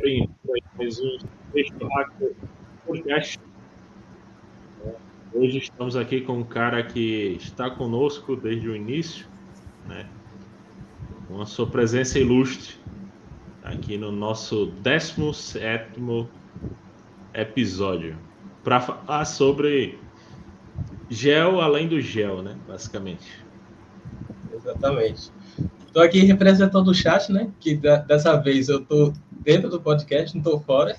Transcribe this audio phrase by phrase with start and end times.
[0.00, 0.28] seja
[1.80, 2.34] a mais um
[2.86, 3.38] podcast.
[5.32, 9.26] Hoje estamos aqui com um cara que está conosco desde o início,
[9.86, 10.08] né?
[11.28, 12.76] Com a sua presença ilustre
[13.62, 16.28] aqui no nosso 17
[17.32, 18.16] episódio
[18.62, 19.98] para falar sobre
[21.08, 22.58] gel além do gel, né?
[22.66, 23.44] Basicamente.
[24.52, 25.30] Exatamente.
[25.94, 27.52] Estou aqui representando o chat, né?
[27.60, 30.96] Que dessa vez eu estou dentro do podcast, não estou fora.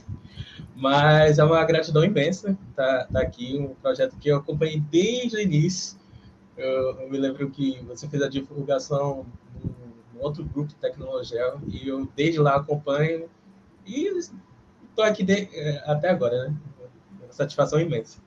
[0.73, 5.36] Mas é uma gratidão imensa estar tá, tá aqui, um projeto que eu acompanhei desde
[5.36, 6.00] o início.
[6.56, 9.25] Eu, eu me lembro que você fez a divulgação
[10.14, 13.25] num outro grupo de tecnologia e eu desde lá acompanho
[13.86, 16.56] e estou aqui de, é, até agora, né?
[17.22, 18.17] Uma satisfação imensa.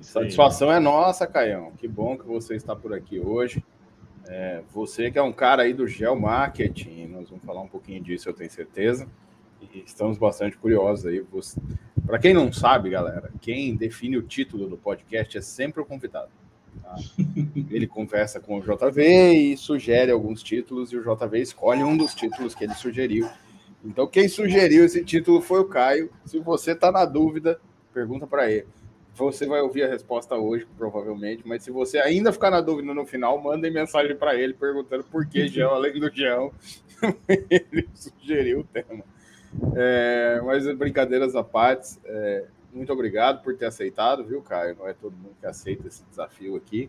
[0.00, 1.72] Satisfação é nossa, Caião.
[1.72, 3.60] Que bom que você está por aqui hoje.
[4.34, 8.30] É, você que é um cara aí do geomarketing, nós vamos falar um pouquinho disso,
[8.30, 9.06] eu tenho certeza.
[9.60, 11.22] E estamos bastante curiosos aí.
[12.06, 16.30] Para quem não sabe, galera, quem define o título do podcast é sempre o convidado.
[16.82, 16.96] Tá?
[17.70, 22.14] Ele conversa com o JV e sugere alguns títulos, e o JV escolhe um dos
[22.14, 23.28] títulos que ele sugeriu.
[23.84, 26.10] Então, quem sugeriu esse título foi o Caio.
[26.24, 27.60] Se você está na dúvida,
[27.92, 28.66] pergunta para ele.
[29.14, 33.04] Você vai ouvir a resposta hoje, provavelmente, mas se você ainda ficar na dúvida no
[33.04, 36.52] final, mandem mensagem para ele perguntando por que Gel, além do Gel,
[37.28, 39.04] ele sugeriu o tema.
[39.76, 44.76] É, mas brincadeiras à parte, é, muito obrigado por ter aceitado, viu, Caio?
[44.76, 46.88] Não é todo mundo que aceita esse desafio aqui.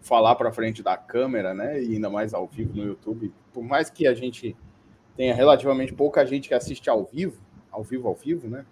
[0.00, 1.82] Falar para frente da câmera, né?
[1.82, 3.30] E ainda mais ao vivo no YouTube.
[3.52, 4.56] Por mais que a gente
[5.14, 7.38] tenha relativamente pouca gente que assiste ao vivo,
[7.70, 8.64] ao vivo, ao vivo, né?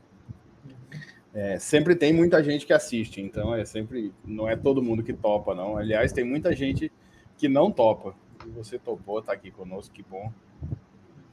[1.37, 5.13] É, sempre tem muita gente que assiste, então é sempre não é todo mundo que
[5.13, 5.77] topa, não.
[5.77, 6.91] Aliás, tem muita gente
[7.37, 8.15] que não topa.
[8.47, 10.33] E você topou, tá aqui conosco, que bom.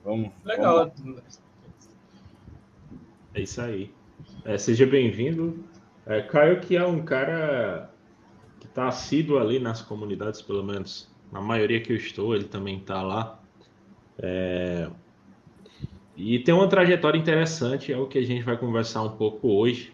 [0.03, 0.29] Vamos.
[0.43, 0.91] Legal.
[0.97, 1.41] Vamos.
[3.33, 3.93] É isso aí.
[4.43, 5.63] É, seja bem-vindo.
[6.05, 7.89] É, Caio, que é um cara
[8.59, 12.77] que está assíduo ali nas comunidades, pelo menos na maioria que eu estou, ele também
[12.79, 13.41] está lá.
[14.17, 14.89] É,
[16.23, 19.93] e tem uma trajetória interessante, é o que a gente vai conversar um pouco hoje.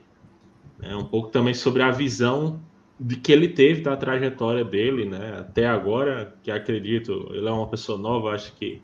[0.82, 2.62] É um pouco também sobre a visão
[3.00, 5.38] de que ele teve da trajetória dele, né?
[5.40, 8.82] Até agora, que acredito, ele é uma pessoa nova, acho que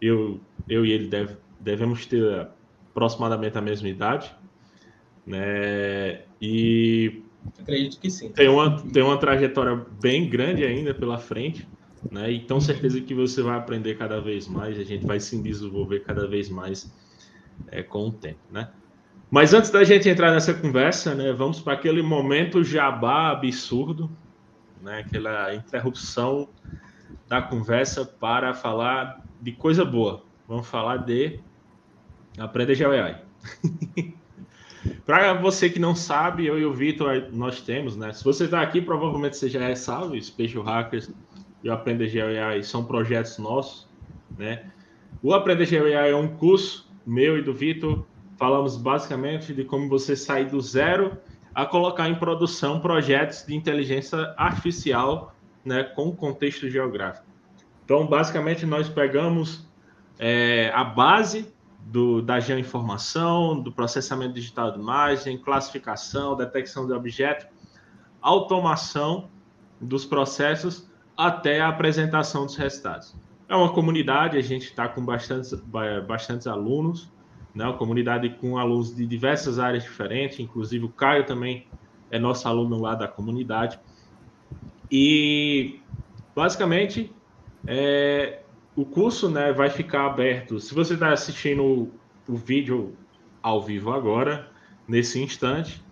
[0.00, 2.48] eu, eu e ele deve, devemos ter
[2.90, 4.34] aproximadamente a mesma idade,
[5.26, 6.22] né?
[6.40, 7.22] E
[7.58, 8.30] acredito que sim.
[8.30, 11.66] Tem uma, tem uma trajetória bem grande ainda pela frente.
[12.10, 12.32] Né?
[12.32, 16.00] E tenho certeza que você vai aprender cada vez mais, a gente vai se desenvolver
[16.00, 16.92] cada vez mais
[17.68, 18.68] é, com o tempo, né?
[19.30, 24.08] Mas antes da gente entrar nessa conversa, né, vamos para aquele momento jabá absurdo,
[24.80, 26.48] né, aquela interrupção
[27.26, 30.22] da conversa para falar de coisa boa.
[30.46, 31.40] Vamos falar de
[32.38, 33.22] Aprenda GeoAI.
[35.06, 38.12] para você que não sabe, eu e o Vitor, nós temos, né?
[38.12, 41.10] Se você está aqui, provavelmente você já é salvo, Special Hackers
[41.64, 43.88] e o Aprender GeoAI são projetos nossos,
[44.38, 44.70] né?
[45.22, 48.04] O Aprender GeoAI é um curso meu e do Vitor.
[48.36, 51.16] Falamos basicamente de como você sair do zero
[51.54, 57.24] a colocar em produção projetos de inteligência artificial, né, com contexto geográfico.
[57.84, 59.66] Então, basicamente, nós pegamos
[60.18, 67.46] é, a base do, da geoinformação, do processamento digital de imagem, classificação, detecção de objeto,
[68.20, 69.30] automação
[69.80, 73.14] dos processos até a apresentação dos resultados.
[73.48, 75.52] É uma comunidade, a gente está com bastantes,
[76.06, 77.12] bastantes alunos,
[77.54, 77.64] né?
[77.64, 81.66] uma comunidade com alunos de diversas áreas diferentes, inclusive o Caio também
[82.10, 83.78] é nosso aluno lá da comunidade.
[84.90, 85.80] E,
[86.34, 87.12] basicamente,
[87.66, 88.40] é,
[88.76, 90.58] o curso né, vai ficar aberto.
[90.60, 91.90] Se você está assistindo
[92.28, 92.96] o, vídeo
[93.42, 94.48] ao vivo agora,
[94.86, 95.82] nesse instante,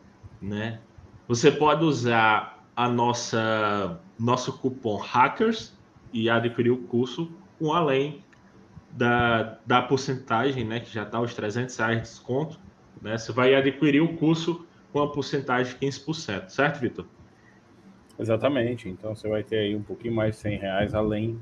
[0.41, 0.81] né,
[1.29, 5.77] você pode usar a nossa nosso cupom hackers
[6.13, 8.23] e adquirir o curso com além
[8.91, 12.61] da, da porcentagem, né, que já está os 300 reais de desconto,
[13.01, 17.07] né, você vai adquirir o curso com a porcentagem de 15%, certo, Vitor?
[18.19, 21.41] Exatamente, então você vai ter aí um pouquinho mais de 100 reais além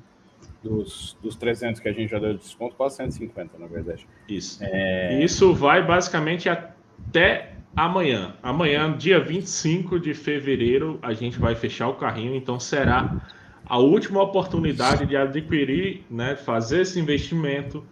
[0.62, 4.06] dos, dos 300 que a gente já deu de desconto, quase 150, na verdade.
[4.28, 4.62] Isso.
[4.62, 5.22] É...
[5.22, 8.34] Isso vai basicamente até amanhã.
[8.42, 13.20] Amanhã, dia 25 de fevereiro, a gente vai fechar o carrinho, então será
[13.64, 17.84] a última oportunidade de adquirir, né, fazer esse investimento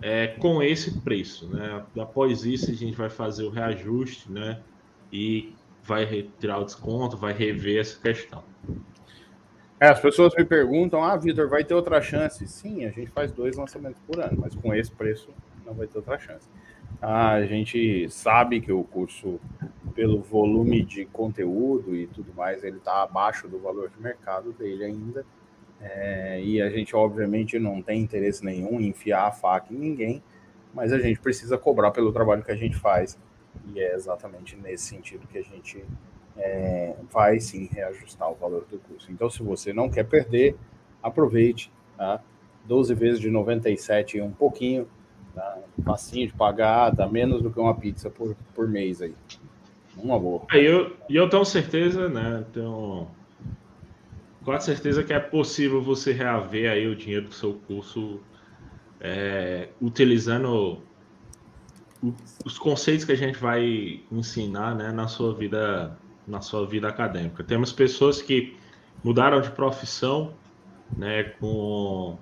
[0.00, 1.48] é, com esse preço.
[1.48, 1.82] Né?
[1.98, 4.60] Após isso, a gente vai fazer o reajuste né,
[5.12, 8.44] e vai retirar o desconto, vai rever essa questão.
[9.80, 12.46] É, as pessoas me perguntam: ah, Vitor, vai ter outra chance?
[12.46, 15.30] Sim, a gente faz dois lançamentos por ano, mas com esse preço
[15.64, 16.48] não vai ter outra chance.
[17.00, 19.38] A gente sabe que o curso,
[19.94, 24.84] pelo volume de conteúdo e tudo mais, ele está abaixo do valor de mercado dele
[24.84, 25.24] ainda.
[25.80, 30.22] É, e a gente, obviamente, não tem interesse nenhum em enfiar a faca em ninguém,
[30.74, 33.16] mas a gente precisa cobrar pelo trabalho que a gente faz.
[33.72, 35.84] E é exatamente nesse sentido que a gente
[36.36, 39.10] é, vai sim reajustar o valor do curso.
[39.12, 40.56] Então, se você não quer perder,
[41.00, 41.72] aproveite.
[41.96, 42.20] Tá?
[42.64, 44.86] 12 vezes de 97 e um pouquinho
[45.38, 49.14] Tá facinho de pagar, dá menos do que uma pizza por, por mês aí.
[49.96, 50.42] Uma boa.
[50.52, 52.44] E eu, eu tenho certeza, né?
[52.52, 53.06] Tenho
[54.44, 58.20] quase certeza que é possível você reaver aí o dinheiro do seu curso
[59.00, 60.82] é, utilizando
[62.44, 65.96] os conceitos que a gente vai ensinar né, na sua vida
[66.26, 67.42] na sua vida acadêmica.
[67.42, 68.54] Temos pessoas que
[69.02, 70.34] mudaram de profissão
[70.96, 72.18] né, com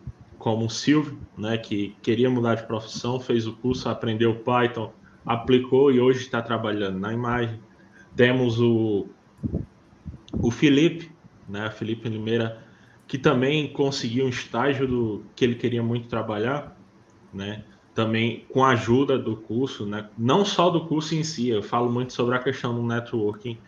[0.47, 4.93] como o Silvio, né, que queria mudar de profissão, fez o curso, aprendeu Python,
[5.27, 7.59] aplicou e hoje está trabalhando na imagem.
[8.15, 9.09] Temos o,
[10.41, 11.11] o Felipe,
[11.49, 12.63] né, Felipe Limeira,
[13.09, 16.79] que também conseguiu um estágio do que ele queria muito trabalhar,
[17.35, 21.61] né, também com a ajuda do curso, né, não só do curso em si, eu
[21.61, 23.59] falo muito sobre a questão do networking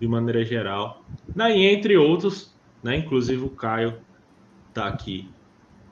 [0.00, 2.52] de maneira geral, né, e entre outros,
[2.82, 4.00] né, inclusive o Caio
[4.70, 5.32] está aqui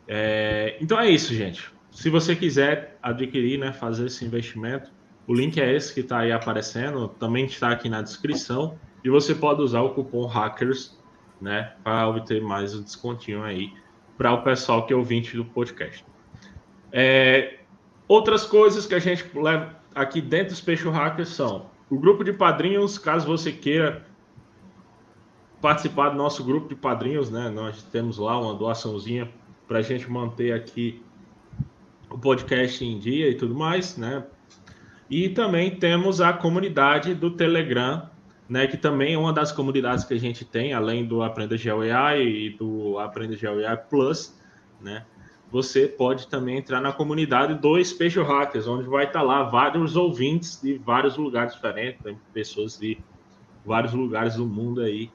[0.07, 1.71] é, então é isso, gente.
[1.91, 4.91] Se você quiser adquirir, né, fazer esse investimento,
[5.27, 8.79] o link é esse que está aí aparecendo, também está aqui na descrição.
[9.05, 10.99] E você pode usar o cupom Hackers,
[11.41, 13.73] né, para obter mais um descontinho aí
[14.17, 16.05] para o pessoal que é ouvinte do podcast.
[16.93, 17.59] É,
[18.07, 22.33] outras coisas que a gente leva aqui dentro dos Peixe Hackers são o grupo de
[22.33, 24.07] padrinhos, caso você queira
[25.61, 27.49] participar do nosso grupo de padrinhos, né?
[27.51, 29.31] Nós temos lá uma doaçãozinha
[29.73, 31.03] para a gente manter aqui
[32.11, 34.23] o podcast em dia e tudo mais, né?
[35.09, 38.07] E também temos a comunidade do Telegram,
[38.47, 38.67] né?
[38.67, 42.51] Que também é uma das comunidades que a gente tem, além do Aprenda GeoAI e
[42.51, 44.39] do Aprenda GeoAI Plus,
[44.79, 45.07] né?
[45.51, 50.61] Você pode também entrar na comunidade do Special Hackers, onde vai estar lá vários ouvintes
[50.63, 52.15] de vários lugares diferentes, né?
[52.35, 52.99] pessoas de
[53.65, 55.11] vários lugares do mundo aí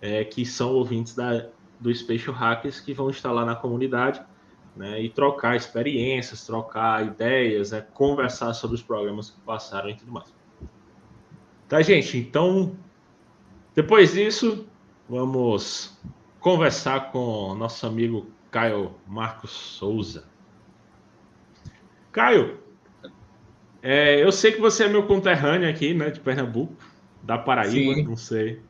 [0.00, 1.46] é, que são ouvintes da,
[1.80, 4.22] do Special Hackers que vão estar lá na comunidade
[4.76, 10.12] né, e trocar experiências, trocar ideias, né, conversar sobre os programas que passaram e tudo
[10.12, 10.32] mais.
[11.68, 12.18] Tá, gente?
[12.18, 12.76] Então,
[13.74, 14.66] depois disso,
[15.08, 15.98] vamos
[16.40, 20.24] conversar com nosso amigo Caio Marcos Souza.
[22.12, 22.58] Caio,
[23.82, 26.74] é, eu sei que você é meu conterrâneo aqui, né, de Pernambuco,
[27.22, 28.02] da Paraíba, Sim.
[28.02, 28.60] não sei.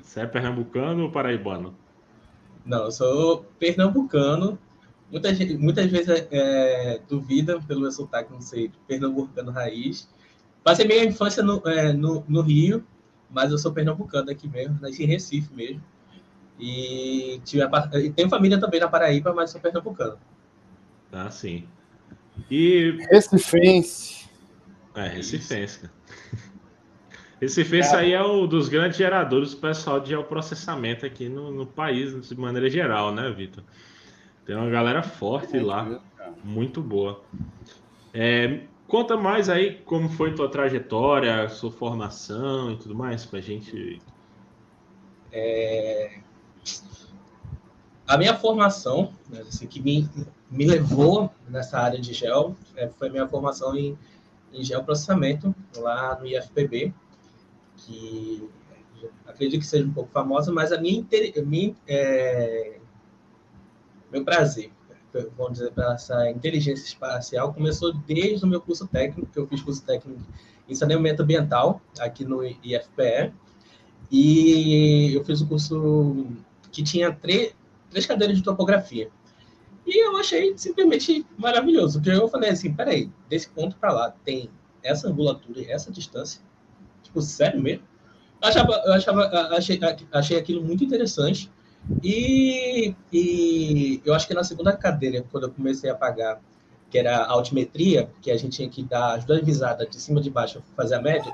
[0.00, 1.74] Você é pernambucano ou paraibano?
[2.64, 4.58] Não, eu sou pernambucano.
[5.10, 10.08] Muitas, muitas vezes é, duvida pelo meu sotaque, não sei, pernambucano raiz.
[10.64, 12.84] Passei minha infância no, é, no, no, Rio,
[13.28, 15.82] mas eu sou pernambucano aqui mesmo, nasci em Recife mesmo.
[16.58, 20.18] E, tive a, e tenho família também na Paraíba, mas sou pernambucano.
[21.10, 21.68] Ah, sim.
[22.50, 22.96] E...
[23.10, 24.26] Recifense.
[24.94, 25.90] É, Recifense.
[27.42, 32.28] Esse aí é um dos grandes geradores do pessoal de geoprocessamento aqui no, no país,
[32.28, 33.64] de maneira geral, né, Vitor?
[34.46, 36.00] Tem uma galera forte lá,
[36.44, 37.20] muito boa.
[38.14, 44.00] É, conta mais aí como foi tua trajetória, sua formação e tudo mais, pra gente.
[45.32, 46.20] É...
[48.06, 50.08] A minha formação, né, assim, que me,
[50.48, 53.98] me levou nessa área de gel, é, foi minha formação em,
[54.52, 56.94] em geoprocessamento lá no IFPB
[57.84, 58.48] que
[59.26, 61.04] acredito que seja um pouco famosa, mas a minha,
[61.44, 62.78] minha é,
[64.10, 64.70] meu prazer,
[65.36, 69.62] vamos dizer, para essa inteligência espacial começou desde o meu curso técnico, que eu fiz
[69.62, 70.20] curso técnico
[70.68, 73.32] em saneamento ambiental aqui no IFPE,
[74.10, 76.26] e eu fiz um curso
[76.70, 77.54] que tinha três,
[77.90, 79.10] três cadeiras de topografia.
[79.86, 84.48] E eu achei simplesmente maravilhoso, porque eu falei assim, peraí, desse ponto para lá tem
[84.82, 86.40] essa angulatura e essa distância,
[87.12, 87.82] Tipo, sério mesmo?
[88.40, 89.22] Eu achava, eu achava,
[89.54, 89.78] achei,
[90.10, 91.50] achei aquilo muito interessante.
[92.02, 96.40] E, e eu acho que na segunda cadeira, quando eu comecei a pagar,
[96.90, 100.20] que era a altimetria, que a gente tinha que dar as duas visadas de cima
[100.20, 101.32] e de baixo, fazer a média,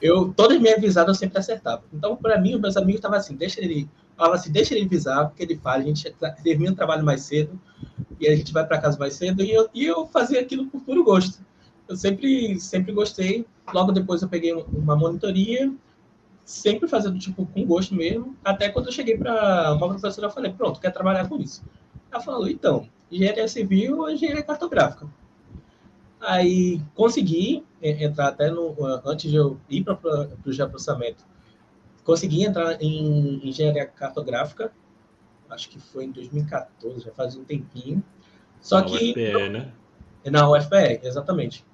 [0.00, 1.84] eu, todas as minhas visadas eu sempre acertava.
[1.92, 5.26] Então, para mim, os meus amigos estavam assim, deixa ele, falava assim, deixa ele visar,
[5.26, 7.58] porque ele faz, a gente termina o trabalho mais cedo,
[8.20, 10.80] e a gente vai para casa mais cedo, e eu, e eu fazia aquilo por
[10.82, 11.40] puro gosto
[11.92, 13.46] eu sempre, sempre gostei.
[13.72, 15.72] Logo depois eu peguei uma monitoria,
[16.44, 18.36] sempre fazendo tipo com gosto mesmo.
[18.44, 21.62] Até quando eu cheguei para uma professora, eu falei: pronto, quer trabalhar com isso.
[22.10, 25.06] Ela falou: então, engenharia civil ou engenharia cartográfica?
[26.20, 28.74] Aí consegui entrar até no.
[29.04, 29.98] Antes de eu ir para
[30.46, 31.24] o geoprocessamento,
[32.04, 34.72] consegui entrar em engenharia cartográfica,
[35.50, 38.02] acho que foi em 2014, já faz um tempinho.
[38.60, 39.10] Só na que.
[39.10, 39.72] UFPE, né?
[40.26, 41.64] Na UFPE, exatamente.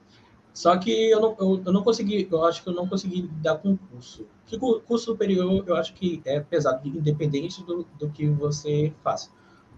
[0.53, 3.57] Só que eu não, eu, eu, não consegui, eu acho que eu não consegui dar
[3.57, 4.27] concurso.
[4.47, 9.31] Que curso superior eu acho que é pesado, independente do, do que você faça.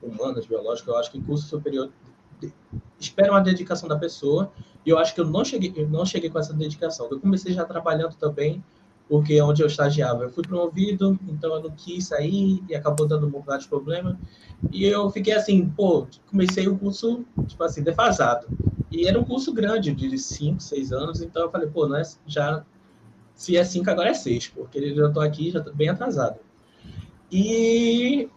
[0.02, 1.90] Humanas, biológico, eu acho que curso superior
[2.98, 4.50] espera uma dedicação da pessoa.
[4.84, 7.08] E eu acho que eu não cheguei, eu não cheguei com essa dedicação.
[7.10, 8.64] Eu comecei já trabalhando também,
[9.08, 13.26] porque onde eu estagiava eu fui promovido, então eu não quis sair e acabou dando
[13.26, 14.18] um bocado de problema.
[14.72, 18.46] E eu fiquei assim, pô, comecei o curso, tipo assim, defasado.
[18.90, 22.02] E era um curso grande, de 5, 6 anos, então eu falei, pô, não é,
[22.26, 22.64] já,
[23.34, 26.40] se é 5, agora é 6, porque eu já estou aqui, já tô bem atrasado.
[27.30, 28.28] E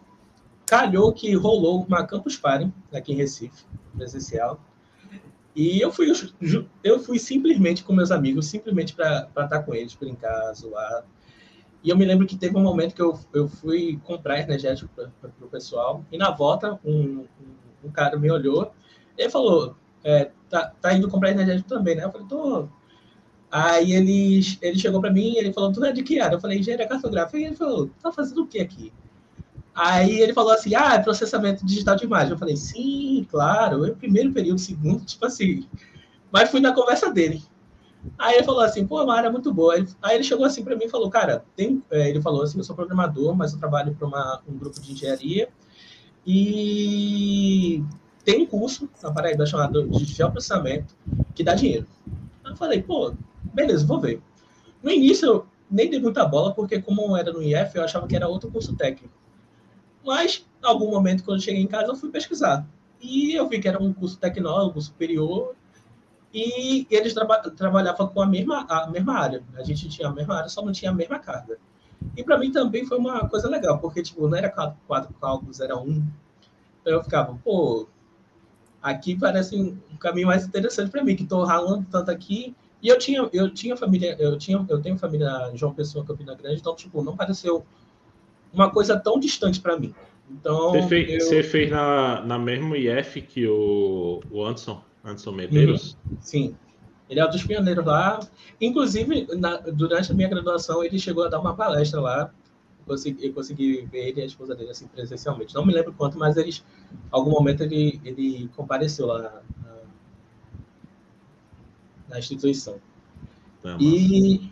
[0.66, 4.62] calhou que rolou uma Campus Party aqui em Recife, presencial.
[5.56, 6.12] E eu fui,
[6.84, 11.04] eu fui simplesmente com meus amigos, simplesmente para estar com eles, brincar, zoar.
[11.84, 15.32] E eu me lembro que teve um momento que eu, eu fui comprar energético para
[15.42, 17.28] o pessoal, e na volta um, um,
[17.84, 18.72] um cara me olhou
[19.18, 22.04] e falou: é, tá, tá indo comprar energético também, né?
[22.04, 22.68] Eu falei, tô.
[23.52, 26.36] Aí ele, ele chegou para mim ele falou, tu é de que área?
[26.36, 27.38] Eu falei, engenharia cartográfica.
[27.38, 28.92] E ele falou, tá fazendo o que aqui?
[29.76, 32.32] Aí ele falou assim, ah, é processamento digital de imagem.
[32.32, 35.68] Eu falei, sim, claro, é o primeiro período, segundo, tipo assim.
[36.32, 37.44] Mas fui na conversa dele.
[38.18, 39.76] Aí ele falou assim, pô, uma área muito boa.
[40.02, 41.82] Aí ele chegou assim para mim e falou, cara, tem...
[41.92, 45.50] É, ele falou assim, eu sou programador, mas eu trabalho para um grupo de engenharia
[46.26, 47.84] e
[48.24, 50.96] tem um curso na Paraíba chamado de geoprocessamento
[51.36, 51.86] que dá dinheiro.
[52.46, 53.14] Eu falei, pô,
[53.54, 54.22] beleza, vou ver.
[54.82, 58.16] No início, eu nem dei muita bola, porque como era no IF, eu achava que
[58.16, 59.14] era outro curso técnico.
[60.06, 62.66] Mas, em algum momento, quando cheguei em casa, eu fui pesquisar.
[63.02, 65.56] E eu vi que era um curso tecnólogo superior,
[66.34, 69.44] e eles traba trabalhavam com a mesma, a mesma área.
[69.56, 71.58] A gente tinha a mesma área, só não tinha a mesma carga.
[72.18, 75.60] E para mim também foi uma coisa legal, porque tipo, não era quatro, quatro cálculos,
[75.60, 76.04] era um.
[76.82, 77.88] Então eu ficava, pô,
[78.84, 82.54] aqui parece um caminho mais interessante para mim, que estou ralando tanto aqui.
[82.82, 86.36] E eu tinha, eu tinha família, eu tinha, eu tenho família em João Pessoa, Campina
[86.36, 87.66] Grande, então tipo não pareceu
[88.52, 89.96] uma coisa tão distante para mim.
[90.30, 91.20] Então você fez, eu...
[91.22, 95.98] você fez na, na mesma IF que o, o Anderson, Anderson Medeiros?
[96.10, 96.18] Uhum.
[96.20, 96.56] Sim.
[97.10, 98.20] Ele é um dos pioneiros lá.
[98.60, 102.34] Inclusive, na, durante a minha graduação, ele chegou a dar uma palestra lá
[102.86, 105.54] consegui, eu consegui ver ele e a esposa dele assim presencialmente.
[105.54, 106.64] Não me lembro quanto, mas eles,
[107.12, 109.42] algum momento ele, ele compareceu lá na,
[112.10, 112.76] na instituição.
[113.64, 114.50] É e,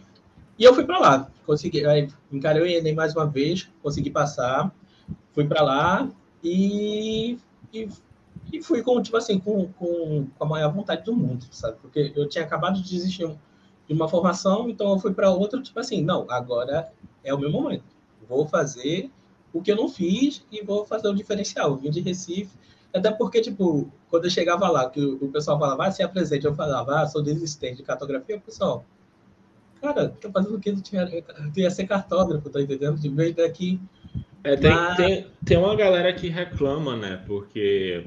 [0.57, 4.73] e eu fui para lá, consegui, aí encarei o Enem mais uma vez, consegui passar,
[5.33, 6.09] fui para lá
[6.43, 7.37] e,
[7.73, 7.89] e,
[8.51, 11.77] e, fui com, tipo assim, com, com, com a maior vontade do mundo, sabe?
[11.81, 13.27] Porque eu tinha acabado de desistir
[13.87, 16.91] de uma formação, então eu fui para outra, tipo assim, não, agora
[17.23, 17.83] é o meu momento
[18.27, 19.09] vou fazer
[19.53, 21.71] o que eu não fiz e vou fazer o diferencial.
[21.71, 22.51] Eu vim de Recife,
[22.93, 26.55] até porque, tipo, quando eu chegava lá, que o, pessoal falava, ah, se apresente, eu
[26.55, 28.85] falava, ah, sou desistente de cartografia, o pessoal,
[29.81, 30.71] cara, tô fazendo o que?
[30.71, 32.99] Tu, tinha, tu ia ser cartógrafo, tá entendendo?
[32.99, 33.79] De vez daqui.
[34.43, 34.97] É, tem, Mas...
[34.97, 37.23] tem, tem uma galera que reclama, né?
[37.27, 38.05] Porque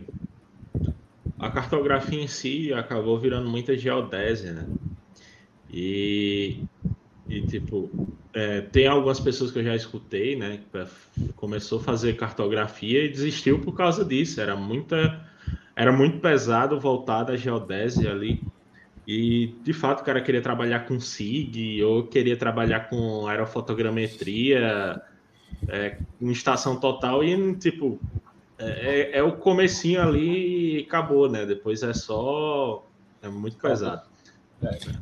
[1.39, 4.67] a cartografia em si acabou virando muita geodésia, né?
[5.71, 6.65] E,
[7.35, 7.91] e tipo,
[8.33, 10.61] é, tem algumas pessoas que eu já escutei, né?
[11.35, 14.41] Começou a fazer cartografia e desistiu por causa disso.
[14.41, 15.21] Era muita,
[15.75, 18.41] era muito pesado voltar da geodésia ali.
[19.07, 25.03] E de fato o cara queria trabalhar com SIG ou queria trabalhar com aerofotogrametria,
[25.69, 28.01] é, em estação total e tipo
[28.59, 31.45] é, é, é o comecinho ali e acabou, né?
[31.45, 32.87] Depois é só
[33.21, 34.14] é muito pesado.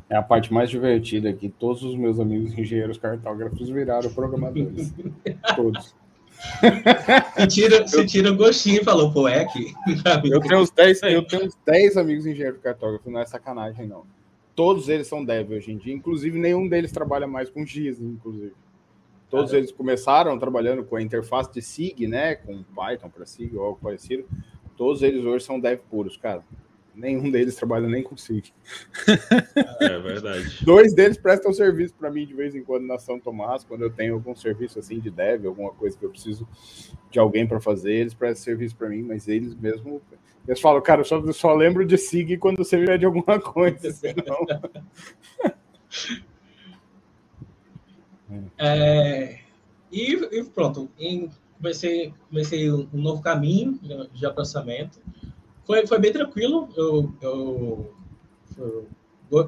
[0.09, 1.49] É a parte mais divertida aqui.
[1.49, 4.93] Todos os meus amigos engenheiros cartógrafos viraram programadores.
[5.55, 5.95] Todos.
[7.35, 9.73] Se tira, se tira o gostinho e falou, pô, é aqui.
[10.25, 14.03] Eu tenho uns 10, eu tenho uns 10 amigos engenheiros cartógrafos, não é sacanagem, não.
[14.55, 18.53] Todos eles são dev hoje em dia, inclusive nenhum deles trabalha mais com GIS, inclusive.
[19.29, 22.35] Todos eles começaram trabalhando com a interface de SIG, né?
[22.35, 24.25] Com Python para SIG ou algo parecido.
[24.77, 26.43] Todos eles hoje são dev puros, cara
[26.95, 28.53] nenhum deles trabalha nem com SIG.
[29.79, 30.59] É verdade.
[30.65, 33.89] Dois deles prestam serviço para mim de vez em quando na São Tomás, quando eu
[33.89, 36.47] tenho algum serviço assim de dev, alguma coisa que eu preciso
[37.09, 40.01] de alguém para fazer, eles prestam serviço para mim, mas eles mesmo
[40.47, 43.91] eles falam, cara, eu só, só lembro de SIG quando você vier de alguma coisa,
[43.91, 44.45] senão.
[48.57, 49.39] é,
[49.89, 54.25] e, e, pronto, em, comecei, comecei um novo caminho de, de
[55.65, 56.69] foi, foi bem tranquilo.
[56.75, 57.95] Eu, eu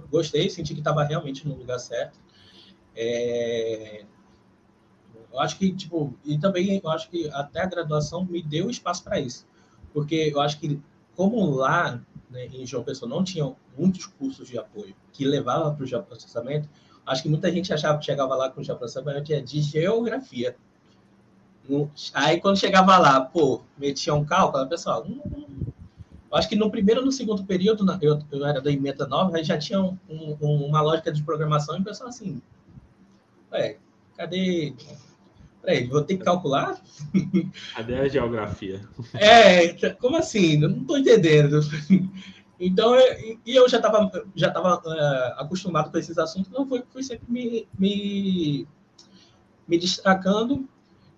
[0.09, 2.19] gostei, senti que estava realmente no lugar certo.
[2.95, 4.05] É,
[5.31, 9.03] eu acho que, tipo, e também eu acho que até a graduação me deu espaço
[9.03, 9.45] para isso.
[9.93, 10.81] Porque eu acho que,
[11.15, 15.83] como lá né, em João Pessoa não tinham muitos cursos de apoio que levavam para
[15.83, 16.69] o geoprocessamento,
[17.05, 20.55] acho que muita gente achava que chegava lá com o geoprocessamento é de geografia.
[22.13, 25.44] Aí, quando chegava lá, pô, metia um cálculo, pessoal, hum,
[26.35, 29.43] acho que no primeiro ou no segundo período, eu, eu era da emenda nova, aí
[29.43, 32.41] já tinha um, um, uma lógica de programação e o pessoal assim,
[33.51, 33.77] ué,
[34.17, 34.73] cadê
[35.65, 36.79] Peraí, vou ter que calcular?
[37.75, 38.87] Cadê a geografia?
[39.15, 40.57] É, como assim?
[40.57, 41.59] Não estou entendendo.
[42.57, 42.95] Então,
[43.45, 47.25] e eu já estava já tava, uh, acostumado com esses assuntos, então fui, fui sempre
[47.29, 48.65] me, me,
[49.67, 50.65] me destacando.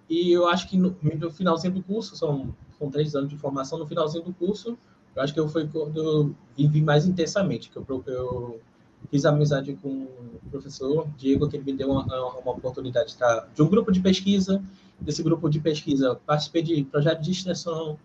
[0.10, 3.78] E eu acho que no, no, finalzinho do curso, são, são três anos de formação,
[3.78, 4.80] no finalzinho do curso,
[5.18, 8.62] eu acho que eu foi quando eu vivi mais intensamente, que eu, eu
[9.10, 12.04] fiz amizade com o professor Diego, que ele me deu uma,
[12.40, 14.64] uma oportunidade de, estar, de um grupo de pesquisa.
[15.00, 18.00] Desse grupo de pesquisa, participei de projeto de extensão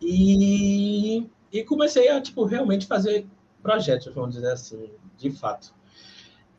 [0.00, 3.26] e, e comecei a tipo, realmente fazer
[3.62, 5.74] projetos, vamos dizer assim, de fato.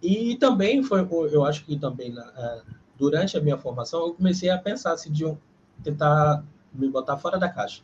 [0.02, 2.62] E também foi, eu acho que também é,
[2.98, 5.38] durante a minha formação, eu comecei a pensar assim, de um,
[5.84, 7.82] tentar me botar fora da caixa.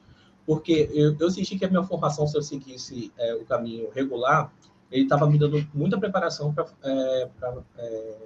[0.51, 4.53] Porque eu, eu senti que a minha formação, se eu seguisse é, o caminho regular,
[4.91, 7.29] ele estava me dando muita preparação para é,
[7.77, 8.17] é,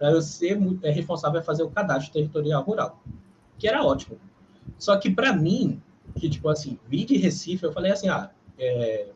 [0.00, 3.02] eu ser é, responsável a fazer o cadastro territorial rural,
[3.58, 4.18] que era ótimo.
[4.78, 5.82] Só que para mim,
[6.14, 9.10] que tipo assim, vi de Recife, eu falei assim, ah, é,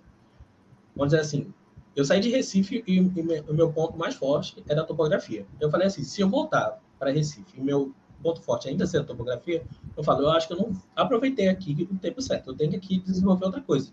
[0.95, 1.51] vamos dizer assim,
[1.97, 5.47] eu saí de Recife e, e o meu ponto mais forte era a topografia.
[5.59, 9.65] Eu falei assim, se eu voltar para Recife meu ponto forte ainda ser a topografia,
[9.97, 12.99] eu falo, eu acho que eu não aproveitei aqui o tempo certo, eu tenho que
[12.99, 13.91] desenvolver outra coisa.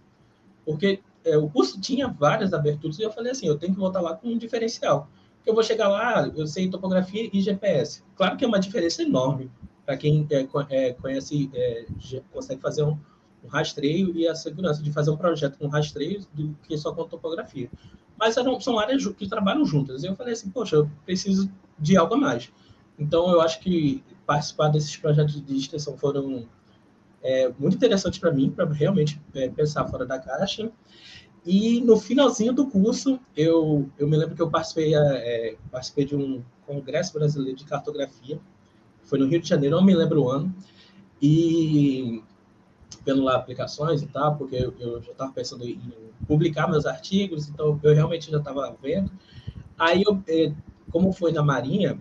[0.65, 4.01] Porque é, o curso tinha várias aberturas e eu falei assim, eu tenho que voltar
[4.01, 5.09] lá com um diferencial.
[5.45, 8.03] Eu vou chegar lá, eu sei topografia e GPS.
[8.15, 9.49] Claro que é uma diferença enorme
[9.85, 11.85] para quem é, é, conhece, é,
[12.33, 12.97] consegue fazer um,
[13.43, 17.07] um, rastreio e a segurança de fazer um projeto com rastreio do que só com
[17.07, 17.69] topografia.
[18.19, 20.03] Mas eram, são áreas que trabalham juntas.
[20.03, 22.51] E eu falei assim, poxa, eu preciso de algo a mais.
[22.99, 26.45] Então, eu acho que participar desses projetos de extensão foram
[27.23, 30.69] é, muito interessantes para mim, para realmente é, pensar fora da caixa.
[31.45, 36.15] E no finalzinho do curso, eu, eu me lembro que eu participei, é, participei de
[36.15, 38.37] um congresso brasileiro de cartografia,
[39.03, 40.53] foi no Rio de Janeiro, não me lembro o ano,
[41.21, 42.21] e
[43.05, 45.79] pelo lá aplicações e tal, porque eu, eu já estava pensando em
[46.27, 49.09] publicar meus artigos, então eu realmente já estava vendo.
[49.79, 50.51] Aí, eu, é,
[50.91, 51.97] como foi na Marinha,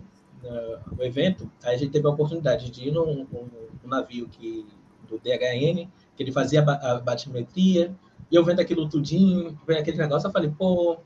[0.91, 3.49] no evento, aí a gente teve a oportunidade de ir num, num,
[3.83, 4.65] num navio que,
[5.07, 7.95] do DHN, que ele fazia a batimetria,
[8.29, 10.97] e eu vendo aquilo tudinho, vendo aquele negócio, eu falei, pô,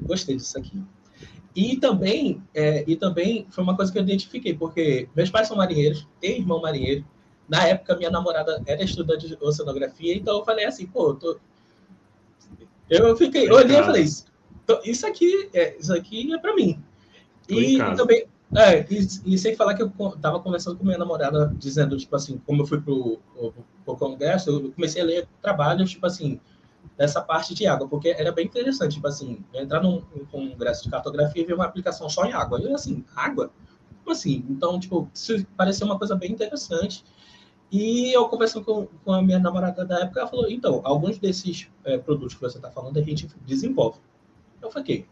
[0.00, 0.82] gostei disso aqui.
[1.56, 5.56] E também, é, e também foi uma coisa que eu identifiquei, porque meus pais são
[5.56, 7.04] marinheiros, tem irmão marinheiro.
[7.48, 11.40] Na época, minha namorada era estudante de oceanografia, então eu falei assim, pô, eu tô...
[12.90, 14.04] Eu fiquei, eu olhei e falei,
[14.84, 16.82] isso aqui é, isso aqui é para mim.
[17.48, 21.96] e também, é, e, e, sem falar que eu tava conversando com minha namorada, dizendo,
[21.98, 26.06] tipo assim, como eu fui pro, pro, pro congresso, eu comecei a ler trabalhos, tipo
[26.06, 26.40] assim,
[26.96, 30.90] dessa parte de água, porque era bem interessante, tipo assim, entrar num, num congresso de
[30.90, 32.58] cartografia e ver uma aplicação só em água.
[32.58, 33.50] Eu, assim, água?
[34.02, 34.44] Como assim?
[34.48, 35.10] Então, tipo,
[35.54, 37.04] pareceu uma coisa bem interessante.
[37.70, 41.68] E eu conversando com, com a minha namorada da época, ela falou, então, alguns desses
[41.84, 43.98] é, produtos que você está falando, a gente desenvolve.
[44.62, 45.06] Eu falei,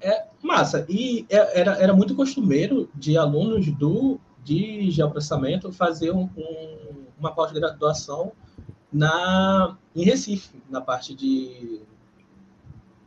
[0.00, 0.86] é massa.
[0.88, 7.32] E é, era, era muito costumeiro de alunos do de geoprocessamento fazer um, um, uma
[7.34, 8.32] pós-graduação
[8.90, 11.82] na em Recife, na parte de,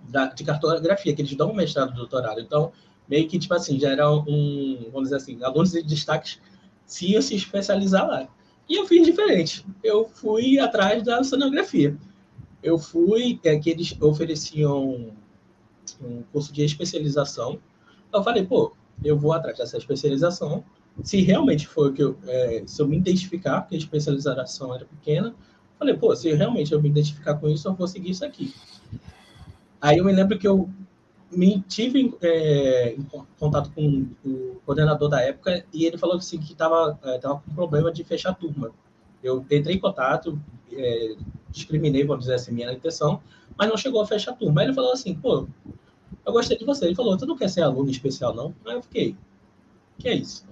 [0.08, 2.40] da, de cartografia, que eles dão um mestrado, doutorado.
[2.40, 2.72] Então,
[3.10, 6.40] meio que, tipo assim, já era um, vamos dizer assim, alunos de destaques
[6.86, 8.28] se iam se especializar lá.
[8.70, 9.66] E eu fiz diferente.
[9.84, 11.98] Eu fui atrás da sonografia.
[12.62, 15.14] Eu fui, é, que eles ofereciam
[16.02, 17.60] um curso de especialização.
[18.14, 20.64] Eu falei, pô, eu vou atrás dessa especialização.
[21.04, 24.86] Se realmente for o que eu, é, se eu me identificar, porque a especialização era
[24.86, 25.34] pequena,
[25.80, 28.54] falei, pô, se realmente eu me identificar com isso, eu vou seguir isso aqui.
[29.80, 30.70] Aí eu me lembro que eu
[31.32, 33.08] me tive é, em
[33.40, 37.56] contato com o coordenador da época e ele falou assim, que estava é, tava com
[37.56, 38.72] problema de fechar a turma.
[39.24, 40.40] Eu entrei em contato,
[40.72, 41.16] é,
[41.50, 43.22] discriminei, vamos dizer assim, minha intenção,
[43.62, 44.62] mas não chegou a fechar a turma.
[44.62, 45.48] Aí ele falou assim, pô,
[46.26, 46.86] eu gostei de você.
[46.86, 48.56] Ele falou, tu não quer ser aluno especial, não?
[48.66, 49.16] Aí eu fiquei,
[50.00, 50.48] que é isso?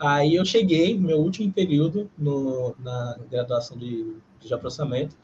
[0.00, 5.14] Aí eu cheguei, meu último período no, na graduação de, de processamento,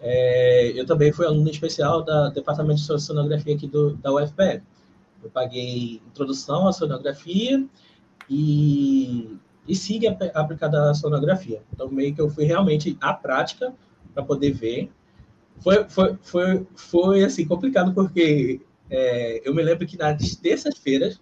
[0.00, 4.62] é, eu também fui aluno especial do Departamento de Sonografia aqui do, da UFPE.
[5.22, 7.66] Eu paguei introdução à sonografia
[8.30, 9.36] e,
[9.68, 11.62] e SIG aplicada à sonografia.
[11.70, 13.74] Então, meio que eu fui realmente à prática
[14.14, 14.90] para poder ver.
[15.60, 21.20] Foi, foi, foi, foi assim, complicado, porque é, eu me lembro que nas terças-feiras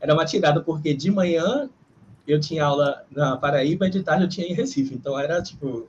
[0.00, 1.68] era uma tirada, porque de manhã
[2.26, 4.94] eu tinha aula na Paraíba e de tarde eu tinha em Recife.
[4.94, 5.88] Então era tipo,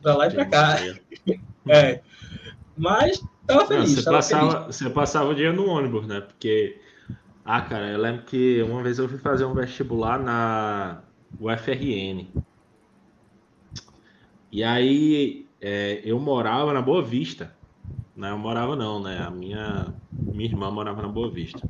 [0.00, 0.76] para lá e para cá.
[1.68, 2.00] é.
[2.76, 3.88] Mas tava feliz.
[3.88, 4.76] Não, você, tava passava, feliz.
[4.76, 6.20] você passava o dia no ônibus, né?
[6.20, 6.80] Porque.
[7.44, 11.00] Ah, cara, eu lembro que uma vez eu fui fazer um vestibular na
[11.40, 12.26] UFRN.
[14.50, 17.52] E aí é, eu morava na Boa Vista.
[18.14, 19.18] Não, eu morava não, né?
[19.18, 21.68] A minha, minha irmã morava na Boa Vista.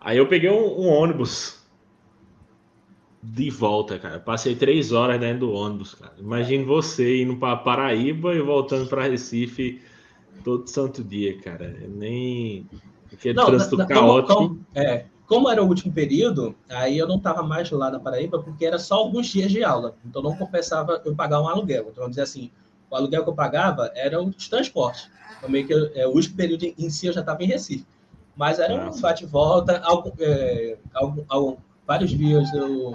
[0.00, 1.60] Aí eu peguei um, um ônibus
[3.20, 4.20] de volta, cara.
[4.20, 6.14] Passei três horas dentro do ônibus, cara.
[6.16, 9.82] Imagine você indo para Paraíba e voltando para Recife
[10.44, 11.76] todo santo dia, cara.
[11.88, 12.70] Nem.
[13.12, 14.32] Aquele não, trânsito na, caótico.
[14.32, 17.98] Como, como, é, como era o último período, aí eu não estava mais lá na
[17.98, 19.96] Paraíba, porque era só alguns dias de aula.
[20.06, 21.88] Então não compensava eu pagar um aluguel.
[21.90, 22.52] Então vamos dizer assim,
[22.90, 25.10] o aluguel que eu pagava era os transportes.
[25.36, 27.86] Então, meio que eu, é, o último período em si eu já estava em Recife.
[28.36, 32.94] Mas era um bate-volta, algum, é, algum, algum, vários dias eu,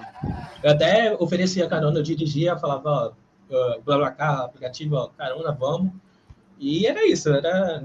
[0.64, 3.14] eu até oferecia carona, eu dirigia, falava,
[3.50, 5.92] ó, BlaBlaCar, aplicativo, ó, carona, vamos.
[6.60, 7.84] E era isso, era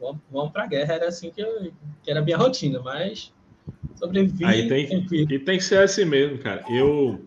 [0.00, 3.32] vamos, vamos para a guerra, era assim que, eu, que era a minha rotina, mas
[3.94, 5.32] sobrevivi Aí tem, tranquilo.
[5.32, 6.64] E tem que ser assim mesmo, cara.
[6.68, 7.24] Eu,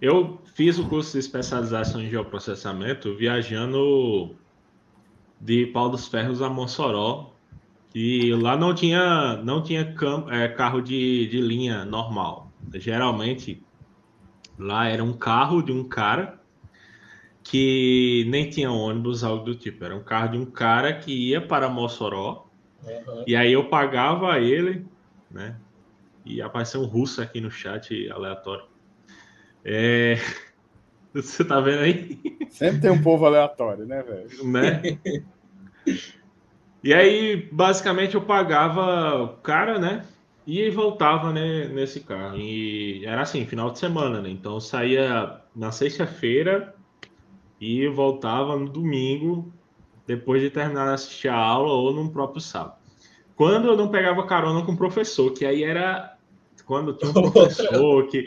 [0.00, 4.34] eu fiz o curso de especialização em geoprocessamento viajando
[5.40, 7.34] de Pau dos Ferros a Mossoró,
[7.94, 9.94] e lá não tinha, não tinha
[10.30, 12.50] é, carro de, de linha normal.
[12.72, 13.62] Geralmente,
[14.58, 16.40] lá era um carro de um cara
[17.42, 19.84] que nem tinha ônibus, algo do tipo.
[19.84, 22.48] Era um carro de um cara que ia para Mossoró.
[22.82, 23.24] Uhum.
[23.26, 24.84] E aí eu pagava ele,
[25.30, 25.56] né?
[26.24, 28.64] E apareceu um russo aqui no chat aleatório.
[29.64, 30.16] É...
[31.22, 32.18] Você tá vendo aí?
[32.50, 34.44] Sempre tem um povo aleatório, né, velho?
[34.44, 34.82] Né?
[36.82, 40.04] E aí, basicamente, eu pagava o cara, né?
[40.46, 42.36] E voltava né, nesse carro.
[42.36, 44.28] E era assim, final de semana, né?
[44.28, 46.74] Então eu saía na sexta-feira
[47.60, 49.50] e voltava no domingo,
[50.06, 52.76] depois de terminar de assistir a aula ou no próprio sábado.
[53.34, 56.16] Quando eu não pegava carona com o professor, que aí era
[56.66, 58.24] quando tinha um professor que.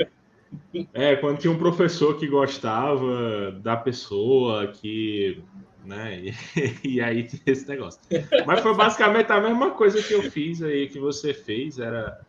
[0.94, 5.44] É, quando tinha um professor que gostava da pessoa, que
[5.88, 6.22] né?
[6.84, 8.00] E, e aí esse negócio.
[8.46, 12.22] Mas foi basicamente a mesma coisa que eu fiz aí, que você fez, era.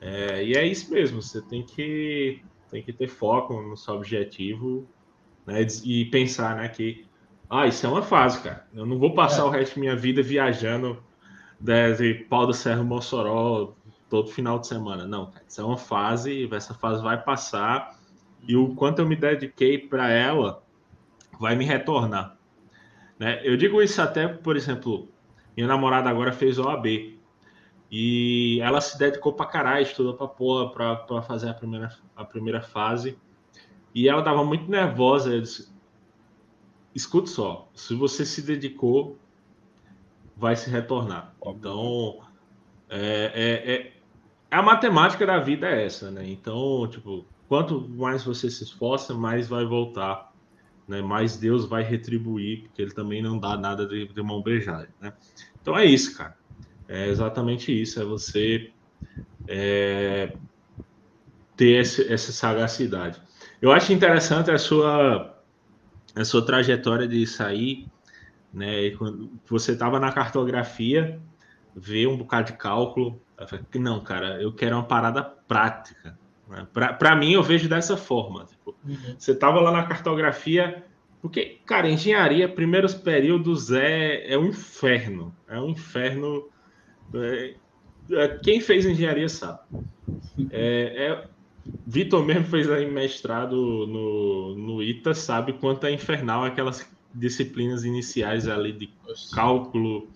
[0.00, 4.86] É, e é isso mesmo, você tem que, tem que ter foco no seu objetivo
[5.46, 5.66] né?
[5.82, 7.06] e pensar né, que
[7.48, 8.66] ah, isso é uma fase, cara.
[8.74, 9.44] Eu não vou passar é.
[9.44, 11.02] o resto da minha vida viajando
[11.58, 13.74] desde Pau do Serro Mossoró
[14.08, 15.06] todo final de semana.
[15.06, 17.98] Não, cara, isso é uma fase, essa fase vai passar
[18.46, 20.62] e o quanto eu me dediquei para ela
[21.38, 22.36] vai me retornar.
[23.18, 23.40] Né?
[23.44, 25.08] Eu digo isso até, por exemplo,
[25.56, 27.16] minha namorada agora fez OAB
[27.90, 32.60] e ela se dedicou para caralho, estudou para porra para fazer a primeira, a primeira
[32.60, 33.18] fase
[33.94, 35.34] e ela estava muito nervosa.
[35.34, 35.74] Eu disse,
[36.94, 39.18] escute só, se você se dedicou,
[40.36, 41.34] vai se retornar.
[41.44, 42.20] Então,
[42.88, 43.95] é, é, é,
[44.50, 46.28] a matemática da vida é essa, né?
[46.28, 50.32] Então, tipo, quanto mais você se esforça, mais vai voltar
[50.86, 51.02] né?
[51.02, 55.12] Mas Deus vai retribuir, porque ele também não dá nada de, de mão beijada, né?
[55.60, 56.36] Então é isso, cara.
[56.88, 58.70] É exatamente isso, é você
[59.48, 60.36] é,
[61.56, 63.20] ter esse, essa sagacidade.
[63.60, 65.34] Eu acho interessante a sua
[66.14, 67.88] a sua trajetória de sair,
[68.52, 68.90] né?
[68.92, 71.20] Quando você estava na cartografia,
[71.74, 73.20] ver um bocado de cálculo,
[73.78, 76.18] não, cara, eu quero uma parada prática.
[76.48, 76.66] Né?
[76.72, 78.44] Para mim, eu vejo dessa forma.
[78.44, 79.16] Tipo, uhum.
[79.18, 80.84] Você estava lá na cartografia,
[81.20, 85.34] porque, cara, engenharia, primeiros períodos é, é um inferno.
[85.48, 86.48] É um inferno.
[87.14, 87.54] É,
[88.12, 89.60] é, quem fez engenharia sabe.
[90.50, 91.28] É, é,
[91.86, 98.46] Vitor mesmo fez aí mestrado no, no ITA, sabe quanto é infernal aquelas disciplinas iniciais
[98.46, 98.90] ali de
[99.32, 100.08] cálculo,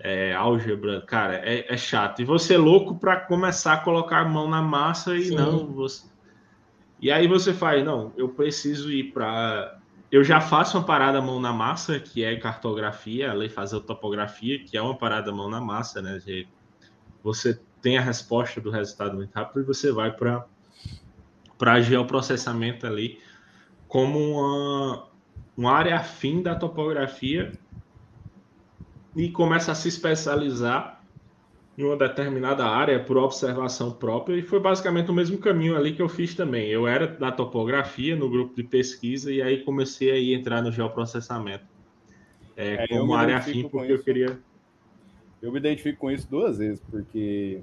[0.00, 2.22] é, álgebra, cara, é, é, chato.
[2.22, 5.34] E você é louco para começar a colocar a mão na massa e Sim.
[5.34, 5.66] não.
[5.72, 6.06] Você...
[7.00, 9.78] E aí você faz, não, eu preciso ir para.
[10.10, 14.58] Eu já faço uma parada mão na massa, que é cartografia, além de fazer topografia,
[14.64, 16.18] que é uma parada mão na massa, né?
[17.22, 20.46] Você tem a resposta do resultado muito rápido e você vai para
[21.58, 23.20] para geoprocessamento ali
[23.88, 25.08] como uma,
[25.56, 27.52] uma área afim da topografia
[29.16, 31.02] e começa a se especializar
[31.76, 36.02] em uma determinada área por observação própria e foi basicamente o mesmo caminho ali que
[36.02, 36.68] eu fiz também.
[36.68, 41.64] Eu era da topografia no grupo de pesquisa e aí comecei a entrar no geoprocessamento
[42.58, 44.36] é, é como área afim porque eu queria.
[45.40, 47.62] Eu me identifico com isso duas vezes porque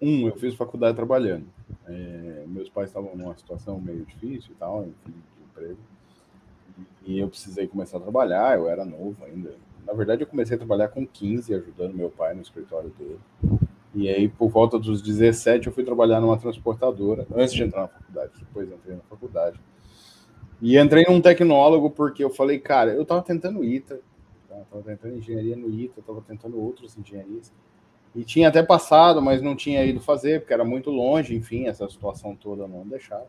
[0.00, 1.46] um, eu fiz faculdade trabalhando.
[1.86, 5.78] É, meus pais estavam numa situação meio difícil e tal, enfim, de emprego.
[7.06, 9.54] E eu precisei começar a trabalhar, eu era novo ainda.
[9.86, 13.20] Na verdade, eu comecei a trabalhar com 15, ajudando meu pai no escritório dele.
[13.94, 17.88] E aí, por volta dos 17, eu fui trabalhar numa transportadora, antes de entrar na
[17.88, 19.60] faculdade, depois entrei na faculdade.
[20.62, 24.00] E entrei num tecnólogo porque eu falei, cara, eu tava tentando ITA,
[24.70, 27.52] tava tentando engenharia no ITA, tava tentando outras engenharias.
[28.14, 31.88] E tinha até passado, mas não tinha ido fazer, porque era muito longe, enfim, essa
[31.88, 33.26] situação toda não deixava.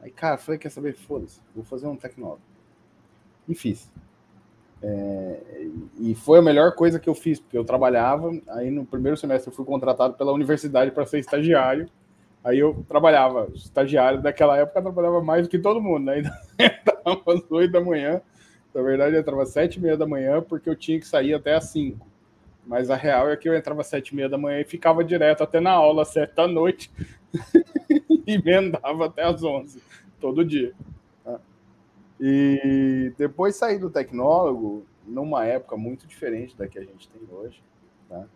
[0.00, 0.94] Aí, cara, falei, quer saber?
[0.94, 2.40] Foda-se, vou fazer um tecnólogo.
[3.48, 3.90] E fiz.
[4.82, 5.40] É,
[5.98, 9.50] e foi a melhor coisa que eu fiz, porque eu trabalhava, aí no primeiro semestre
[9.50, 11.86] eu fui contratado pela universidade para ser estagiário,
[12.42, 16.22] aí eu trabalhava, estagiário daquela época trabalhava mais do que todo mundo, né?
[16.58, 18.22] Estava às oito da manhã,
[18.74, 21.34] na verdade eu entrava às sete e meia da manhã, porque eu tinha que sair
[21.34, 22.08] até às cinco.
[22.66, 25.04] Mas a real é que eu entrava às sete e meia da manhã e ficava
[25.04, 26.90] direto até na aula, sete da noite,
[28.26, 29.82] e emendava até às onze,
[30.18, 30.72] todo dia.
[32.20, 37.62] E depois saí do tecnólogo numa época muito diferente da que a gente tem hoje,
[38.08, 38.26] tá?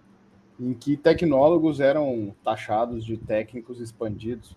[0.59, 4.57] em que tecnólogos eram taxados de técnicos expandidos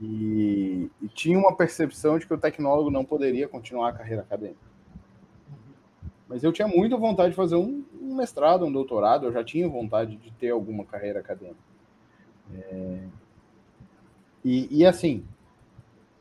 [0.00, 4.66] e, e tinha uma percepção de que o tecnólogo não poderia continuar a carreira acadêmica.
[6.28, 9.68] Mas eu tinha muita vontade de fazer um, um mestrado, um doutorado, eu já tinha
[9.68, 11.60] vontade de ter alguma carreira acadêmica.
[12.52, 12.98] É...
[14.44, 15.24] E, e assim,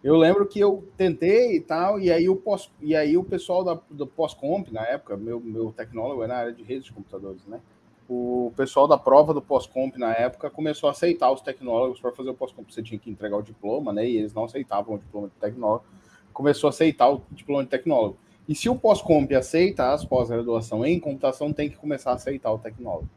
[0.06, 3.64] eu lembro que eu tentei e tal, e aí o, pós, e aí o pessoal
[3.64, 7.44] da, do pós-comp, na época, meu, meu tecnólogo era na área de redes de computadores,
[7.48, 7.60] né?
[8.08, 12.30] O pessoal da prova do pós-comp na época começou a aceitar os tecnólogos para fazer
[12.30, 12.72] o pós-comp.
[12.72, 14.08] Você tinha que entregar o diploma, né?
[14.08, 15.86] E eles não aceitavam o diploma de tecnólogo.
[16.32, 18.16] Começou a aceitar o diploma de tecnólogo.
[18.48, 22.60] E se o pós-comp aceita as pós-graduação em computação, tem que começar a aceitar o
[22.60, 23.10] tecnólogo.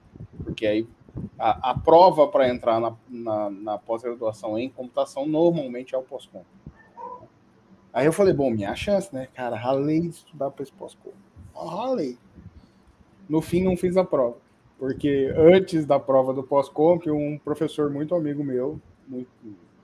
[0.42, 0.88] Porque aí
[1.38, 6.46] a, a prova para entrar na, na, na pós-graduação em computação normalmente é o pós-comp.
[7.92, 9.28] Aí eu falei, bom, minha chance, né?
[9.34, 11.10] Cara, ralei de estudar para esse pós-com.
[11.54, 12.18] Ralei.
[13.28, 14.36] No fim, não fiz a prova.
[14.78, 19.28] Porque antes da prova do pós-comp, um professor muito amigo meu, muito,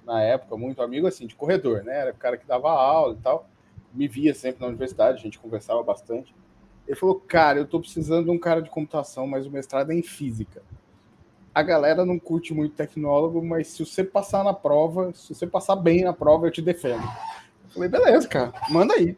[0.07, 1.99] na época, muito amigo assim, de corredor, né?
[1.99, 3.49] Era o cara que dava aula e tal.
[3.93, 6.35] Me via sempre na universidade, a gente conversava bastante.
[6.87, 9.95] Ele falou, cara, eu tô precisando de um cara de computação, mas o mestrado é
[9.95, 10.63] em física.
[11.55, 15.77] A galera não curte muito tecnólogo, mas se você passar na prova, se você passar
[15.77, 17.05] bem na prova, eu te defendo.
[17.75, 19.17] Falei, beleza, cara, manda aí.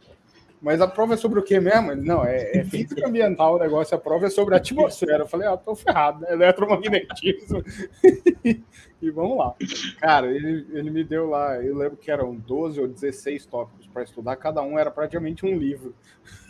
[0.60, 1.92] Mas a prova é sobre o que mesmo?
[1.92, 5.24] Ele, não, é, é, física ambiental o negócio, a prova é sobre a atmosfera.
[5.24, 6.32] Eu falei, ah, tô ferrado, né?
[6.32, 7.62] Eletromagnetismo.
[8.42, 9.54] e vamos lá.
[10.00, 14.02] Cara, ele, ele me deu lá, eu lembro que eram 12 ou 16 tópicos para
[14.02, 15.94] estudar, cada um era praticamente um livro.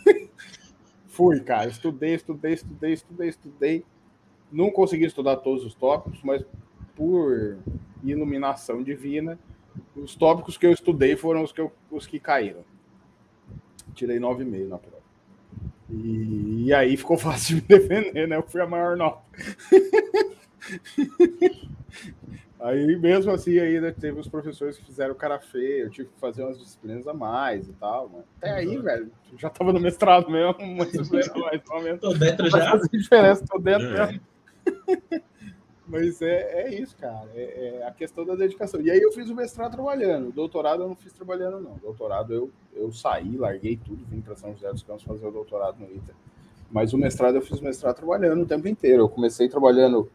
[1.07, 3.85] Fui, cara, estudei, estudei, estudei, estudei, estudei.
[4.51, 6.45] Não consegui estudar todos os tópicos, mas
[6.95, 7.57] por
[8.03, 9.37] iluminação divina,
[9.95, 12.63] os tópicos que eu estudei foram os que, eu, os que caíram.
[13.93, 14.97] Tirei 9,5 na prova.
[15.89, 18.35] E, e, aí ficou fácil de me defender, né?
[18.35, 19.21] Eu fui a maior nota.
[22.59, 26.43] aí mesmo assim ainda teve os professores que fizeram cara feio, eu tive que fazer
[26.43, 28.25] umas disciplinas a mais e tal, mano.
[28.37, 28.83] Até aí, uhum.
[28.83, 31.29] velho, já tava no mestrado mesmo, mas, mas,
[31.99, 32.75] tô dentro já.
[32.91, 34.07] diferença, tô dentro é.
[34.07, 34.21] mesmo.
[35.87, 37.29] Mas é, é isso, cara.
[37.33, 38.81] É, é, a questão da dedicação.
[38.81, 40.29] E aí eu fiz o mestrado trabalhando.
[40.29, 41.75] O doutorado eu não fiz trabalhando, não.
[41.75, 45.31] O doutorado eu, eu saí, larguei tudo, vim para São José dos Campos fazer o
[45.31, 46.13] doutorado no ITA.
[46.69, 49.03] Mas o mestrado eu fiz o mestrado trabalhando o tempo inteiro.
[49.03, 50.11] Eu comecei trabalhando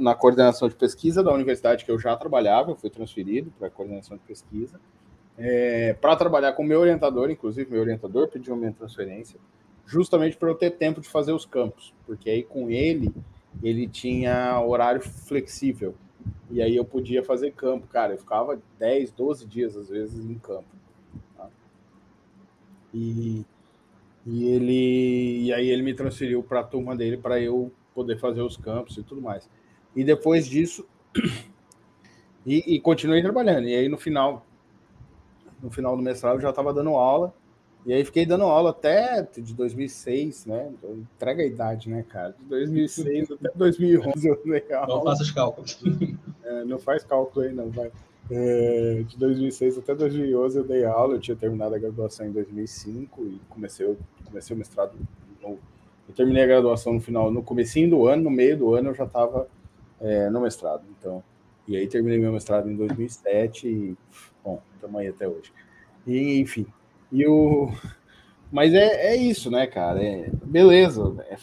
[0.00, 3.70] na coordenação de pesquisa da universidade que eu já trabalhava, eu fui transferido para a
[3.70, 4.80] coordenação de pesquisa.
[5.36, 9.38] É, para trabalhar com meu orientador, inclusive meu orientador pediu minha transferência,
[9.84, 13.12] justamente para eu ter tempo de fazer os campos, porque aí com ele
[13.62, 15.94] ele tinha horário flexível.
[16.50, 18.14] E aí eu podia fazer campo, cara.
[18.14, 20.68] Eu ficava 10, 12 dias, às vezes, em campo.
[21.36, 21.48] Tá?
[22.92, 23.44] E,
[24.26, 28.42] e ele e aí ele me transferiu para a turma dele para eu poder fazer
[28.42, 29.48] os campos e tudo mais.
[29.94, 30.86] E depois disso,
[32.44, 33.68] e, e continuei trabalhando.
[33.68, 34.46] E aí no final,
[35.62, 37.34] no final do mestrado, eu já estava dando aula
[37.86, 40.72] e aí fiquei dando aula até de 2006, né?
[40.82, 42.34] Entrega a idade, né, cara?
[42.38, 44.94] De 2006 até 2011 eu dei aula.
[44.96, 45.78] Não faça os cálculos.
[46.42, 47.90] É, não faz cálculo aí, não, vai.
[48.30, 53.22] É, de 2006 até 2011 eu dei aula, eu tinha terminado a graduação em 2005
[53.22, 54.92] e comecei, comecei o mestrado.
[55.42, 55.58] No,
[56.08, 58.94] eu terminei a graduação no final, no comecinho do ano, no meio do ano eu
[58.94, 59.46] já estava
[60.00, 60.84] é, no mestrado.
[60.98, 61.22] Então,
[61.66, 63.96] e aí terminei meu mestrado em 2007 e,
[64.42, 65.52] bom, estamos aí até hoje.
[66.06, 66.66] E, enfim,
[67.14, 67.72] e o...
[68.50, 70.02] Mas é, é isso, né, cara?
[70.02, 71.36] É, beleza, é,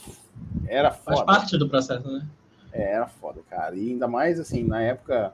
[0.67, 1.15] era foda.
[1.15, 2.27] Faz parte do processo, né?
[2.73, 3.75] É, era foda, cara.
[3.75, 5.33] E ainda mais, assim, na época,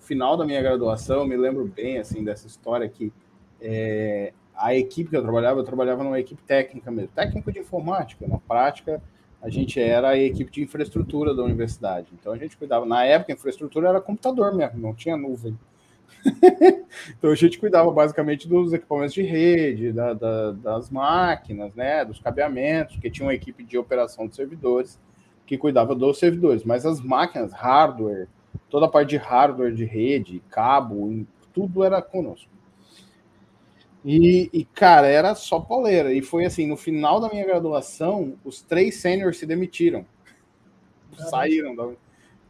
[0.00, 3.12] final da minha graduação, eu me lembro bem, assim, dessa história que
[3.60, 8.26] é, a equipe que eu trabalhava, eu trabalhava numa equipe técnica mesmo, técnico de informática.
[8.26, 9.02] Na prática,
[9.42, 12.08] a gente era a equipe de infraestrutura da universidade.
[12.18, 15.58] Então, a gente cuidava, na época, a infraestrutura era computador mesmo, não tinha nuvem.
[17.16, 22.18] então a gente cuidava basicamente dos equipamentos de rede, da, da, das máquinas, né, dos
[22.18, 25.00] cabeamentos, que tinha uma equipe de operação de servidores
[25.46, 28.28] que cuidava dos servidores, mas as máquinas, hardware,
[28.68, 32.50] toda a parte de hardware de rede, cabo, tudo era conosco.
[34.04, 36.12] E, e, cara, era só poleira.
[36.12, 40.06] E foi assim, no final da minha graduação, os três sêniores se demitiram.
[41.10, 41.30] Caramba.
[41.30, 41.88] Saíram da,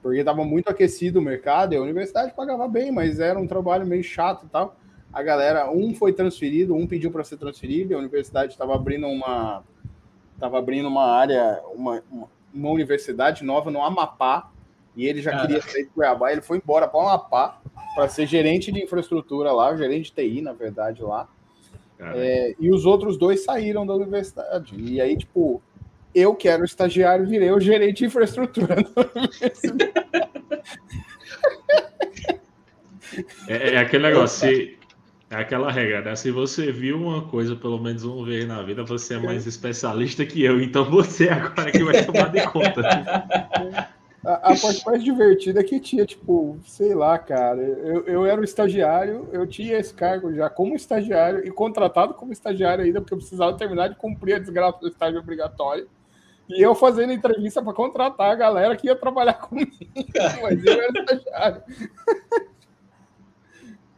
[0.02, 3.86] porque estava muito aquecido o mercado e a universidade pagava bem, mas era um trabalho
[3.86, 4.76] meio chato e tal.
[5.12, 9.62] A galera, um foi transferido, um pediu para ser transferido, a universidade estava abrindo uma
[10.34, 12.02] estava abrindo uma área, uma,
[12.52, 14.50] uma, universidade nova no Amapá,
[14.94, 15.46] e ele já Caraca.
[15.48, 17.58] queria sair de Cuiabá, ele foi embora para o Amapá
[17.94, 21.26] para ser gerente de infraestrutura lá, gerente de TI, na verdade, lá.
[21.98, 24.74] É, e os outros dois saíram da universidade.
[24.78, 25.62] E aí, tipo,
[26.16, 28.76] eu que era o estagiário, virei o gerente de infraestrutura
[33.46, 34.78] é, é, aquele negócio, se,
[35.30, 36.16] é aquela regra, né?
[36.16, 40.24] Se você viu uma coisa pelo menos uma vez na vida, você é mais especialista
[40.24, 42.80] que eu, então você agora que vai tomar de conta.
[44.24, 48.40] A, a, parte mais divertida é que tinha, tipo, sei lá, cara, eu, eu era
[48.40, 53.14] o estagiário, eu tinha esse cargo já como estagiário e contratado como estagiário ainda, porque
[53.14, 55.88] eu precisava terminar de cumprir a desgraça do estágio obrigatório.
[56.48, 59.72] E eu fazendo entrevista para contratar a galera que ia trabalhar comigo.
[60.42, 61.62] Mas eu era estagiário.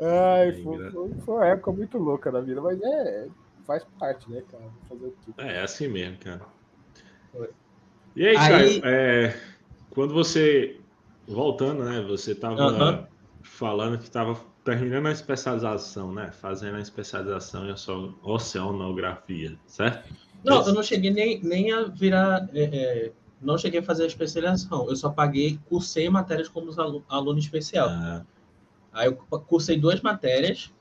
[0.01, 3.27] Ai, foi, foi, foi, uma época muito louca da vida, mas é,
[3.67, 4.63] faz parte, né, cara?
[4.89, 5.41] Fazer tudo.
[5.41, 6.41] É, é assim mesmo, cara.
[8.15, 8.81] E aí, aí...
[8.81, 9.37] Caio, é,
[9.91, 10.79] quando você,
[11.27, 13.09] voltando, né, você estava
[13.43, 17.75] falando que estava terminando a especialização, né, fazendo a especialização em
[18.23, 20.15] oceanografia, certo?
[20.45, 22.49] Não, eu não cheguei nem, nem a virar.
[22.55, 24.89] É, é, não cheguei a fazer a especialização.
[24.89, 27.89] Eu só paguei, cursei matérias como aluno, aluno especial.
[27.89, 28.25] Ah.
[28.93, 30.73] Aí eu cursei duas matérias.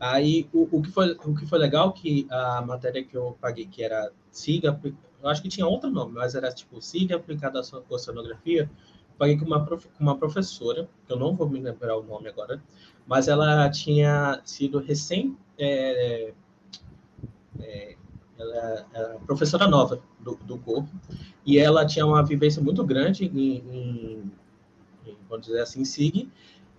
[0.00, 3.66] Aí o, o, que foi, o que foi legal que a matéria que eu paguei,
[3.66, 4.78] que era SIGA,
[5.20, 8.70] eu acho que tinha outro nome, mas era tipo SIGA aplicada à oceanografia,
[9.18, 12.28] paguei com uma, prof, com uma professora, que eu não vou me lembrar o nome
[12.28, 12.62] agora,
[13.06, 16.32] mas ela tinha sido recém é,
[17.60, 17.96] é,
[18.38, 20.88] ela é professora nova do, do corpo,
[21.44, 24.32] e ela tinha uma vivência muito grande em, em,
[25.28, 26.30] vamos dizer assim, SIG,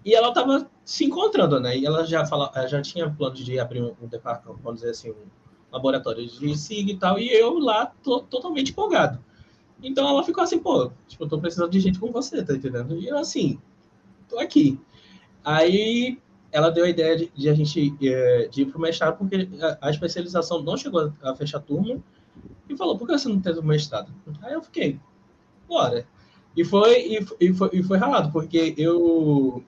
[0.06, 1.78] e ela estava se encontrando, né?
[1.78, 5.12] E ela já, fala, já tinha planos de abrir um, um departamento, vamos dizer assim,
[5.12, 5.26] um
[5.72, 9.20] laboratório de SIG e tal, e eu lá tô totalmente empolgado.
[9.82, 12.98] Então ela ficou assim, pô, tipo, eu tô precisando de gente com você, tá entendendo?
[12.98, 13.60] E eu assim,
[14.28, 14.80] tô aqui.
[15.44, 16.18] Aí
[16.52, 19.48] ela deu a ideia de, de a gente é, de ir para o mestrado, porque
[19.62, 22.02] a, a, especialização não chegou a, a fechar turma,
[22.68, 24.12] e falou, por que você não tem o mestrado?
[24.42, 25.00] Aí eu fiquei,
[25.68, 26.06] bora.
[26.56, 29.64] E foi, e, e, foi, e foi ralado, porque eu,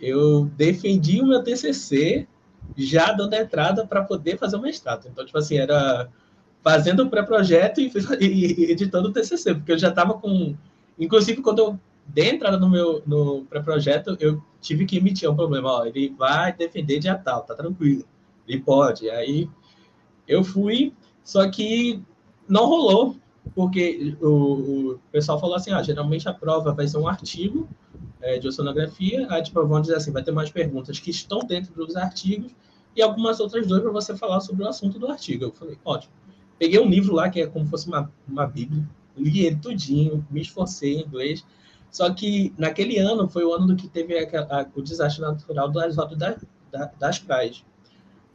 [0.00, 2.26] eu defendi o meu TCC
[2.76, 5.08] já dando a entrada para poder fazer o mestrado.
[5.08, 6.08] Então, tipo assim, era
[6.62, 7.90] fazendo o pré-projeto e,
[8.20, 10.54] e, editando o TCC, porque eu já estava com...
[10.98, 11.80] Inclusive, quando eu
[12.12, 15.70] dei entrada no meu no pré-projeto, eu tive que emitir um problema.
[15.70, 18.04] Ó, ele vai defender dia tal, tá tranquilo.
[18.46, 19.08] Ele pode.
[19.10, 19.48] Aí
[20.26, 20.92] eu fui,
[21.24, 22.02] só que
[22.48, 23.16] não rolou,
[23.54, 27.68] porque o, o pessoal falou assim: geralmente a prova vai ser um artigo
[28.20, 31.72] é, de oceanografia, aí tipo, vamos dizer assim, vai ter mais perguntas que estão dentro
[31.74, 32.52] dos artigos
[32.94, 35.44] e algumas outras duas para você falar sobre o assunto do artigo.
[35.44, 36.12] Eu falei, ótimo.
[36.58, 38.86] Peguei um livro lá que é como se fosse uma, uma bíblia,
[39.16, 41.44] li ele tudinho, me esforcei em inglês,
[41.90, 44.14] só que naquele ano foi o ano do que teve
[44.74, 46.36] o desastre natural das rodas da,
[46.70, 47.64] da, das praias.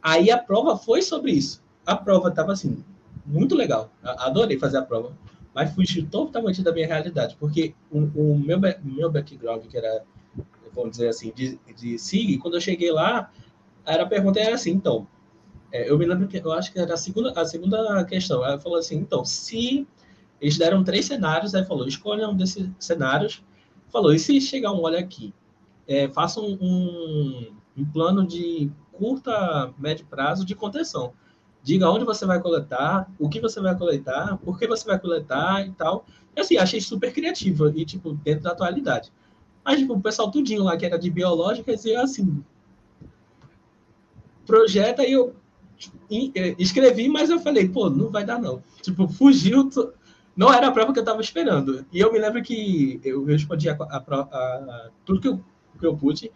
[0.02, 1.62] Aí a prova foi sobre isso.
[1.84, 2.84] A prova estava assim,
[3.24, 3.90] muito legal.
[4.02, 5.12] Adorei fazer a prova,
[5.54, 10.04] mas fugiu totalmente da minha realidade, porque o, o meu, meu background, que era,
[10.74, 13.32] vamos dizer assim, de, de SIG, quando eu cheguei lá,
[13.84, 15.06] era a pergunta era assim, então,
[15.72, 18.44] é, eu me lembro que eu acho que era a segunda, a segunda questão.
[18.44, 19.86] Ela falou assim, então, se
[20.40, 23.42] eles deram três cenários, aí falou, escolha um desses cenários.
[23.88, 25.32] Falou, e se chegar um olho aqui
[25.86, 31.12] é, faça um, um, plano de curta, médio prazo de contenção.
[31.62, 35.66] Diga onde você vai coletar, o que você vai coletar, por que você vai coletar
[35.66, 36.04] e tal.
[36.34, 39.12] E assim, achei super criativo e, tipo, dentro da atualidade.
[39.64, 42.44] Mas, tipo, o pessoal tudinho lá, que era de biológicas, e assim,
[44.44, 45.34] projeta e eu
[46.34, 48.62] é, escrevi, mas eu falei, pô, não vai dar não.
[48.80, 49.68] Tipo, fugiu,
[50.36, 51.86] não era a prova que eu estava esperando.
[51.90, 55.40] E eu me lembro que eu respondi a, a, a, tudo que eu,
[55.78, 56.30] que eu pude,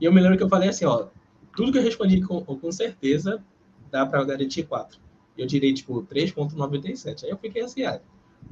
[0.00, 1.06] e eu me lembro que eu falei assim, ó,
[1.54, 3.42] tudo que eu respondi com, com certeza
[3.90, 4.98] dá para garantir 4.
[5.38, 7.24] Eu tirei, tipo, 3.97.
[7.24, 8.00] Aí eu fiquei assim, ah,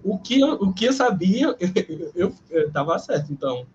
[0.03, 1.57] o que eu, o que eu sabia,
[2.14, 3.32] eu, estava certo.
[3.32, 3.66] Então,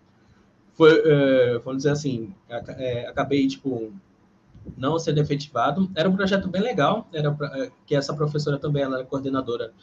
[0.74, 3.92] foi, é, vamos dizer assim, é, acabei, tipo,
[4.78, 5.90] não sendo efetivado.
[5.96, 9.74] Era um projeto bem legal, era é, que essa professora também ela era coordenadora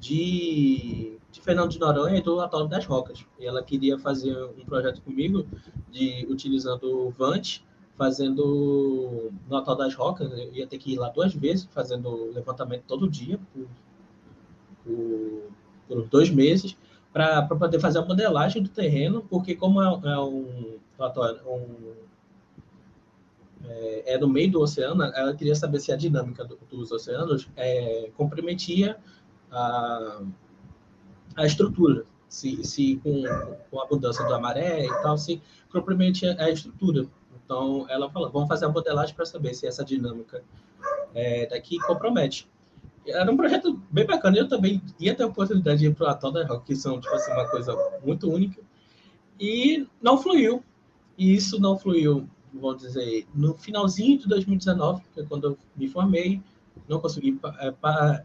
[0.00, 3.24] de, de Fernando de Noronha e do Atolo das Rocas.
[3.38, 5.46] E ela queria fazer um projeto comigo
[5.90, 7.60] de utilizando o Vant
[7.98, 12.84] fazendo no Natal das Rocas, eu ia ter que ir lá duas vezes, fazendo levantamento
[12.86, 13.66] todo dia, por,
[14.84, 15.42] por,
[15.88, 16.76] por dois meses,
[17.12, 20.78] para poder fazer a modelagem do terreno, porque como é, é um,
[21.48, 21.92] um
[23.64, 27.48] é, é, no meio do oceano, ela queria saber se a dinâmica do, dos oceanos
[27.56, 28.96] é, comprometia
[29.50, 30.22] a,
[31.36, 33.22] a estrutura, se, se com,
[33.70, 35.40] com a mudança da maré e tal, se
[35.70, 37.06] comprometia a estrutura.
[37.44, 40.42] Então, ela falou, vamos fazer a modelagem para saber se essa dinâmica
[41.14, 42.48] é, daqui compromete.
[43.06, 44.36] Era um projeto bem bacana.
[44.36, 47.00] Eu também ia ter a oportunidade de ir para o Atol da Rock, que são,
[47.00, 47.74] tipo assim, uma coisa
[48.04, 48.60] muito única.
[49.40, 50.62] E não fluiu.
[51.16, 55.88] E isso não fluiu, vamos dizer, no finalzinho de 2019, que é quando eu me
[55.88, 56.40] formei,
[56.88, 57.38] não consegui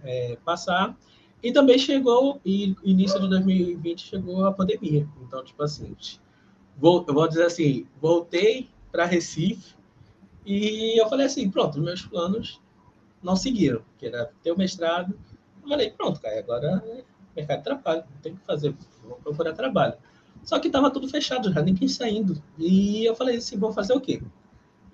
[0.03, 0.97] é, passar.
[1.41, 5.07] E também chegou, e início de 2020 chegou a pandemia.
[5.21, 5.95] Então, tipo assim,
[6.77, 9.75] vou, eu vou dizer assim, voltei para Recife.
[10.45, 12.61] E eu falei assim, pronto, meus planos
[13.21, 15.17] não seguiram, que era ter o mestrado.
[15.61, 17.03] Eu falei, pronto, cara, agora é
[17.35, 19.95] mercado de trabalho, tem que fazer, vou procurar trabalho.
[20.43, 22.41] Só que estava tudo fechado, já ninguém saindo.
[22.57, 24.21] E eu falei assim, vou fazer o quê?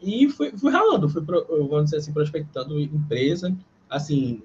[0.02, 3.56] E fui, fui ralando, fui, vamos dizer assim, prospectando empresa,
[3.90, 4.42] assim,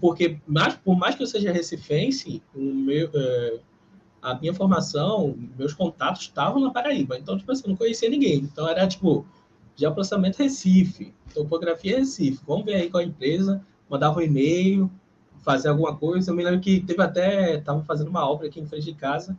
[0.00, 3.60] porque mais, por mais que eu seja recifense, o meu, é,
[4.20, 7.18] a minha formação, meus contatos estavam na Paraíba.
[7.18, 8.40] Então, tipo assim, eu não conhecia ninguém.
[8.40, 9.24] Então, era tipo,
[9.74, 12.42] geoprocessamento Recife, topografia Recife.
[12.46, 13.64] Vamos ver aí com a empresa.
[13.88, 14.90] Mandava um e-mail,
[15.42, 16.30] fazer alguma coisa.
[16.30, 19.38] Eu me lembro que teve até, estava fazendo uma obra aqui em frente de casa.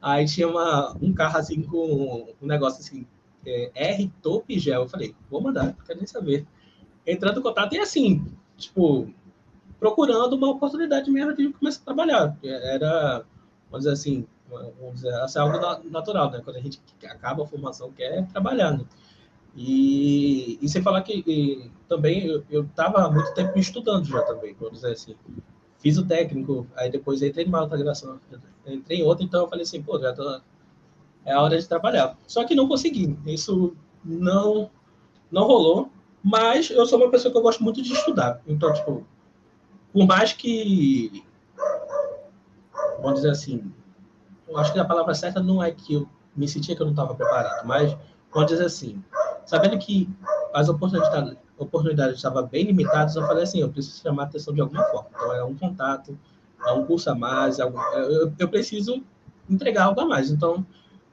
[0.00, 3.06] Aí tinha uma, um carro assim com um negócio assim,
[3.50, 4.82] é, R Top Gel.
[4.82, 6.46] Eu falei, vou mandar, quero nem saber.
[7.06, 8.24] Entrando em contato e assim,
[8.56, 9.08] tipo,
[9.78, 12.36] procurando uma oportunidade mesmo de começar a trabalhar.
[12.42, 13.24] Era
[13.70, 16.40] vamos dizer assim, vamos dizer, é algo natural, né?
[16.42, 18.84] Quando a gente acaba a formação, quer trabalhar, né?
[19.56, 24.54] E, e sem falar que e, também eu estava há muito tempo estudando já também,
[24.54, 25.16] vamos dizer assim.
[25.78, 28.20] Fiz o técnico, aí depois entrei numa outra graduação,
[28.66, 30.40] entrei em outra, então eu falei assim, pô, já tô,
[31.28, 32.16] é a hora de trabalhar.
[32.26, 34.70] Só que não consegui, isso não,
[35.30, 35.90] não rolou,
[36.24, 38.40] mas eu sou uma pessoa que eu gosto muito de estudar.
[38.46, 39.06] Então, tipo,
[39.92, 41.22] por mais que
[43.00, 43.70] vamos dizer assim,
[44.48, 46.92] eu acho que a palavra certa não é que eu me sentia que eu não
[46.92, 47.96] estava preparado, mas
[48.32, 49.02] pode dizer assim,
[49.44, 50.08] sabendo que
[50.54, 54.60] as oportunidades, oportunidades estavam bem limitadas, eu falei assim, eu preciso chamar a atenção de
[54.60, 55.08] alguma forma.
[55.14, 56.18] Então, é um contato,
[56.66, 59.02] é um curso a mais, é eu, eu preciso
[59.48, 60.30] entregar algo a mais.
[60.30, 60.64] Então,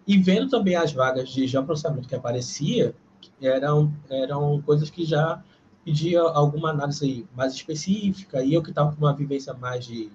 [0.08, 2.96] e vendo também as vagas de geoprocessamento que aparecia,
[3.42, 5.44] eram, eram coisas que já
[5.84, 10.12] pedia alguma análise mais específica, e eu que estava com uma vivência mais de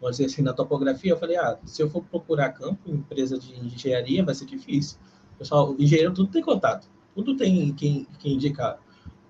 [0.00, 3.54] vamos dizer assim, na topografia, eu falei, ah, se eu for procurar campo, empresa de
[3.58, 4.98] engenharia, vai ser difícil.
[5.38, 8.78] Pessoal, engenheiro tudo tem contato, tudo tem quem, quem indicar.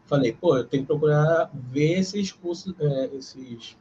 [0.07, 3.77] Falei, pô, eu tenho que procurar ver esses cursos, é, esses,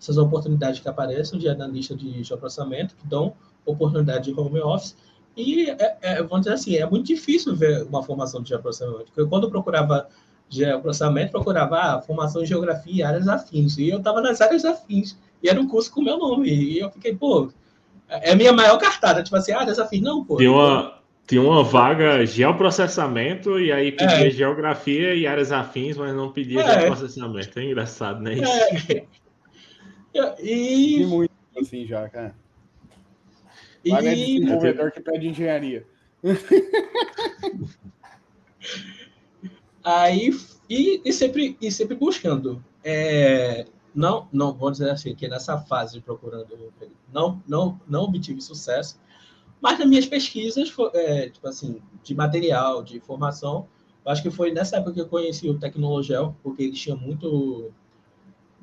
[0.00, 4.96] essas oportunidades que aparecem de analista de geoprocessamento, que dão oportunidade de home office,
[5.38, 9.12] e, é, é, vamos dizer assim, é muito difícil ver uma formação de geoprocessamento.
[9.12, 10.08] Porque quando eu procurava
[10.48, 15.16] geoprocessamento, procurava ah, formação em geografia e áreas afins, e eu estava nas áreas afins
[15.42, 16.48] e era um curso com o meu nome.
[16.48, 17.50] E eu fiquei, pô,
[18.08, 19.22] é a minha maior cartada.
[19.22, 20.36] Tipo assim, ah, desafio, não, pô.
[20.36, 24.30] Tinha uma, tinha uma vaga geoprocessamento e aí pedia é.
[24.30, 26.80] geografia e áreas afins, mas não pedia é.
[26.80, 27.58] geoprocessamento.
[27.58, 28.34] É engraçado, né?
[28.34, 28.92] Isso.
[28.92, 29.04] É.
[30.40, 31.02] E...
[31.02, 32.34] e muito assim já, cara.
[33.90, 34.16] Vaga e...
[34.16, 35.86] de desenvolvedor que pede engenharia.
[39.84, 40.30] aí,
[40.68, 42.64] e, e, sempre, e sempre buscando.
[42.84, 46.72] É, não, não, vou dizer assim, que nessa fase procurando
[47.12, 49.00] não, não, não obtive sucesso,
[49.60, 53.66] Mas nas minhas pesquisas, é, tipo assim, de material, de informação,
[54.04, 57.72] acho que foi nessa época que eu conheci o Tecnologel, porque eles tinham muito,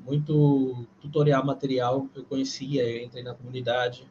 [0.06, 4.08] muito tutorial material, eu conhecia, entrei na comunidade.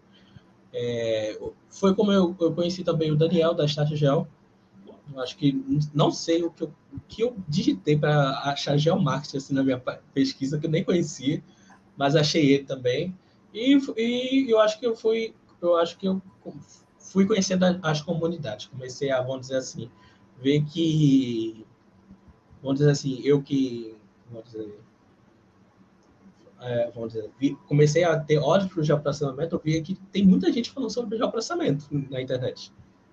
[0.76, 1.38] É,
[1.70, 4.26] foi como eu, eu, conheci também o Daniel, da Statgel.
[5.18, 5.52] Acho que
[5.94, 9.80] não sei o que eu, o que eu digitei para achar geomarketing assim, na minha
[10.12, 11.42] pesquisa, que eu nem conhecia,
[11.96, 13.16] mas achei ele também.
[13.52, 16.20] E, e eu acho que eu fui, eu acho que eu
[16.98, 18.66] fui conhecendo as comunidades.
[18.66, 19.88] Comecei a, vamos dizer assim,
[20.40, 21.64] ver que,
[22.60, 23.94] vamos dizer assim, eu que,
[24.28, 24.80] vamos dizer,
[26.64, 30.24] é, vamos dizer, vi, comecei a ter olhos para o geoprocessamento, eu vi que tem
[30.24, 32.72] muita gente falando sobre geoprocessamento na internet.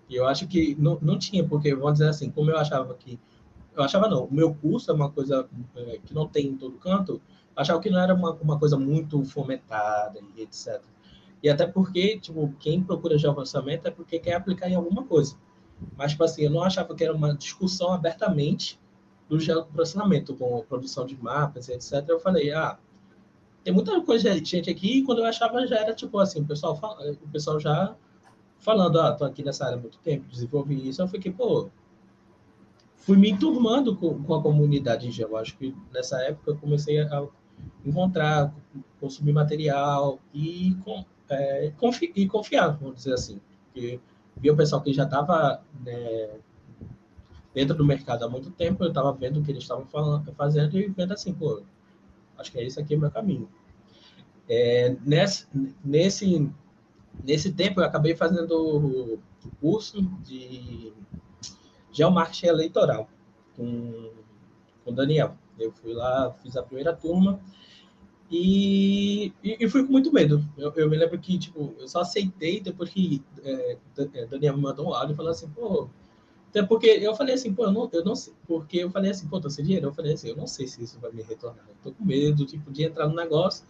[0.10, 3.20] E eu acho que não, não tinha, porque, vamos dizer assim, como eu achava que,
[3.76, 6.78] eu achava não, o meu curso é uma coisa é, que não tem em todo
[6.78, 7.22] canto,
[7.56, 10.82] achava que não era uma, uma coisa muito fomentada e etc.
[11.44, 15.36] E até porque, tipo, quem procura geoprocessamento é porque quer aplicar em alguma coisa.
[15.98, 18.80] Mas, tipo assim, eu não achava que era uma discussão abertamente
[19.28, 22.08] do geoprocessamento, com produção de mapas, etc.
[22.08, 22.78] Eu falei, ah,
[23.64, 26.46] tem muita coisa de gente aqui, e quando eu achava já era, tipo assim, o
[26.46, 27.96] pessoal, fala, o pessoal já
[28.60, 31.02] falando, ah, tô aqui nessa área há muito tempo, desenvolvi isso.
[31.02, 31.70] Eu fiquei, pô,
[32.96, 35.38] fui me turmando com, com a comunidade em geral.
[35.38, 37.28] Acho que nessa época eu comecei a
[37.86, 38.54] encontrar,
[39.00, 43.42] consumir material e, com, é, confi, e confiar, vamos dizer assim.
[43.66, 44.00] Porque
[44.38, 46.40] via o pessoal que já estava né,
[47.54, 49.88] dentro do mercado há muito tempo, eu estava vendo o que eles estavam
[50.36, 51.64] fazendo e vendo assim, pô,
[52.42, 53.48] acho que é isso aqui o meu caminho.
[54.50, 55.48] É, nesse,
[55.84, 56.52] nesse,
[57.24, 59.20] nesse tempo, eu acabei fazendo o
[59.60, 60.92] curso de
[61.92, 63.10] geomarketing eleitoral
[63.56, 64.12] com
[64.86, 65.38] o Daniel.
[65.58, 67.40] Eu fui lá, fiz a primeira turma
[68.32, 70.44] e, e, e, fui com muito medo.
[70.58, 73.78] Eu, eu, me lembro que, tipo, eu só aceitei depois que é,
[74.14, 75.90] é Daniel me mandou um áudio falou assim, pô.
[76.52, 78.34] Até porque eu falei assim, pô, eu não, eu não sei.
[78.46, 79.88] Porque eu falei assim, pô, tô sem dinheiro.
[79.88, 81.66] Eu falei assim, eu não sei se isso vai me retornar.
[81.68, 83.66] Eu tô com medo, tipo, de entrar no negócio.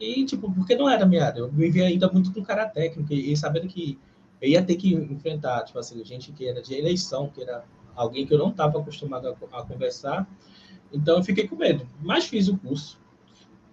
[0.00, 1.40] E, tipo, porque não era minha área.
[1.40, 3.98] Eu me via ainda muito com cara técnico e, sabendo que
[4.40, 7.64] eu ia ter que enfrentar, tipo assim, gente que era de eleição, que era
[7.94, 10.28] alguém que eu não estava acostumado a, a conversar.
[10.92, 11.86] Então eu fiquei com medo.
[12.02, 12.98] Mas fiz o curso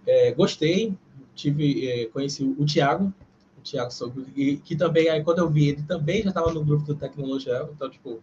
[0.06, 0.96] é, gostei,
[1.34, 3.12] tive, é, conheci o Thiago,
[3.58, 4.24] o Thiago Sogo,
[4.64, 7.88] que também, aí quando eu vi ele, também já estava no grupo do Tecnologia, então,
[7.88, 8.22] tipo,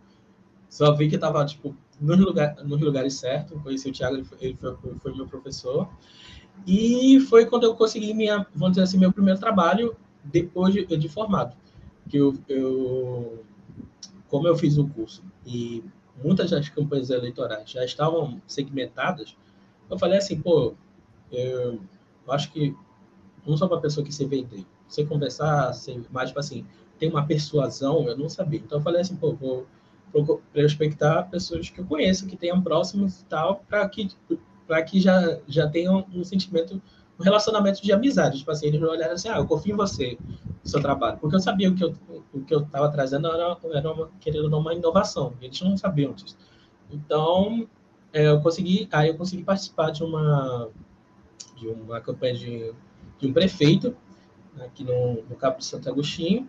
[0.69, 4.75] só vi que estava, tipo, nos, lugar, nos lugares certos, conheci o Thiago, ele foi,
[4.99, 5.89] foi, meu professor,
[6.65, 11.09] e foi quando eu consegui, minha, vamos dizer assim, meu primeiro trabalho depois de, de
[11.09, 11.55] formado,
[12.09, 13.43] que eu, eu,
[14.27, 15.83] como eu fiz o curso, e
[16.23, 19.35] muitas das campanhas eleitorais já estavam segmentadas,
[19.89, 20.73] eu falei assim, pô,
[21.31, 21.79] eu
[22.29, 22.75] acho que
[23.45, 24.65] não sou uma pessoa que se vender.
[24.87, 26.65] Você conversar, você, mais tipo assim,
[26.99, 28.59] tem uma persuasão, eu não sabia.
[28.59, 29.65] Então eu falei assim, pô, vou
[30.53, 34.09] prospectar pessoas que eu conheço, que tenham próximos e tal, para que,
[34.65, 36.81] para que já, já tenham um sentimento,
[37.19, 38.39] um relacionamento de amizade.
[38.39, 40.17] Tipo assim, eles olharam assim, ah, eu confio em você,
[40.63, 41.17] no seu trabalho.
[41.17, 41.95] Porque eu sabia o que eu
[42.33, 45.33] o que eu estava trazendo era, era uma, querendo uma inovação.
[45.41, 46.37] Eles não sabiam disso.
[46.91, 47.67] Então,
[48.13, 50.69] é, eu consegui, aí eu consegui participar de uma
[51.55, 52.71] de uma campanha de,
[53.17, 53.95] de um prefeito
[54.59, 56.47] aqui no, no Cabo de Santo Agostinho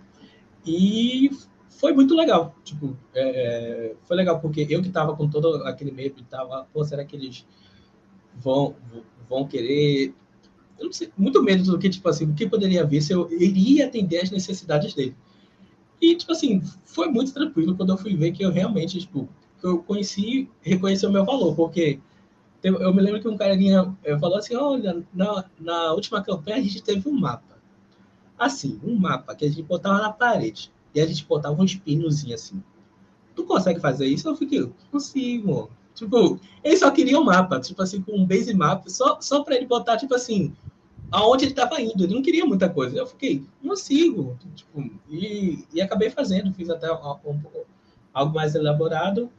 [0.67, 1.31] e
[1.79, 2.55] foi muito legal.
[2.65, 6.85] Tipo, é, é foi legal porque eu que estava com todo aquele medo, tava, pô,
[6.85, 7.47] será que eles
[8.35, 8.77] vão
[9.29, 10.15] vão querer
[10.79, 13.31] eu não sei, muito medo do que tipo assim, o que poderia vir se eu
[13.33, 15.17] iria atender as necessidades dele.
[16.01, 19.29] E tipo assim, foi muito tranquilo quando eu fui ver que eu realmente, tipo,
[19.63, 22.01] eu conheci, reconheci o meu valor, porque
[22.63, 26.83] eu me lembro que um carinha falou assim: olha, na, na última campanha a gente
[26.83, 27.59] teve um mapa.
[28.39, 30.71] Assim, um mapa que a gente botava na parede.
[30.95, 32.63] E a gente botava uns pinozinhos assim.
[33.35, 34.29] Tu consegue fazer isso?
[34.29, 35.71] Eu fiquei, consigo.
[35.95, 39.57] Tipo, ele só queria um mapa, tipo assim, com um base map, só, só para
[39.57, 40.55] ele botar, tipo assim,
[41.11, 42.05] aonde ele estava indo.
[42.05, 42.97] Ele não queria muita coisa.
[42.97, 44.39] Eu fiquei, consigo.
[44.55, 47.41] Tipo, e, e acabei fazendo, fiz até um, um,
[48.13, 49.31] algo mais elaborado.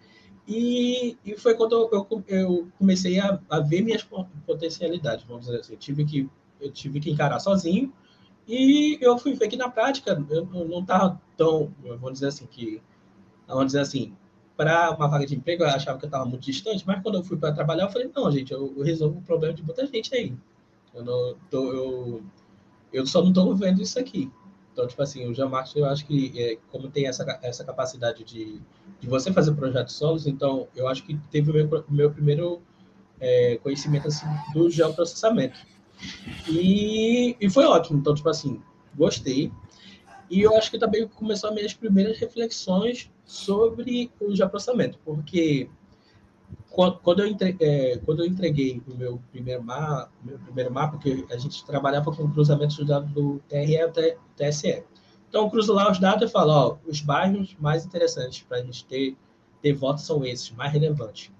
[0.48, 4.06] E, e foi quando eu, eu comecei a, a, ver minhas
[4.46, 5.74] potencialidades, vamos dizer assim.
[5.74, 6.30] Eu tive que,
[6.60, 7.94] eu tive que encarar sozinho
[8.50, 12.82] e eu fui ver que na prática eu não estava tão, vamos dizer assim, que,
[13.48, 14.16] vamos dizer assim,
[14.58, 17.24] para uma vaga de emprego eu achava que eu estava muito distante, mas quando eu
[17.24, 20.34] fui para trabalhar eu falei, não, gente, eu, resolvo o problema de muita gente aí.
[20.96, 22.24] Eu, não, tô, eu,
[22.92, 24.32] eu só não estou vendo isso aqui.
[24.74, 28.60] Então, tipo assim, o Jean-Marc, eu acho que, é, como tem essa, essa capacidade de,
[29.00, 32.62] de você fazer projetos solos, então, eu acho que teve o meu, meu primeiro
[33.20, 35.60] é, conhecimento assim, do geoprocessamento.
[36.48, 38.00] E, e foi ótimo.
[38.00, 38.62] Então, tipo assim,
[38.96, 39.52] gostei.
[40.30, 45.70] E eu acho que também começou as minhas primeiras reflexões sobre o geoprocessamento, porque
[46.70, 51.26] quando eu, entreguei, é, quando eu entreguei o meu primeiro, mapa, meu primeiro mapa, porque
[51.30, 54.84] a gente trabalhava com cruzamento de dados do TRE e TSE.
[55.28, 58.64] Então, eu cruzo lá os dados e falo, ó, os bairros mais interessantes para a
[58.64, 59.16] gente ter,
[59.62, 61.32] ter votos são esses, mais relevantes.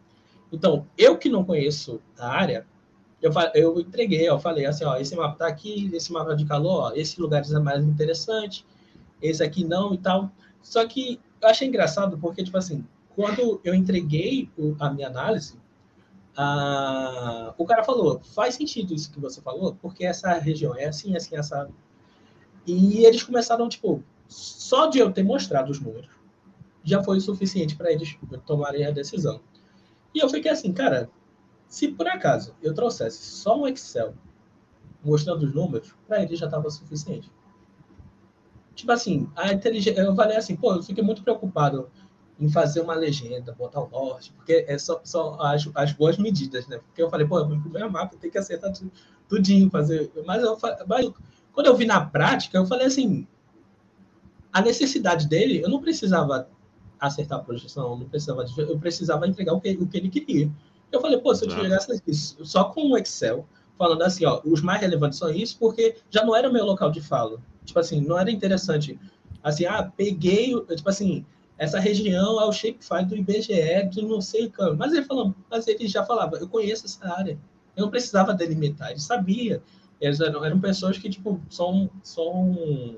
[0.52, 2.68] Então, eu que não conheço a área,
[3.22, 6.92] eu, eu entreguei, eu falei assim, ó, esse mapa está aqui, esse mapa de calor,
[6.92, 8.66] ó, esse lugar é mais interessante,
[9.22, 10.32] esse aqui não e tal.
[10.62, 14.50] Só que eu achei engraçado porque, tipo assim, quando eu entreguei
[14.80, 15.60] a minha análise,
[16.36, 21.16] a, o cara falou, faz sentido isso que você falou, porque essa região é assim,
[21.16, 21.70] assim, essa.
[22.66, 26.10] E eles começaram, tipo, só de eu ter mostrado os números,
[26.84, 29.42] já foi o suficiente para eles tomarem a decisão.
[30.14, 31.10] E eu fiquei assim, cara,
[31.70, 34.14] se por acaso eu trouxesse só um Excel
[35.04, 37.32] mostrando os números, para eles já estava suficiente.
[38.76, 41.90] Tipo assim, a inteligência, eu falei assim, pô, eu fiquei muito preocupado
[42.40, 46.68] em fazer uma legenda, botar o norte, porque é só, só as, as boas medidas,
[46.68, 46.80] né?
[46.80, 48.92] Porque eu falei, pô, meu primeiro mapa tem que acertar tudo,
[49.28, 50.12] tudinho, fazer.
[50.26, 50.58] Mas, eu,
[50.88, 51.12] mas
[51.52, 53.28] quando eu vi na prática, eu falei assim,
[54.52, 56.50] a necessidade dele, eu não precisava
[57.00, 60.50] acertar a projeção, não precisava, eu precisava entregar o que, o que ele queria.
[60.92, 62.02] Eu falei, pô, se eu chegasse
[62.44, 66.36] só com o Excel, falando assim, ó, os mais relevantes são isso, porque já não
[66.36, 67.40] era o meu local de fala.
[67.64, 69.00] Tipo assim, não era interessante.
[69.44, 71.26] Assim, ah, peguei, tipo assim,
[71.58, 74.76] essa região é o shapefile do IBGE, de não sei como.
[74.76, 77.38] Mas ele falou, mas ele já falava, eu conheço essa área.
[77.76, 79.62] Eu não precisava delimitar, ele sabia.
[80.02, 82.98] Eles eram, eram pessoas que, tipo, são, são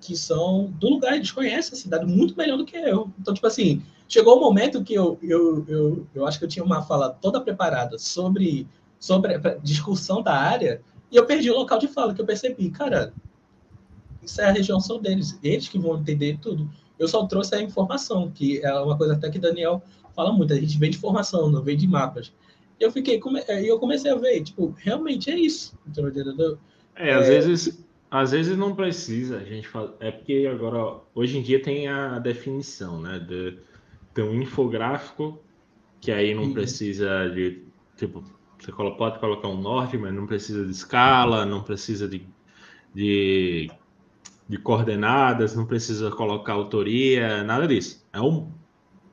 [0.00, 3.10] que são do lugar, eles conhecem a cidade muito melhor do que eu.
[3.18, 6.48] Então, tipo assim, chegou o um momento que eu, eu, eu, eu acho que eu
[6.48, 8.66] tinha uma fala toda preparada sobre,
[8.98, 10.82] sobre a discussão da área,
[11.12, 13.14] e eu perdi o local de fala, que eu percebi, cara,
[14.20, 16.68] isso é a região são deles, eles que vão entender tudo.
[16.98, 19.80] Eu só trouxe a informação, que é uma coisa até que Daniel
[20.14, 22.32] fala muito, a gente vem de informação, não vem de mapas.
[22.80, 25.78] Eu fiquei, e eu comecei a ver, tipo, realmente é isso.
[26.96, 31.38] É, às é, vezes, às vezes não precisa, a gente fala, é porque agora, hoje
[31.38, 33.56] em dia tem a definição, né, de
[34.14, 35.40] tem um infográfico,
[36.00, 37.62] que aí não precisa de,
[37.96, 38.24] tipo,
[38.58, 42.26] você pode colocar um norte, mas não precisa de escala, não precisa de,
[42.94, 43.70] de,
[44.48, 48.06] de coordenadas, não precisa colocar autoria, nada disso.
[48.12, 48.50] É um,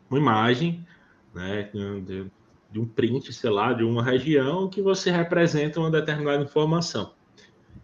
[0.10, 0.86] uma imagem,
[1.34, 2.26] né, de,
[2.72, 7.14] de um print, sei lá, de uma região que você representa uma determinada informação.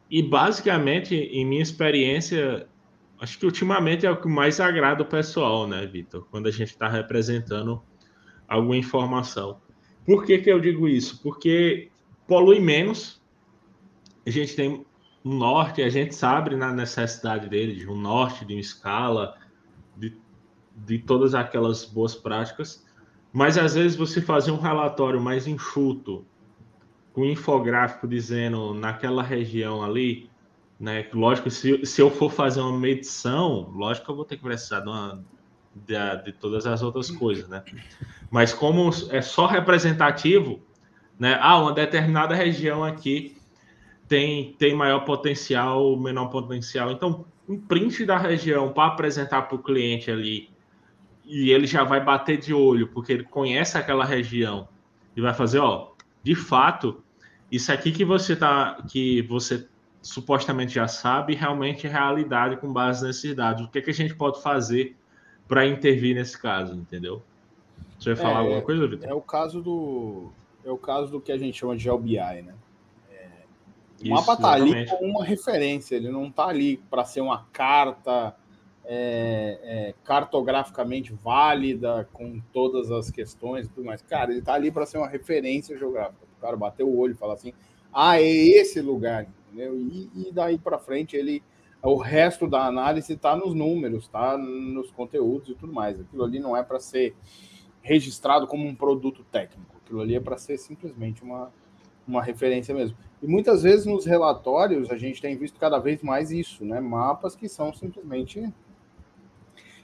[0.09, 2.67] E basicamente, em minha experiência,
[3.19, 6.27] acho que ultimamente é o que mais agrada o pessoal, né, Vitor?
[6.29, 7.81] Quando a gente está representando
[8.47, 9.61] alguma informação.
[10.05, 11.21] Por que, que eu digo isso?
[11.21, 11.89] Porque
[12.27, 13.21] polui menos,
[14.25, 14.85] a gente tem
[15.23, 19.37] um norte, a gente sabe na necessidade dele, de um norte, de uma escala,
[19.95, 20.17] de,
[20.75, 22.85] de todas aquelas boas práticas,
[23.31, 26.25] mas às vezes você fazer um relatório mais enxuto,
[27.13, 30.29] com um infográfico dizendo naquela região ali,
[30.83, 31.07] né?
[31.13, 34.81] Lógico, se, se eu for fazer uma medição, lógico que eu vou ter que precisar
[34.81, 35.23] de, uma,
[35.73, 37.63] de, de todas as outras coisas, né?
[38.29, 40.61] Mas como é só representativo,
[41.17, 41.39] né?
[41.41, 43.37] Ah, uma determinada região aqui
[44.09, 46.91] tem, tem maior potencial, menor potencial.
[46.91, 50.49] Então, um print da região para apresentar para o cliente ali
[51.23, 54.67] e ele já vai bater de olho porque ele conhece aquela região
[55.15, 57.01] e vai fazer, ó, de fato,
[57.49, 59.65] isso aqui que você tá que você
[60.03, 63.65] supostamente já sabe, realmente é realidade com base nesses dados.
[63.65, 64.97] O que, é que a gente pode fazer
[65.47, 67.23] para intervir nesse caso, entendeu?
[67.97, 69.09] Você vai falar é, alguma coisa, Vitor?
[69.09, 70.29] É o caso do
[70.65, 72.53] é o caso do que a gente chama de LBI, né?
[73.11, 73.27] É,
[73.99, 77.45] o Isso, mapa está ali como uma referência, ele não está ali para ser uma
[77.53, 78.35] carta
[78.85, 84.01] é, é, cartograficamente válida com todas as questões e tudo mais.
[84.01, 86.25] Cara, ele está ali para ser uma referência geográfica.
[86.37, 87.53] O cara bater o olho e falar assim:
[87.93, 89.77] ah, é esse lugar entendeu?
[89.79, 91.43] E, e daí para frente ele
[91.83, 95.99] o resto da análise está nos números, está nos conteúdos e tudo mais.
[95.99, 97.13] Aquilo ali não é para ser
[97.81, 99.75] registrado como um produto técnico.
[99.83, 101.51] Aquilo ali é para ser simplesmente uma,
[102.07, 102.97] uma referência mesmo.
[103.21, 106.79] E muitas vezes nos relatórios a gente tem visto cada vez mais isso, né?
[106.79, 108.49] Mapas que são simplesmente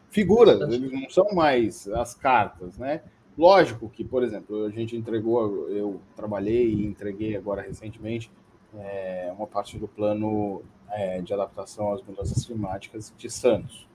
[0.09, 3.01] figuras, eles não são mais as cartas, né?
[3.37, 8.31] Lógico que, por exemplo, a gente entregou, eu trabalhei e entreguei agora recentemente
[8.77, 10.61] é, uma parte do plano
[10.91, 13.87] é, de adaptação às mudanças climáticas de Santos.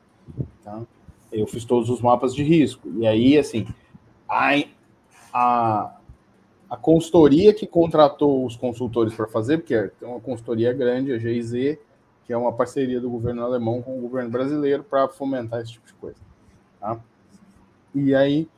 [0.62, 0.82] Tá?
[1.32, 2.88] Eu fiz todos os mapas de risco.
[2.96, 3.66] E aí, assim,
[4.28, 4.62] a,
[5.32, 5.96] a,
[6.70, 11.78] a consultoria que contratou os consultores para fazer, porque é uma consultoria grande, a GIZ,
[12.24, 15.86] que é uma parceria do governo alemão com o governo brasileiro para fomentar esse tipo
[15.86, 16.18] de coisa.
[16.80, 16.98] Tá?
[17.94, 18.48] E aí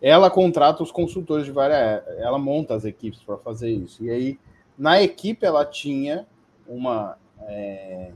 [0.00, 4.02] ela contrata os consultores de várias, ela monta as equipes para fazer isso.
[4.04, 4.38] E aí
[4.76, 6.26] na equipe ela tinha
[6.66, 8.12] uma, é,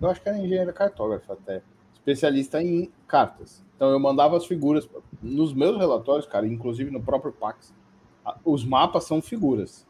[0.00, 1.62] eu acho que era engenheira cartógrafa até,
[1.94, 3.62] especialista em cartas.
[3.76, 4.88] Então eu mandava as figuras
[5.22, 7.72] nos meus relatórios, cara, inclusive no próprio Pax.
[8.44, 9.86] Os mapas são figuras.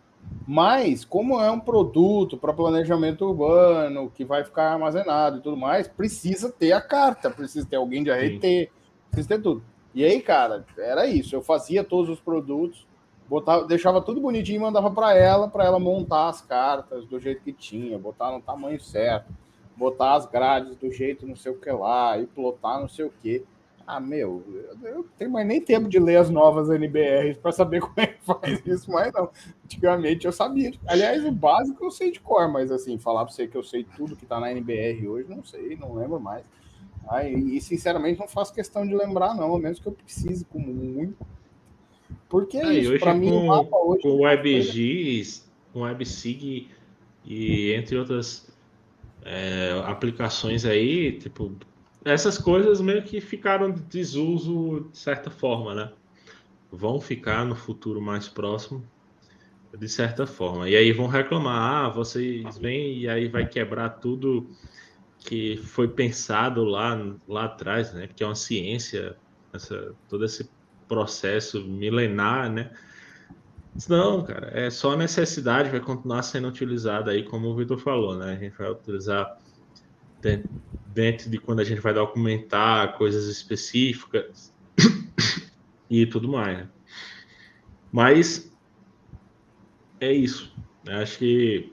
[0.46, 5.88] Mas, como é um produto para planejamento urbano, que vai ficar armazenado e tudo mais,
[5.88, 8.68] precisa ter a carta, precisa ter alguém de Sim.
[9.10, 9.62] precisa ter tudo.
[9.94, 11.34] E aí, cara, era isso.
[11.34, 12.86] Eu fazia todos os produtos,
[13.28, 17.42] botava, deixava tudo bonitinho e mandava para ela, para ela montar as cartas do jeito
[17.42, 19.32] que tinha, botar no tamanho certo,
[19.76, 23.10] botar as grades do jeito não sei o que lá, e plotar não sei o
[23.10, 23.44] que.
[23.86, 24.44] Ah, meu,
[24.82, 28.06] eu não tenho mais nem tempo de ler as novas NBRs para saber como é
[28.06, 29.30] que faz isso, mas não.
[29.64, 30.72] Antigamente eu sabia.
[30.86, 33.84] Aliás, o básico eu sei de cor, mas assim, falar para você que eu sei
[33.96, 36.44] tudo que está na NBR hoje, não sei, não lembro mais.
[37.08, 40.66] Ah, e, sinceramente não faço questão de lembrar, não, a menos que eu precise como
[40.66, 41.26] muito.
[42.28, 44.02] Porque é isso, para mim, com, o mapa hoje.
[44.02, 46.68] Com WebGIS, com WebSig
[47.24, 48.48] e entre outras
[49.22, 51.56] é, aplicações aí, tipo,
[52.04, 55.92] essas coisas meio que ficaram de desuso de certa forma, né?
[56.70, 58.84] Vão ficar no futuro mais próximo,
[59.76, 60.68] de certa forma.
[60.68, 64.48] E aí vão reclamar, ah, vocês vêm e aí vai quebrar tudo
[65.18, 66.94] que foi pensado lá,
[67.26, 68.06] lá atrás, né?
[68.06, 69.16] Que é uma ciência,
[69.52, 70.48] essa, todo esse
[70.88, 72.70] processo milenar, né?
[73.88, 78.16] Não, cara, é só a necessidade, vai continuar sendo utilizada aí, como o Vitor falou,
[78.16, 78.32] né?
[78.32, 79.38] A gente vai utilizar
[80.92, 84.52] dentro de quando a gente vai documentar coisas específicas
[85.88, 86.58] e tudo mais.
[86.58, 86.68] Né?
[87.92, 88.52] Mas
[90.00, 90.52] é isso.
[90.84, 91.72] Eu acho que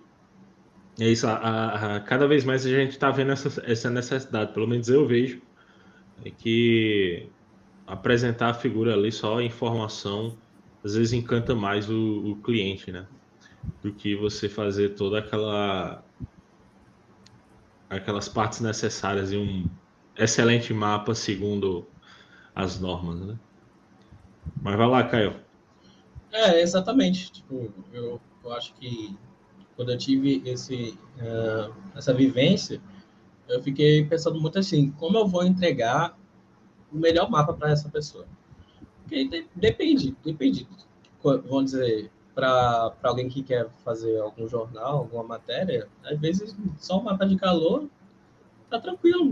[0.99, 1.27] é isso.
[1.27, 4.89] A, a, a, cada vez mais a gente está vendo essa, essa necessidade, pelo menos
[4.89, 5.41] eu vejo,
[6.23, 7.27] é que
[7.87, 10.37] apresentar a figura ali só informação
[10.83, 13.07] às vezes encanta mais o, o cliente, né?
[13.81, 16.03] Do que você fazer toda aquela
[17.89, 19.69] aquelas partes necessárias em um
[20.15, 21.87] excelente mapa segundo
[22.53, 23.39] as normas, né?
[24.61, 25.35] Mas vai lá, Caio.
[26.31, 27.31] É, exatamente.
[27.31, 29.17] Tipo, eu, eu acho que
[29.75, 32.79] quando eu tive esse, uh, essa vivência,
[33.47, 36.17] eu fiquei pensando muito assim, como eu vou entregar
[36.95, 38.25] o melhor mapa para essa pessoa?
[39.03, 40.67] Porque de, depende, depende.
[41.23, 47.03] Vamos dizer, para alguém que quer fazer algum jornal, alguma matéria, às vezes só um
[47.03, 47.87] mapa de calor
[48.69, 49.31] tá tranquilo,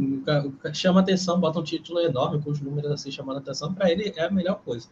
[0.73, 4.25] chama atenção, bota um título enorme com os números assim chamando atenção, para ele é
[4.25, 4.87] a melhor coisa.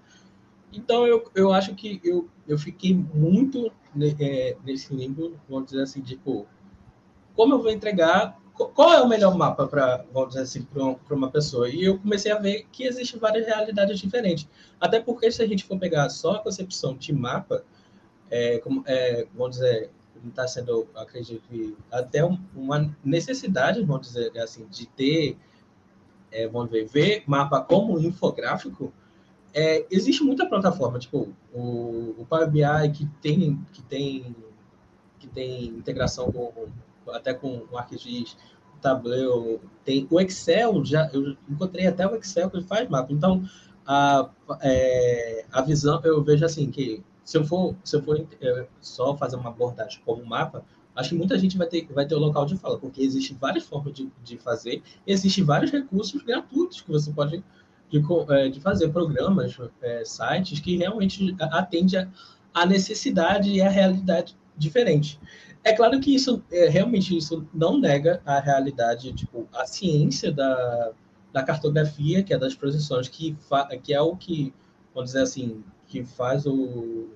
[0.73, 3.71] Então eu, eu acho que eu, eu fiquei muito
[4.19, 6.47] é, nesse limbo, vamos dizer assim, tipo,
[7.35, 11.29] como eu vou entregar, qual é o melhor mapa para, vamos dizer assim, para uma
[11.29, 11.69] pessoa?
[11.69, 14.47] E eu comecei a ver que existem várias realidades diferentes.
[14.79, 17.63] Até porque se a gente for pegar só a concepção de mapa,
[18.29, 19.89] é, como, é, vamos dizer,
[20.27, 22.23] está sendo, acredito que até
[22.55, 25.37] uma necessidade, vamos dizer assim, de ter,
[26.31, 28.93] é, vamos ver, ver mapa como infográfico,
[29.53, 34.35] é, existe muita plataforma, tipo o, o Power BI que tem que tem
[35.19, 36.51] que tem integração com
[37.09, 38.37] até com o ArcGIS,
[38.75, 43.11] o Tableau, tem o Excel já eu encontrei até o Excel que faz mapa.
[43.11, 43.43] Então
[43.85, 44.29] a,
[44.61, 49.15] é, a visão eu vejo assim que se eu for, se eu for é, só
[49.15, 50.63] fazer uma abordagem como mapa,
[50.95, 53.63] acho que muita gente vai ter, vai ter o local de fala, porque existem várias
[53.63, 57.43] formas de, de fazer, existem vários recursos gratuitos que você pode
[57.89, 62.07] de, é, de fazer, programas, é, sites que realmente atendem
[62.53, 65.19] a, necessidade e a realidade diferente.
[65.63, 70.91] É claro que isso, é, realmente, isso não nega a realidade, tipo, a ciência da,
[71.31, 73.37] da cartografia, que é das posições, que,
[73.83, 74.53] que é o que,
[74.93, 77.09] vamos dizer assim, que faz o,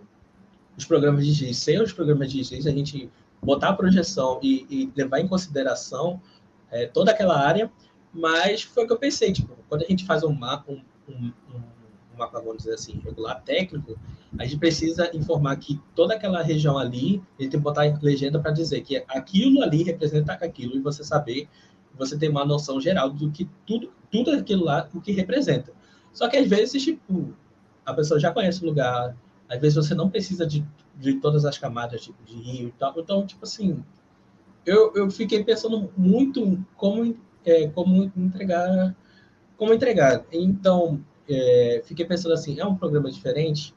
[0.77, 1.57] os programas de GIS.
[1.57, 3.09] Sem os programas de GIS, a gente
[3.41, 6.21] botar a projeção e, e levar em consideração
[6.69, 7.71] é, toda aquela área,
[8.13, 11.33] mas foi o que eu pensei, tipo, quando a gente faz um mapa, um, um,
[11.53, 11.61] um
[12.15, 13.97] mapa, vamos dizer assim, regular técnico,
[14.37, 18.39] a gente precisa informar que toda aquela região ali, a gente tem que botar legenda
[18.39, 21.47] para dizer que aquilo ali representa aquilo, e você saber,
[21.97, 25.71] você ter uma noção geral do que tudo, tudo aquilo lá, o que representa.
[26.13, 27.33] Só que às vezes, tipo,
[27.85, 29.15] a pessoa já conhece o lugar,
[29.49, 32.93] às vezes você não precisa de, de todas as camadas tipo, de rio e tal.
[32.97, 33.83] Então, tipo assim,
[34.65, 38.95] eu, eu fiquei pensando muito como, é, como entregar.
[39.57, 40.25] Como entregar.
[40.31, 43.73] Então, é, fiquei pensando assim, é um programa diferente?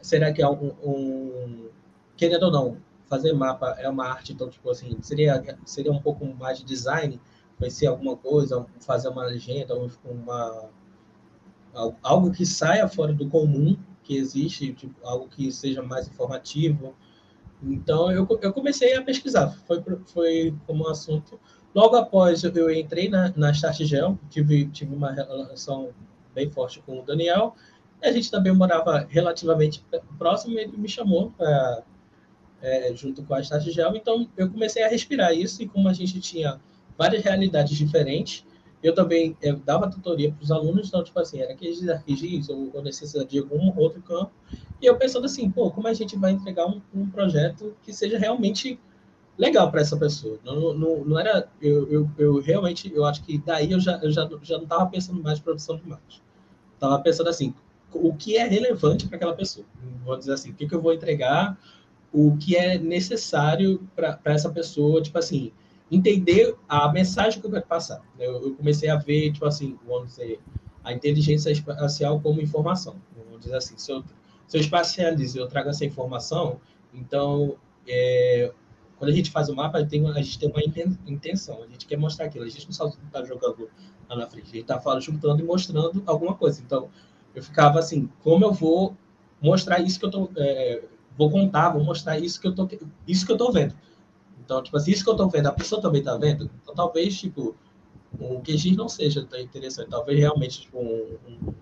[0.00, 1.68] Será que é um, um
[2.16, 2.76] querendo ou não,
[3.08, 7.20] fazer mapa é uma arte, então, tipo assim, seria, seria um pouco mais de design,
[7.58, 9.74] conhecer alguma coisa, fazer uma legenda,
[10.04, 10.70] uma,
[12.02, 16.94] algo que saia fora do comum que existe, tipo, algo que seja mais informativo.
[17.62, 21.38] Então, eu, eu comecei a pesquisar, foi, foi como um assunto.
[21.74, 25.90] Logo após eu, entrei na, na Start Gel, tive, tive uma relação
[26.34, 27.54] bem forte com o Daniel,
[28.02, 29.84] a gente também morava relativamente
[30.18, 31.82] próximo, ele me chamou para
[32.60, 36.20] é, junto com a Estatigel, então eu comecei a respirar isso, e como a gente
[36.20, 36.60] tinha
[36.96, 38.44] várias realidades diferentes,
[38.82, 42.70] eu também eu dava tutoria para os alunos, então, tipo assim, era aqueles RGs ou,
[42.72, 44.32] ou necessidade de algum outro campo,
[44.80, 48.18] e eu pensando assim, pô, como a gente vai entregar um, um projeto que seja
[48.18, 48.78] realmente
[49.42, 50.38] legal para essa pessoa.
[50.44, 54.10] Não, não, não era, eu, eu, eu, realmente, eu acho que daí eu já, eu
[54.12, 56.22] já, já não estava pensando mais em produção de imagem.
[56.74, 57.52] Estava pensando assim,
[57.92, 59.66] o que é relevante para aquela pessoa.
[60.04, 61.58] Vou dizer assim, o que, que eu vou entregar,
[62.12, 65.52] o que é necessário para essa pessoa, tipo assim,
[65.90, 68.00] entender a mensagem que eu quero passar.
[68.20, 70.40] Eu, eu, comecei a ver, tipo assim, vamos dizer,
[70.84, 72.94] a inteligência espacial como informação.
[73.16, 74.04] Vamos dizer assim, se eu,
[74.46, 76.60] se eu espacializo eu trago essa informação,
[76.94, 77.56] então,
[77.88, 78.52] é,
[79.02, 79.80] quando a gente faz o mapa, a
[80.22, 80.62] gente tem uma
[81.08, 83.68] intenção, a gente quer mostrar aquilo, a gente não só está jogando
[84.08, 86.62] lá na frente, a gente está juntando e mostrando alguma coisa.
[86.62, 86.88] Então,
[87.34, 88.96] eu ficava assim, como eu vou
[89.40, 90.84] mostrar isso que eu tô, é,
[91.18, 92.68] vou contar, vou mostrar isso que eu tô,
[93.04, 93.74] isso que eu tô vendo.
[94.38, 96.48] Então, tipo assim, isso que eu tô vendo, a pessoa também tá vendo.
[96.62, 97.56] Então, talvez, tipo,
[98.20, 99.90] o QGIS não seja tão interessante.
[99.90, 101.54] Talvez realmente, tipo, um, um,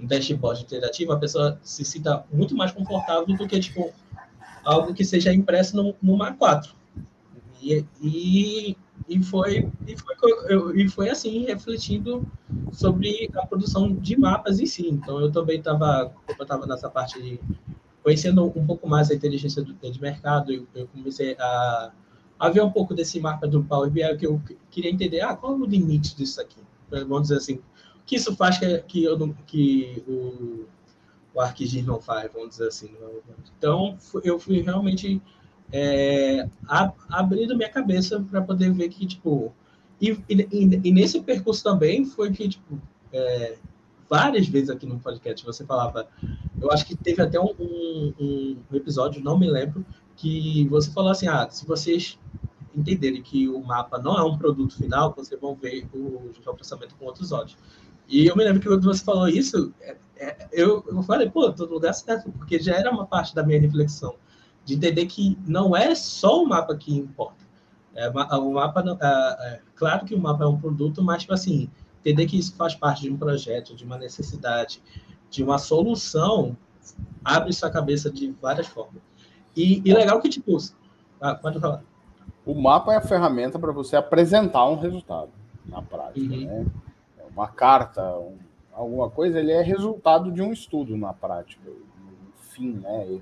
[0.00, 3.92] um dashboard interativo, a pessoa se sinta muito mais confortável do que, tipo,
[4.64, 6.79] algo que seja impresso no, no MA4.
[7.62, 8.76] E, e
[9.08, 10.14] e foi, e foi,
[10.48, 12.24] eu, e foi assim, refletindo
[12.70, 14.88] sobre a produção de mapas em si.
[14.88, 17.40] Então, eu também estava, estava nessa parte de
[18.04, 21.92] conhecendo um pouco mais a inteligência do, de mercado, eu, eu comecei a,
[22.38, 24.40] a ver um pouco desse mapa do Power BI, que eu
[24.70, 26.60] queria entender, ah, qual é o limite disso aqui?
[26.88, 30.66] Vamos dizer assim, o que isso faz que, que, eu, que o,
[31.34, 32.90] o ArcGIS não faz, vamos dizer assim.
[33.58, 35.20] Então, eu fui realmente
[35.72, 36.48] é,
[37.08, 39.52] abrindo minha cabeça para poder ver que, tipo,
[40.00, 42.80] e, e, e, nesse percurso também foi que, tipo,
[43.12, 43.56] é,
[44.08, 46.08] várias vezes aqui no podcast você falava,
[46.60, 49.84] eu acho que teve até um, um, um, episódio, não me lembro,
[50.16, 52.18] que você falou assim, ah, se vocês
[52.74, 57.06] entenderem que o mapa não é um produto final, vocês vão ver o geoprocessamento com
[57.06, 57.56] outros olhos.
[58.08, 61.50] E eu me lembro que quando você falou isso, é, é, eu, eu falei, pô,
[61.52, 64.16] todo lugar certo, porque já era uma parte da minha reflexão
[64.70, 67.44] de entender que não é só o mapa que importa.
[67.94, 71.68] É, o mapa, é, é, claro que o mapa é um produto, mas tipo assim,
[72.00, 74.80] entender que isso faz parte de um projeto, de uma necessidade,
[75.28, 76.56] de uma solução,
[77.24, 79.02] abre sua cabeça de várias formas.
[79.56, 80.56] E, e legal que tipo,
[81.20, 81.82] ah, pode falar.
[82.46, 85.30] O mapa é a ferramenta para você apresentar um resultado
[85.66, 86.46] na prática, uhum.
[86.46, 86.66] né?
[87.18, 88.38] É uma carta, um,
[88.72, 93.20] alguma coisa, ele é resultado de um estudo na prática, no fim, né?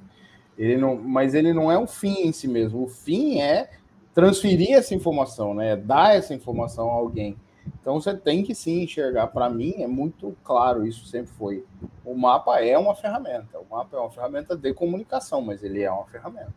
[0.59, 2.83] Ele não, mas ele não é um fim em si mesmo.
[2.83, 3.71] O fim é
[4.13, 5.77] transferir essa informação, né?
[5.77, 7.37] Dar essa informação a alguém.
[7.81, 9.29] Então você tem que sim enxergar.
[9.29, 11.65] Para mim é muito claro isso sempre foi.
[12.05, 13.59] O mapa é uma ferramenta.
[13.59, 16.53] O mapa é uma ferramenta de comunicação, mas ele é uma ferramenta.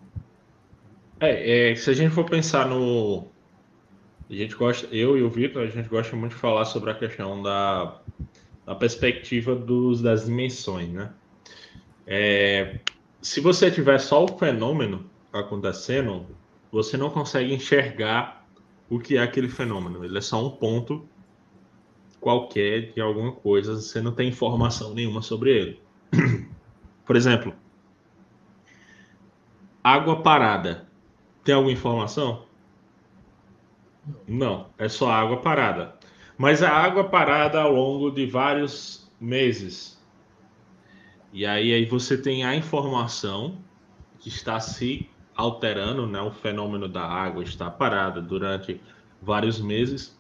[1.20, 3.28] É, é se a gente for pensar no,
[4.32, 6.95] a gente gosta, eu e o Vitor, a gente gosta muito de falar sobre a
[6.95, 7.99] questão da,
[8.66, 11.12] da perspectiva dos, das dimensões, né?
[12.08, 12.80] É,
[13.22, 16.26] se você tiver só o fenômeno acontecendo,
[16.72, 18.45] você não consegue enxergar
[18.89, 20.03] o que é aquele fenômeno.
[20.03, 21.07] Ele é só um ponto
[22.19, 25.82] qualquer de alguma coisa, você não tem informação nenhuma sobre ele.
[27.05, 27.53] Por exemplo,
[29.84, 30.88] água parada.
[31.43, 32.45] Tem alguma informação?
[34.28, 35.95] Não, é só água parada.
[36.38, 39.91] Mas a água parada ao longo de vários meses,
[41.34, 43.57] e aí, aí você tem a informação
[44.19, 46.21] que está se alterando, né?
[46.21, 48.79] O fenômeno da água está parada durante
[49.21, 50.19] vários meses.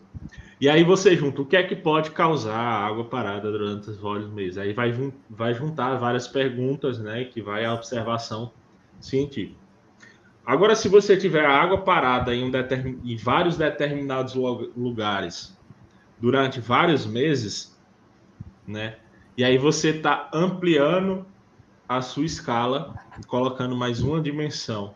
[0.59, 4.29] E aí você junta o que é que pode causar a água parada durante vários
[4.29, 4.57] meses.
[4.57, 4.93] Aí vai,
[5.29, 7.25] vai juntar várias perguntas, né?
[7.25, 8.51] Que vai a observação
[8.99, 9.59] científica.
[10.45, 12.99] Agora, se você tiver a água parada em, um determin...
[13.03, 15.57] em vários determinados lugares
[16.19, 17.77] durante vários meses,
[18.67, 18.97] né?
[19.37, 21.25] E aí você está ampliando
[21.87, 22.95] a sua escala,
[23.27, 24.93] colocando mais uma dimensão.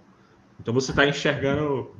[0.60, 1.96] Então você está enxergando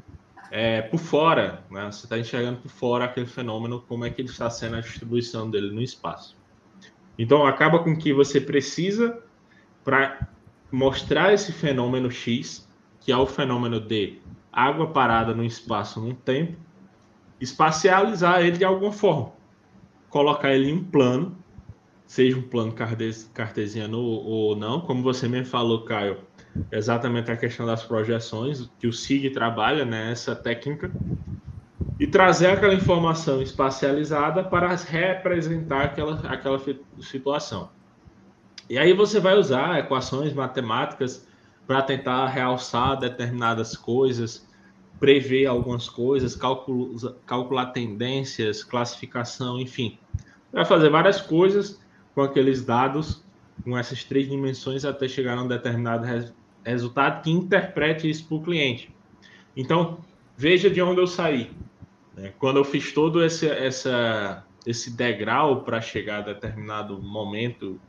[0.52, 1.86] é, por fora, né?
[1.92, 5.50] Você está enxergando por fora aquele fenômeno, como é que ele está sendo a distribuição
[5.50, 6.38] dele no espaço.
[7.18, 9.22] Então acaba com que você precisa
[9.84, 10.28] para
[10.72, 12.68] mostrar esse fenômeno X,
[13.00, 14.20] que é o fenômeno de
[14.52, 16.58] água parada no espaço num tempo,
[17.40, 19.34] espacializar ele de alguma forma,
[20.10, 21.38] colocar ele em um plano,
[22.08, 22.74] seja um plano
[23.34, 26.20] cartesiano ou não, como você mesmo falou, Caio,
[26.72, 30.92] exatamente a questão das projeções, que o SIG trabalha nessa né, técnica,
[32.00, 36.62] e trazer aquela informação espacializada para representar aquela, aquela
[37.00, 37.70] situação.
[38.70, 41.28] E aí você vai usar equações matemáticas
[41.66, 44.46] para tentar realçar determinadas coisas,
[45.00, 49.98] prever algumas coisas, calcular, calcular tendências, classificação, enfim.
[50.52, 51.80] Vai fazer várias coisas
[52.16, 53.22] com aqueles dados,
[53.64, 58.38] com essas três dimensões, até chegar a um determinado res, resultado que interprete isso para
[58.38, 58.90] o cliente.
[59.56, 60.00] Então,
[60.36, 61.52] veja de onde eu saí.
[62.16, 62.34] Né?
[62.40, 67.80] Quando eu fiz todo esse, essa, esse degrau para chegar a determinado momento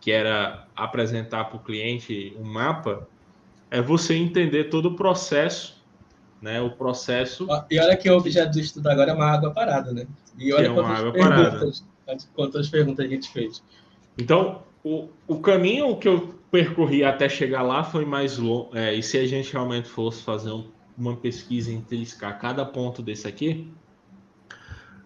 [0.00, 3.06] que era apresentar para o cliente um mapa,
[3.70, 5.82] é você entender todo o processo,
[6.40, 6.60] né?
[6.60, 7.48] O processo.
[7.68, 10.06] E olha que o objeto do estudo agora é uma água parada, né?
[10.38, 11.70] E olha é uma água parada.
[12.34, 13.62] Quantas perguntas a gente fez.
[14.16, 18.76] Então, o, o caminho que eu percorri até chegar lá foi mais longo.
[18.76, 23.02] É, e se a gente realmente fosse fazer um, uma pesquisa intrínseca a cada ponto
[23.02, 23.70] desse aqui,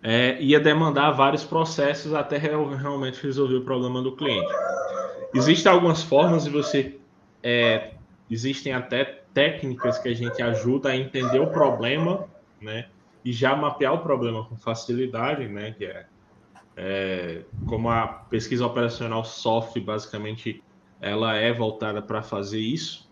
[0.02, 4.52] é, ia demandar vários processos até realmente resolver o problema do cliente.
[5.34, 6.98] Existem algumas formas de você.
[7.42, 7.92] É,
[8.30, 12.28] existem até técnicas que a gente ajuda a entender o problema,
[12.60, 12.86] né?
[13.24, 15.72] E já mapear o problema com facilidade, né?
[15.72, 16.06] Que é,
[16.76, 20.62] é como a pesquisa operacional SOF, basicamente,
[21.00, 23.10] ela é voltada para fazer isso.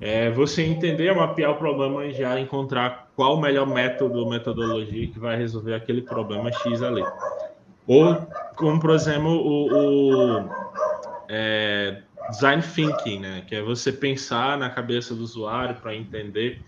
[0.00, 5.08] É você entender, mapear o problema e já encontrar qual o melhor método ou metodologia
[5.08, 7.04] que vai resolver aquele problema X ali.
[7.86, 8.14] Ou,
[8.54, 10.48] como por exemplo, o, o
[11.28, 13.44] é, design thinking, né?
[13.46, 16.62] Que é você pensar na cabeça do usuário para entender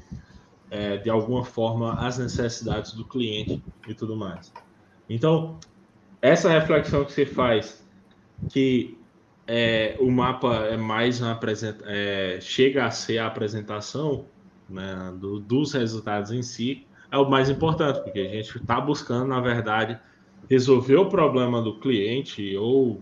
[0.71, 4.53] é, de alguma forma as necessidades do cliente e tudo mais.
[5.09, 5.59] Então,
[6.23, 7.87] essa reflexão que você faz,
[8.49, 8.99] que
[9.47, 14.25] é, o mapa é mais uma apresenta é, chega a ser a apresentação
[14.69, 19.27] né, do, dos resultados em si, é o mais importante, porque a gente está buscando,
[19.27, 19.99] na verdade,
[20.49, 23.01] resolver o problema do cliente ou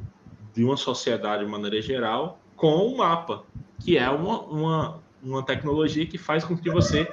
[0.55, 3.45] de uma sociedade de maneira geral com o mapa,
[3.85, 7.07] que é uma, uma, uma tecnologia que faz com que você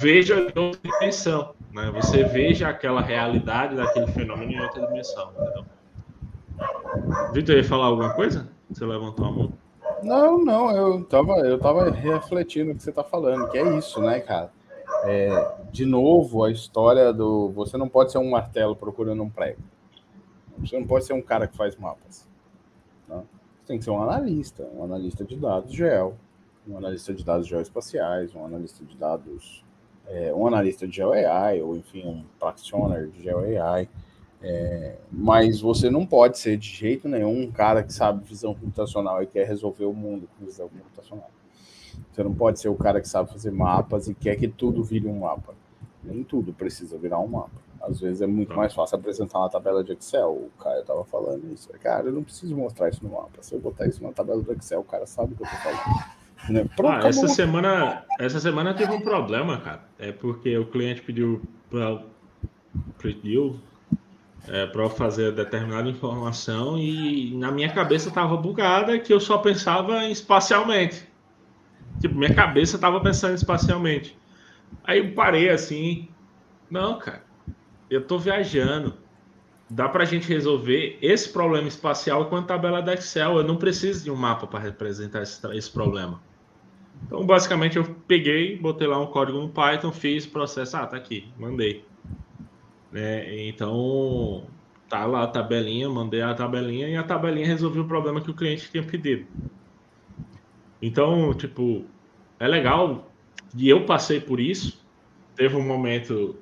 [0.00, 1.90] veja em outra dimensão, né?
[1.92, 5.64] Você veja aquela realidade daquele fenômeno em outra dimensão, entendeu?
[7.32, 8.48] Vitor, ia falar alguma coisa?
[8.70, 9.52] Você levantou a mão?
[10.02, 14.00] Não, não, eu tava, eu tava refletindo o que você tá falando, que é isso,
[14.00, 14.50] né, cara?
[15.04, 17.50] É, de novo, a história do.
[17.50, 19.60] Você não pode ser um martelo procurando um prego.
[20.58, 22.28] Você não pode ser um cara que faz mapas.
[23.08, 23.22] Né?
[23.60, 26.16] Você tem que ser um analista, um analista de dados gel,
[26.68, 29.64] um analista de dados geoespaciais, um analista de dados,
[30.08, 33.88] é, um analista de GeoAI, ou enfim, um practitioner de GeoAI.
[34.44, 39.22] É, mas você não pode ser de jeito nenhum um cara que sabe visão computacional
[39.22, 41.30] e quer resolver o mundo com visão computacional.
[42.12, 45.06] Você não pode ser o cara que sabe fazer mapas e quer que tudo vire
[45.06, 45.54] um mapa.
[46.02, 47.62] Nem tudo precisa virar um mapa.
[47.80, 50.30] Às vezes é muito mais fácil apresentar uma tabela de Excel.
[50.30, 51.68] O Caio estava falando isso.
[51.80, 53.42] Cara, eu não preciso mostrar isso no mapa.
[53.42, 55.60] Se eu botar isso na tabela do Excel, o cara sabe o que eu estou
[55.60, 56.21] falando.
[56.48, 56.66] Né?
[56.76, 59.84] Pronto, ah, essa semana, essa semana teve um problema, cara.
[59.98, 62.02] É porque o cliente pediu para
[62.98, 63.60] pediu
[64.48, 70.04] é, para fazer determinada informação e na minha cabeça estava bugada que eu só pensava
[70.04, 71.06] em espacialmente.
[72.00, 74.16] Tipo, minha cabeça estava pensando espacialmente.
[74.84, 76.08] Aí eu parei assim,
[76.70, 77.32] não, cara
[77.92, 78.94] eu estou viajando.
[79.68, 83.36] Dá para a gente resolver esse problema espacial com a tabela da Excel.
[83.36, 86.20] Eu não preciso de um mapa para representar esse, esse, problema.
[87.04, 90.76] Então, basicamente, eu peguei, botei lá um código no Python, fiz processo.
[90.76, 91.84] Ah, tá aqui, mandei.
[92.90, 93.48] Né?
[93.48, 94.46] Então,
[94.88, 98.34] tá lá a tabelinha, mandei a tabelinha e a tabelinha resolveu o problema que o
[98.34, 99.26] cliente tinha pedido.
[100.80, 101.84] Então, tipo,
[102.38, 103.10] é legal.
[103.56, 104.84] E eu passei por isso.
[105.36, 106.36] Teve um momento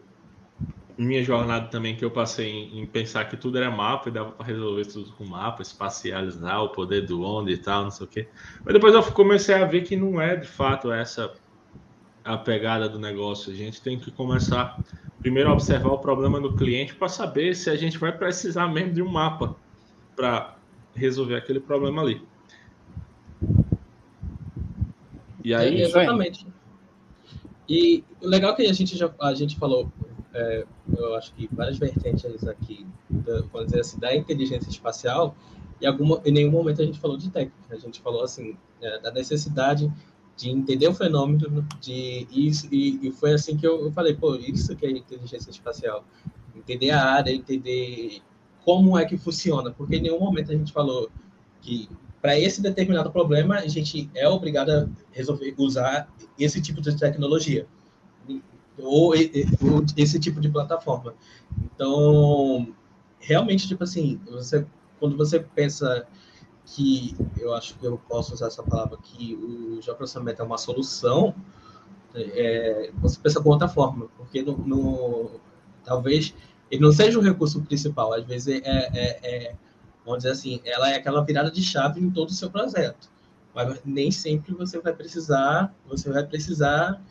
[1.01, 4.33] minha jornada também que eu passei em, em, pensar que tudo era mapa e dava
[4.33, 8.09] para resolver tudo com mapa, espacializar o poder do onde e tal, não sei o
[8.09, 8.29] quê.
[8.63, 11.33] Mas depois eu comecei a ver que não é de fato essa
[12.23, 13.51] a pegada do negócio.
[13.51, 14.79] A gente tem que começar
[15.21, 18.93] primeiro a observar o problema do cliente para saber se a gente vai precisar mesmo
[18.93, 19.57] de um mapa
[20.15, 20.55] para
[20.95, 22.23] resolver aquele problema ali.
[25.43, 26.47] E aí, é, exatamente.
[27.67, 29.91] E o legal é que a gente já a gente falou
[30.33, 30.65] é,
[30.97, 35.35] eu acho que várias vertentes aqui, da, vamos dizer assim, da inteligência espacial,
[35.81, 39.01] e alguma, em nenhum momento a gente falou de técnica, a gente falou assim, é,
[39.01, 39.91] da necessidade
[40.37, 44.37] de entender o fenômeno, de isso, e, e foi assim que eu, eu, falei, pô,
[44.37, 46.05] isso que é inteligência espacial.
[46.57, 48.23] Entender a área, entender
[48.65, 51.11] como é que funciona, porque em nenhum momento a gente falou
[51.61, 51.89] que
[52.23, 57.67] para esse determinado problema a gente é obrigado a resolver usar esse tipo de tecnologia
[58.83, 61.15] ou, ou esse tipo de plataforma.
[61.65, 62.75] Então,
[63.19, 64.67] realmente, tipo assim, você
[65.01, 66.07] quando você pensa
[66.67, 71.35] que eu acho que eu posso usar essa palavra que o geoprocessamento é uma solução,
[72.15, 75.41] é, você pensa com outra forma, porque no, no,
[75.85, 76.35] talvez
[76.71, 79.55] ele não seja o recurso principal, às vezes é, é, é,
[80.05, 83.09] vamos dizer assim, ela é aquela virada de chave em todo o seu projeto,
[83.55, 87.03] mas nem sempre você vai precisar, você vai precisar,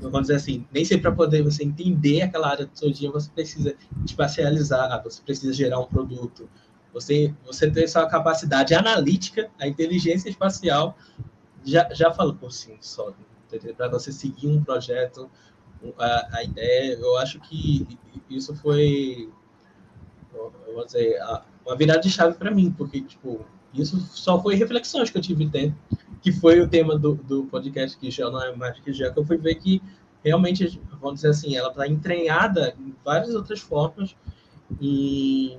[0.00, 3.30] vamos dizer assim, nem sempre para poder você entender aquela área do seu dia, você
[3.30, 3.74] precisa
[4.04, 6.48] espacializar, você precisa gerar um produto,
[6.92, 10.96] você, você tem essa capacidade analítica, a inteligência espacial
[11.64, 13.12] já, já falou por si só.
[13.76, 15.30] Para você seguir um projeto,
[15.98, 19.28] a, a, ideia, eu acho que isso foi,
[20.32, 21.18] vou dizer,
[21.66, 25.46] uma virada de chave para mim, porque, tipo, isso só foi reflexões que eu tive
[25.46, 25.78] dentro,
[26.22, 29.18] que foi o tema do, do podcast que já não é mais que já, que
[29.18, 29.82] eu fui ver que
[30.22, 34.14] realmente, vamos dizer assim, ela está entranhada em várias outras formas
[34.80, 35.58] e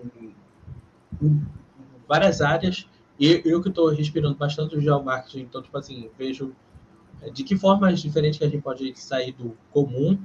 [1.22, 1.45] em
[2.07, 2.88] várias áreas.
[3.20, 6.55] E eu que estou respirando bastante o geomarketing, então, tipo assim, vejo
[7.22, 10.20] é, de que formas diferentes que a gente pode sair do comum.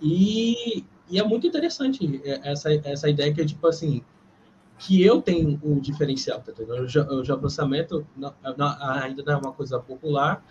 [0.00, 4.02] E, e é muito interessante é, essa, essa ideia que é, tipo assim,
[4.78, 6.82] que eu tenho o diferencial, tá entendendo?
[6.84, 8.06] O geoprocessamento
[8.80, 10.44] ainda não é uma coisa popular,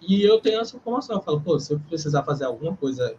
[0.00, 1.16] e eu tenho essa informação.
[1.16, 3.14] Eu falo, pô, se eu precisar fazer alguma coisa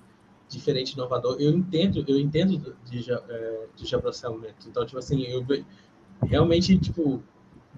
[0.49, 4.67] diferente, inovador, eu entendo, eu entendo de, é, de geoprocessamento.
[4.67, 5.45] Então, tipo assim, eu,
[6.21, 7.23] realmente, tipo,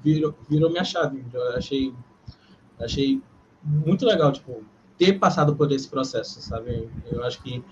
[0.03, 1.23] virou, virou minha chave.
[1.33, 1.93] Eu achei,
[2.79, 3.21] achei
[3.63, 4.63] muito legal, tipo,
[4.97, 6.89] ter passado por esse processo, sabe?
[7.11, 7.63] Eu acho que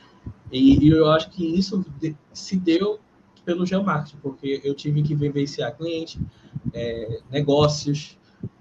[0.51, 1.83] e, eu acho que isso
[2.31, 2.99] se deu
[3.45, 6.19] pelo geomarketing, porque eu tive que vivenciar cliente,
[6.73, 8.17] é, negócios,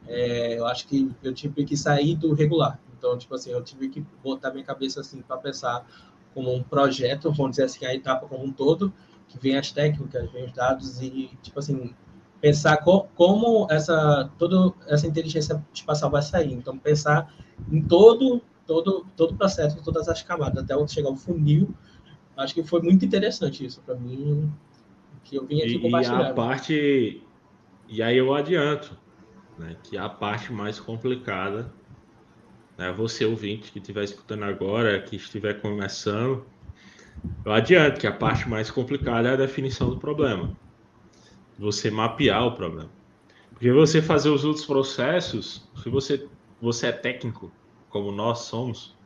[0.06, 2.80] é, eu acho que eu tive que sair do regular.
[2.96, 5.86] Então, tipo assim, eu tive que botar minha cabeça assim para pensar
[6.34, 8.92] como um projeto, vamos dizer assim, a etapa como um todo,
[9.28, 11.94] que vem as técnicas, vem os dados e, tipo assim,
[12.40, 16.52] pensar co como essa, toda essa inteligência espacial vai sair.
[16.52, 17.32] Então, pensar
[17.70, 21.74] em todo, todo, todo o processo, todas as camadas, até chegar ao funil.
[22.36, 24.50] Acho que foi muito interessante isso para mim,
[25.24, 26.20] que eu vim aqui compartilhar.
[26.20, 27.22] E a parte,
[27.88, 28.98] e aí eu adianto,
[29.58, 31.72] né, que a parte mais complicada,
[32.76, 36.44] né, você ouvinte que estiver escutando agora, que estiver começando,
[37.44, 40.56] eu adianto que a parte mais complicada é a definição do problema.
[41.58, 42.90] Você mapear o problema.
[43.50, 46.26] Porque você fazer os outros processos, se você,
[46.60, 47.52] você é técnico,
[47.88, 48.96] como nós somos,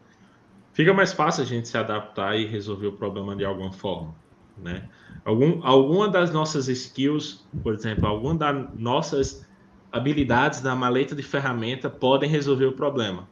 [0.73, 4.15] fica mais fácil a gente se adaptar e resolver o problema de alguma forma.
[4.57, 4.89] Né?
[5.25, 9.47] Algum, alguma das nossas skills, por exemplo, alguma das nossas
[9.93, 13.29] habilidades na maleta de ferramenta podem resolver o problema.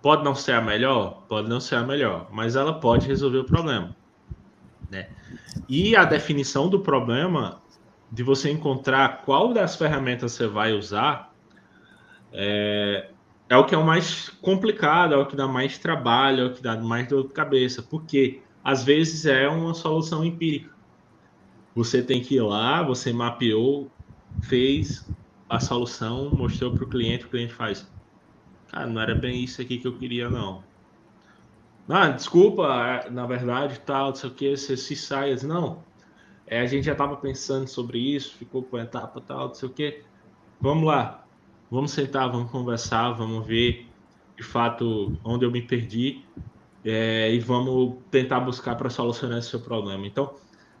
[0.00, 1.22] Pode não ser a melhor?
[1.28, 3.94] Pode não ser a melhor, mas ela pode resolver o problema.
[4.90, 5.08] Né?
[5.68, 7.62] E a definição do problema,
[8.10, 11.32] de você encontrar qual das ferramentas você vai usar,
[12.32, 13.10] é,
[13.48, 16.52] é o que é o mais complicado, é o que dá mais trabalho, é o
[16.52, 20.70] que dá mais dor de cabeça, porque às vezes é uma solução empírica.
[21.74, 23.90] Você tem que ir lá, você mapeou,
[24.42, 25.08] fez
[25.48, 27.90] a solução, mostrou para o cliente, o cliente faz
[28.72, 30.64] ah, não era bem isso aqui que eu queria, não.
[31.86, 35.36] Ah, desculpa, é, na verdade, tal, não sei o que, se sai.
[35.44, 35.84] Não,
[36.46, 39.68] é, a gente já estava pensando sobre isso, ficou com a etapa tal, não sei
[39.68, 40.02] o que.
[40.58, 41.22] Vamos lá,
[41.70, 43.86] vamos sentar, vamos conversar, vamos ver
[44.36, 46.24] de fato onde eu me perdi
[46.84, 50.06] é, e vamos tentar buscar para solucionar esse seu problema.
[50.06, 50.34] Então,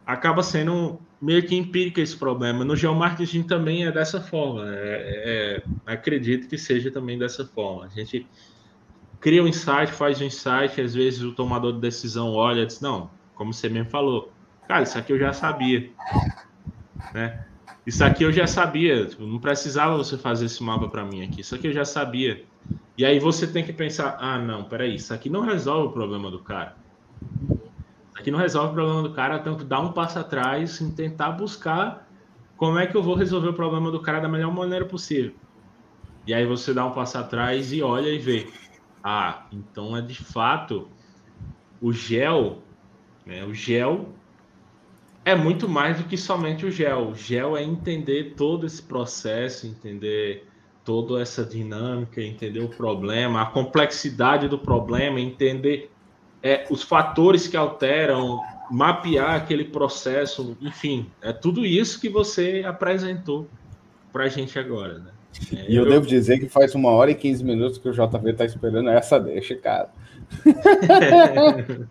[0.06, 2.64] acaba sendo meio que empírico esse problema.
[2.64, 4.64] No geomarketing também é dessa forma.
[4.66, 7.84] É, é, acredito que seja também dessa forma.
[7.84, 8.26] A gente
[9.20, 12.80] cria um insight, faz um insight, às vezes o tomador de decisão olha e diz,
[12.80, 14.32] não, como você mesmo falou,
[14.66, 15.90] cara, isso aqui eu já sabia.
[17.14, 17.44] Né?
[17.86, 21.54] Isso aqui eu já sabia, não precisava você fazer esse mapa para mim aqui, isso
[21.54, 22.48] aqui eu já sabia.
[22.96, 26.30] E aí você tem que pensar, ah, não, peraí, isso aqui não resolve o problema
[26.30, 26.80] do cara
[28.22, 30.94] que não resolve o problema do cara, eu tenho que dar um passo atrás e
[30.94, 32.08] tentar buscar
[32.56, 35.38] como é que eu vou resolver o problema do cara da melhor maneira possível.
[36.26, 38.54] E aí você dá um passo atrás e olha e vê.
[39.02, 40.92] Ah, então é de fato
[41.80, 42.68] o gel,
[43.26, 43.44] né?
[43.44, 44.21] O gel
[45.24, 47.10] é muito mais do que somente o gel.
[47.10, 50.46] O gel é entender todo esse processo, entender
[50.84, 55.90] toda essa dinâmica, entender o problema, a complexidade do problema, entender
[56.42, 58.40] é, os fatores que alteram,
[58.70, 63.46] mapear aquele processo, enfim, é tudo isso que você apresentou
[64.12, 65.10] para a gente agora, né?
[65.52, 67.92] É, e eu, eu, devo dizer que faz uma hora e 15 minutos que o
[67.92, 69.88] JV está esperando essa deixa, cara.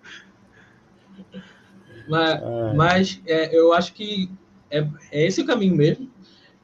[2.07, 2.41] mas,
[2.76, 4.30] mas é, eu acho que
[4.69, 6.10] é, é esse o caminho mesmo.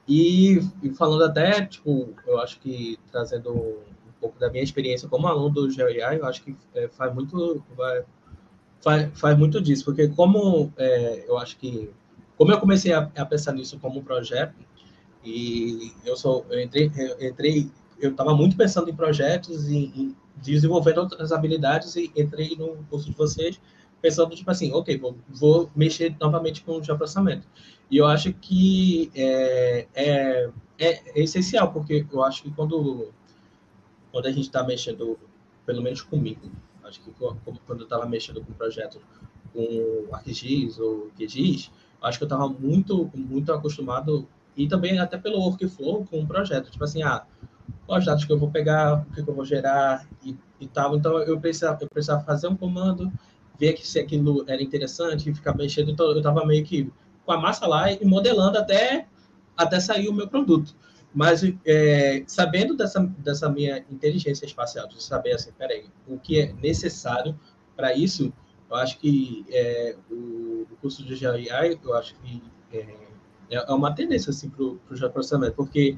[0.08, 5.28] E, e, falando até, tipo, eu acho que trazendo um pouco da minha experiência como
[5.28, 8.06] aluno do GeoAI, eu acho que é, faz muito vai,
[8.82, 11.90] faz, faz muito disso, porque como é, eu acho que
[12.38, 14.56] como eu comecei a, a, pensar nisso como um projeto
[15.26, 17.70] e eu sou eu entrei eu entrei
[18.00, 23.10] eu estava muito pensando em projetos e em desenvolvendo outras habilidades e entrei no curso
[23.10, 23.60] de vocês
[24.02, 27.48] pensando tipo assim, ok, vou, vou mexer novamente com o geoprocessamento.
[27.90, 33.12] E eu acho que é, é, é, essencial, porque eu acho que quando,
[34.12, 35.18] quando a gente está mexendo,
[35.66, 36.52] pelo menos comigo,
[36.84, 39.02] acho que quando eu estava mexendo com projetos
[39.54, 41.72] com ArcGIS ou QGIS,
[42.02, 46.70] acho que eu estava muito, muito acostumado, e também até pelo workflow com o projeto,
[46.70, 47.26] tipo assim, ah,
[47.86, 50.96] quais dados que eu vou pegar, o que eu vou gerar e, e tal.
[50.96, 53.12] Então, eu precisava, eu precisava fazer um comando,
[53.60, 55.92] ver que se aquilo era interessante, ficar mexendo.
[55.92, 56.92] Então, eu estava meio que
[57.26, 59.08] com a massa lá e modelando até,
[59.56, 60.76] até sair o meu produto.
[61.14, 66.54] Mas é, sabendo dessa, dessa minha inteligência espacial, de saber assim, peraí, o que é
[66.54, 67.38] necessário
[67.76, 68.32] para isso,
[68.70, 72.86] eu acho que é, o, curso de GII, eu acho que é,
[73.50, 74.80] é uma tendência assim, para o
[75.12, 75.98] processamento, porque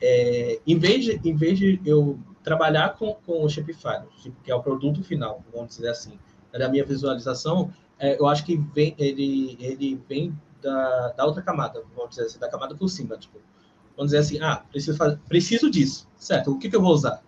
[0.00, 4.02] é, em, vez de, em vez de eu trabalhar com, com o Shopify,
[4.42, 6.18] que é o produto final, vamos dizer assim,
[6.58, 11.82] da minha visualização, é, eu acho que vem, ele, ele vem da, da outra camada,
[11.94, 13.16] vamos dizer assim, da camada por cima.
[13.16, 13.38] Tipo,
[13.96, 16.50] vamos dizer assim, ah, preciso, fazer, preciso disso, certo?
[16.52, 17.22] O que, que eu vou usar?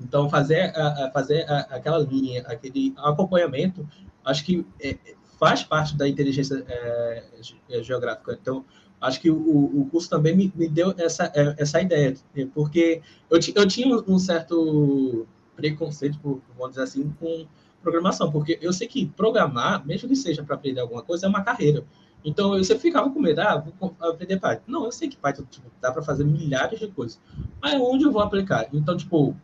[0.00, 3.88] Então, fazer, a, a fazer a, aquela linha, aquele acompanhamento,
[4.24, 4.96] acho que é,
[5.38, 8.38] faz parte da inteligência é, geográfica.
[8.40, 8.64] Então,
[9.00, 12.14] acho que o, o curso também me, me deu essa, é, essa ideia,
[12.54, 16.18] porque eu, eu tinha um certo preconceito,
[16.56, 17.46] vamos dizer assim, com
[17.84, 21.42] programação, porque eu sei que programar, mesmo que seja para aprender alguma coisa, é uma
[21.42, 21.84] carreira.
[22.24, 24.62] Então, eu sempre ficava com medo, ah, vou aprender Python.
[24.66, 27.20] Não, eu sei que Python tipo, dá para fazer milhares de coisas.
[27.60, 28.66] Mas onde eu vou aplicar?
[28.72, 29.36] Então, tipo,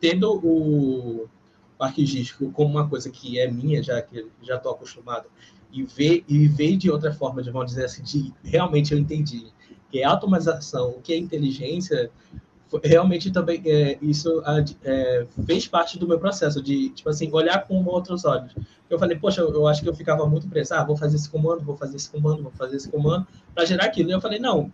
[0.00, 1.28] tendo o,
[1.78, 5.26] o ArcGIS como uma coisa que é minha, já que já estou acostumado,
[5.72, 9.52] e ver, e ver de outra forma, de, vamos dizer assim, de realmente eu entendi,
[9.90, 12.10] que é automatização, o que é inteligência,
[12.84, 14.42] realmente também é, isso
[14.84, 18.54] é, fez parte do meu processo de tipo assim olhar com outros olhos.
[18.88, 20.74] Eu falei poxa eu, acho que eu ficava muito preso.
[20.74, 23.84] Ah vou fazer esse comando vou fazer esse comando vou fazer esse comando para gerar
[23.84, 24.10] aquilo.
[24.10, 24.72] E eu falei não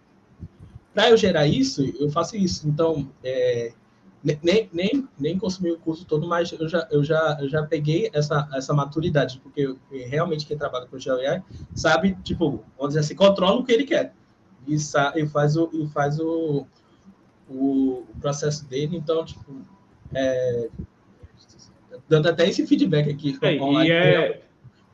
[0.93, 2.69] para eu gerar isso eu faço isso.
[2.69, 3.73] Então é,
[4.43, 8.11] nem, nem, nem consumi o curso todo, mas eu já, eu já, eu já peguei
[8.15, 11.43] essa, essa maturidade, porque realmente quem trabalha com GeoAI
[11.75, 14.15] sabe, tipo, vamos dizer assim, controla o que ele quer.
[14.67, 16.67] E, e faz o, e faz o,
[17.49, 19.63] o, o processo dele, então, tipo,
[20.15, 20.69] é,
[22.09, 23.39] dando até esse feedback aqui.
[23.43, 24.43] É, online, e é,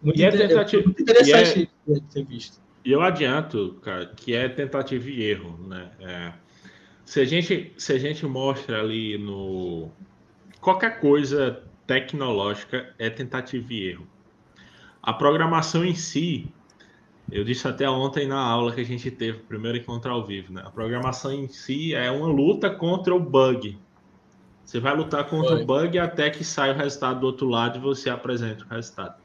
[0.03, 2.61] muito, e é tentativa, muito interessante e é, ser visto.
[2.85, 5.91] E eu adianto, cara, que é tentativa e erro, né?
[6.01, 6.33] É,
[7.05, 9.91] se, a gente, se a gente mostra ali no...
[10.61, 14.07] Qualquer coisa tecnológica é tentativa e erro.
[15.03, 16.53] A programação em si,
[17.31, 20.63] eu disse até ontem na aula que a gente teve, primeiro encontro ao vivo, né?
[20.65, 23.79] A programação em si é uma luta contra o bug.
[24.65, 27.81] Você vai lutar contra o bug até que saia o resultado do outro lado e
[27.81, 29.17] você apresenta o resultado.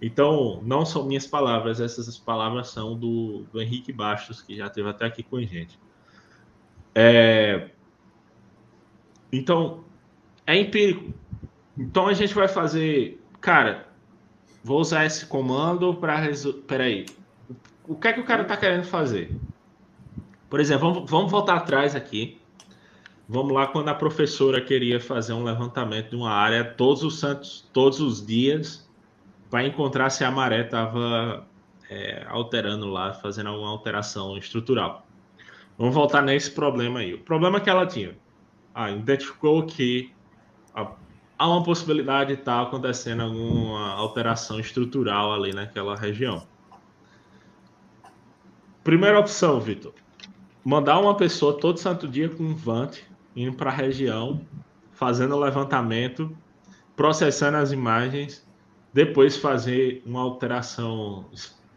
[0.00, 4.88] Então, não são minhas palavras, essas palavras são do, do Henrique Bastos, que já esteve
[4.88, 5.78] até aqui com a gente.
[6.94, 7.70] É...
[9.32, 9.84] Então,
[10.46, 11.12] é empírico.
[11.78, 13.20] Então, a gente vai fazer.
[13.40, 13.88] Cara,
[14.62, 16.16] vou usar esse comando para.
[16.16, 16.54] Resol...
[16.54, 17.06] Peraí,
[17.86, 19.34] o que é que o cara está querendo fazer?
[20.48, 22.40] Por exemplo, vamos, vamos voltar atrás aqui.
[23.28, 27.68] Vamos lá quando a professora queria fazer um levantamento de uma área todos os santos,
[27.72, 28.88] todos os dias,
[29.50, 31.46] para encontrar se a maré estava
[31.88, 35.06] é, alterando lá, fazendo alguma alteração estrutural.
[35.78, 37.14] Vamos voltar nesse problema aí.
[37.14, 38.16] O problema que ela tinha,
[38.74, 40.12] ah, identificou que
[40.74, 46.46] há uma possibilidade de estar tá acontecendo alguma alteração estrutural ali naquela região.
[48.84, 49.94] Primeira opção, Vitor.
[50.62, 52.98] Mandar uma pessoa todo santo dia com um Vant,
[53.34, 54.42] indo para a região,
[54.92, 56.36] fazendo o levantamento,
[56.94, 58.46] processando as imagens,
[58.92, 61.24] depois fazer uma alteração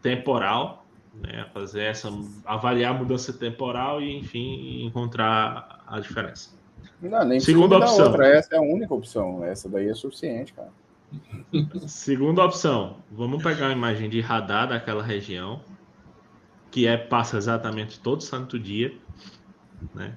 [0.02, 1.46] temporal, né?
[1.52, 2.08] Fazer essa,
[2.44, 6.56] avaliar a mudança temporal e, enfim, encontrar a diferença.
[7.00, 8.06] Não, nem Segunda opção.
[8.06, 8.28] Outra.
[8.28, 9.44] Essa é a única opção.
[9.44, 10.70] Essa daí é suficiente, cara.
[11.86, 15.60] Segunda opção, vamos pegar uma imagem de radar daquela região,
[16.78, 18.94] que é passa exatamente todo santo dia,
[19.92, 20.14] né?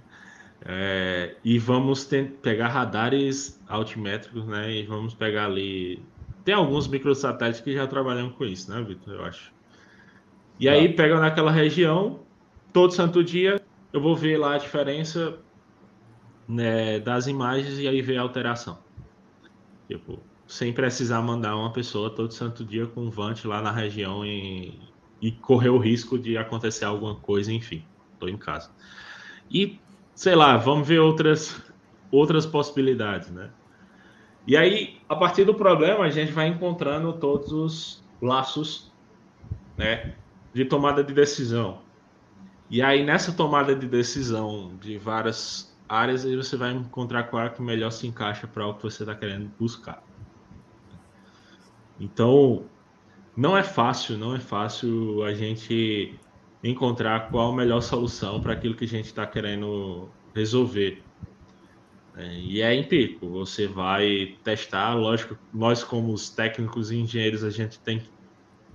[0.64, 4.72] É, e vamos ter, pegar radares altimétricos, né?
[4.72, 6.00] E vamos pegar ali.
[6.46, 9.16] Tem alguns microsatélites que já trabalham com isso, né, Vitor?
[9.16, 9.52] Eu acho.
[10.60, 10.74] E tá.
[10.74, 12.20] aí, pega naquela região,
[12.72, 13.60] todo santo dia,
[13.92, 15.40] eu vou ver lá a diferença
[16.48, 18.78] né, das imagens e aí ver a alteração.
[19.88, 24.24] Tipo, sem precisar mandar uma pessoa todo santo dia com um vante lá na região
[24.24, 24.91] e,
[25.22, 28.72] e correr o risco de acontecer alguma coisa, enfim, estou em casa.
[29.50, 29.80] E,
[30.16, 31.62] sei lá, vamos ver outras,
[32.12, 33.52] outras possibilidades, né?
[34.48, 38.92] E aí, a partir do problema, a gente vai encontrando todos os laços,
[39.78, 40.16] né,
[40.54, 41.82] de tomada de decisão.
[42.70, 47.62] E aí, nessa tomada de decisão de várias áreas, você vai encontrar qual é que
[47.62, 50.02] melhor se encaixa para o que você está querendo buscar.
[52.00, 52.66] Então,
[53.36, 56.14] não é fácil, não é fácil a gente
[56.64, 61.02] encontrar qual a melhor solução para aquilo que a gente está querendo resolver.
[62.16, 67.50] É, e é empírico, você vai testar, lógico, nós como os técnicos e engenheiros, a
[67.50, 68.10] gente tem que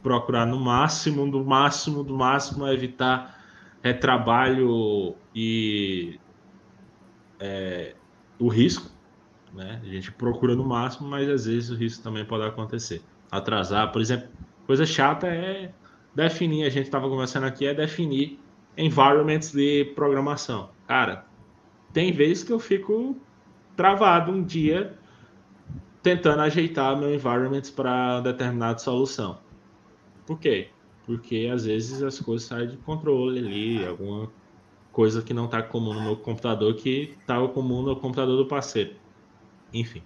[0.02, 3.44] procurar no máximo, do máximo, do máximo evitar
[3.82, 6.18] retrabalho e
[7.38, 7.94] é,
[8.38, 8.90] o risco,
[9.52, 9.80] né?
[9.82, 13.92] A gente procura no máximo, mas às vezes o risco também pode acontecer atrasar.
[13.92, 14.28] Por exemplo,
[14.66, 15.72] coisa chata é
[16.14, 18.38] definir, a gente estava conversando aqui, é definir
[18.76, 20.70] environments de programação.
[20.86, 21.24] Cara,
[21.92, 23.16] tem vezes que eu fico
[23.76, 24.98] travado um dia
[26.02, 29.38] tentando ajeitar meu environment para determinada solução.
[30.26, 30.68] Por quê?
[31.04, 34.30] Porque às vezes as coisas saem de controle ali, alguma
[34.92, 38.94] coisa que não está comum no meu computador que estava comum no computador do parceiro.
[39.72, 40.02] Enfim.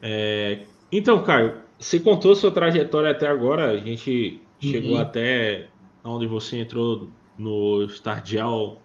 [0.00, 0.66] É...
[0.92, 4.70] Então, Caio, você contou sua trajetória até agora, a gente uhum.
[4.70, 5.68] chegou até
[6.04, 7.08] onde você entrou
[7.38, 8.80] no Stardial,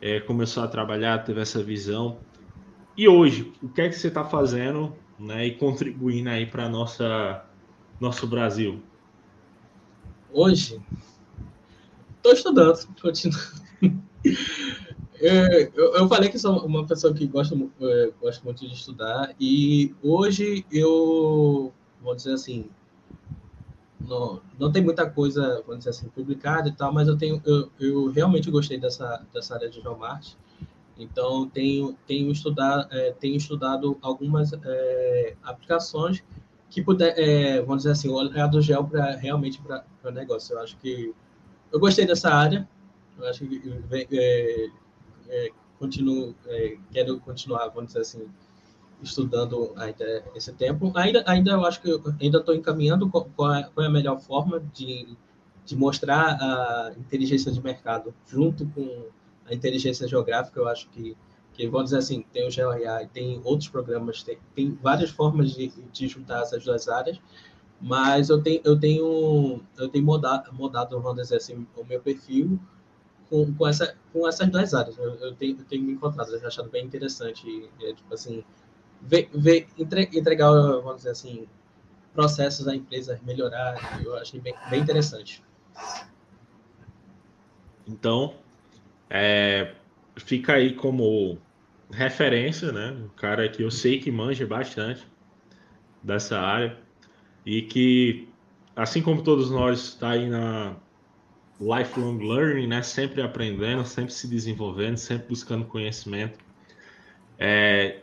[0.00, 2.18] é, começou a trabalhar, teve essa visão.
[2.96, 7.44] E hoje, o que é que você está fazendo né, e contribuindo aí para nossa
[8.00, 8.80] nosso Brasil?
[10.32, 10.80] Hoje,
[12.16, 13.58] estou estudando, continuando.
[15.20, 19.34] É, eu, eu, falei que sou uma pessoa que gosta, é, gosta muito de estudar
[19.40, 22.70] e hoje eu vamos dizer assim,
[24.00, 27.70] não, não tem muita coisa, vamos dizer assim, publicada e tal, mas eu tenho, eu,
[27.78, 30.36] eu realmente gostei dessa, dessa área de geomarte.
[30.98, 36.24] Então, tenho, tenho, estudado, é, tenho estudado algumas é, aplicações
[36.68, 40.54] que puder, é, vamos dizer assim, olhar do gel para realmente para o negócio.
[40.54, 41.14] Eu acho que
[41.70, 42.68] eu gostei dessa área.
[43.16, 44.72] Eu acho que
[45.28, 48.28] é, continuo, é, quero continuar, vamos dizer assim,
[49.02, 50.92] estudando ainda esse tempo.
[50.96, 54.18] Ainda, ainda eu acho que eu ainda estou encaminhando qual é, qual é, a melhor
[54.20, 55.16] forma de,
[55.64, 59.06] de mostrar a inteligência de mercado junto com
[59.46, 60.58] a inteligência geográfica.
[60.58, 61.16] Eu acho que,
[61.52, 65.72] que vamos dizer assim, tem o GeoRA tem outros programas, tem, tem várias formas de,
[65.92, 67.20] de juntar essas duas áreas,
[67.80, 72.58] mas eu tenho, eu tenho, eu tenho modado, modado, vamos dizer assim, o meu perfil
[73.28, 74.96] com, com, essa, com essas duas áreas.
[74.98, 78.44] Eu, eu, tenho, eu tenho me encontrado, eu tenho achado bem interessante, é, tipo assim,
[79.00, 81.46] ver, ver, entregar, vamos dizer assim,
[82.12, 85.42] processos da empresa melhorar, eu achei bem, bem interessante.
[87.86, 88.34] Então,
[89.08, 89.74] é,
[90.16, 91.38] fica aí como
[91.90, 92.90] referência, né?
[92.90, 95.06] Um cara que eu sei que manja bastante
[96.02, 96.78] dessa área
[97.46, 98.28] e que,
[98.76, 100.76] assim como todos nós, está aí na
[101.60, 102.82] lifelong learning, né?
[102.82, 106.38] Sempre aprendendo, sempre se desenvolvendo, sempre buscando conhecimento.
[107.38, 107.98] É,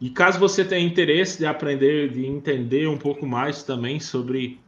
[0.00, 4.58] e caso você tenha interesse de aprender, de entender um pouco mais também sobre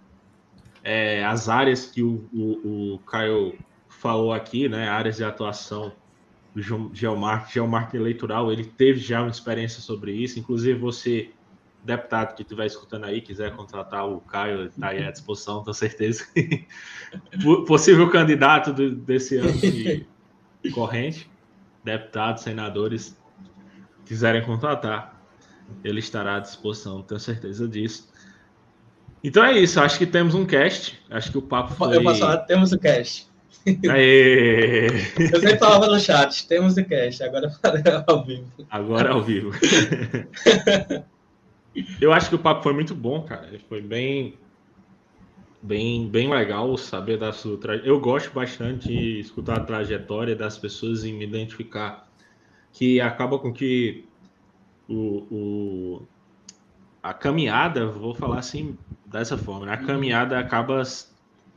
[0.84, 3.54] é, as áreas que o, o, o Caio
[3.88, 5.92] falou aqui, né, áreas de atuação
[6.54, 6.60] do
[6.94, 11.30] geomarketing, geomarketing eleitoral, ele teve já uma experiência sobre isso, inclusive você,
[11.84, 16.24] deputado que estiver escutando aí, quiser contratar o Caio, está aí à disposição, tenho certeza.
[17.66, 20.06] Possível candidato do, desse ano de
[20.72, 21.30] corrente,
[21.84, 23.16] deputados, senadores,
[24.04, 25.22] quiserem contratar
[25.84, 28.10] ele estará à disposição, tenho certeza disso.
[29.24, 31.00] Então é isso, acho que temos um cast.
[31.10, 31.96] Acho que o papo foi.
[31.96, 33.30] Eu posso falar, temos o um cast.
[33.88, 34.86] Aê!
[35.16, 37.52] Eu sempre falava no chat, temos o cast, agora
[38.08, 38.50] ao vivo.
[38.68, 39.52] Agora ao vivo.
[42.00, 43.58] Eu acho que o papo foi muito bom, cara.
[43.68, 44.38] Foi bem.
[45.62, 47.90] bem, bem legal saber da sua trajetória.
[47.90, 52.08] Eu gosto bastante de escutar a trajetória das pessoas e me identificar,
[52.72, 54.04] que acaba com que
[54.88, 56.08] o, o
[57.02, 59.72] a caminhada, vou falar assim dessa forma, né?
[59.72, 60.82] a caminhada acaba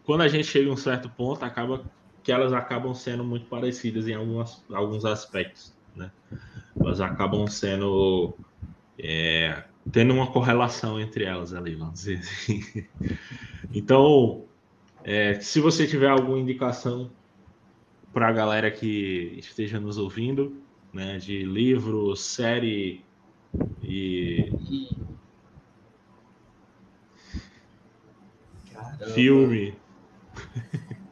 [0.04, 1.84] quando a gente chega em um certo ponto, acaba
[2.24, 6.12] que elas acabam sendo muito parecidas em algumas, alguns aspectos, né?
[6.80, 8.36] Elas acabam sendo
[8.98, 12.62] é, tendo uma correlação entre elas ali, vamos dizer assim.
[13.74, 14.46] Então,
[15.04, 17.12] é, se você tiver alguma indicação
[18.14, 20.62] para a galera que esteja nos ouvindo,
[20.94, 23.04] né, de livro, série
[23.84, 24.50] e
[28.72, 29.06] Caramba.
[29.14, 29.76] filme.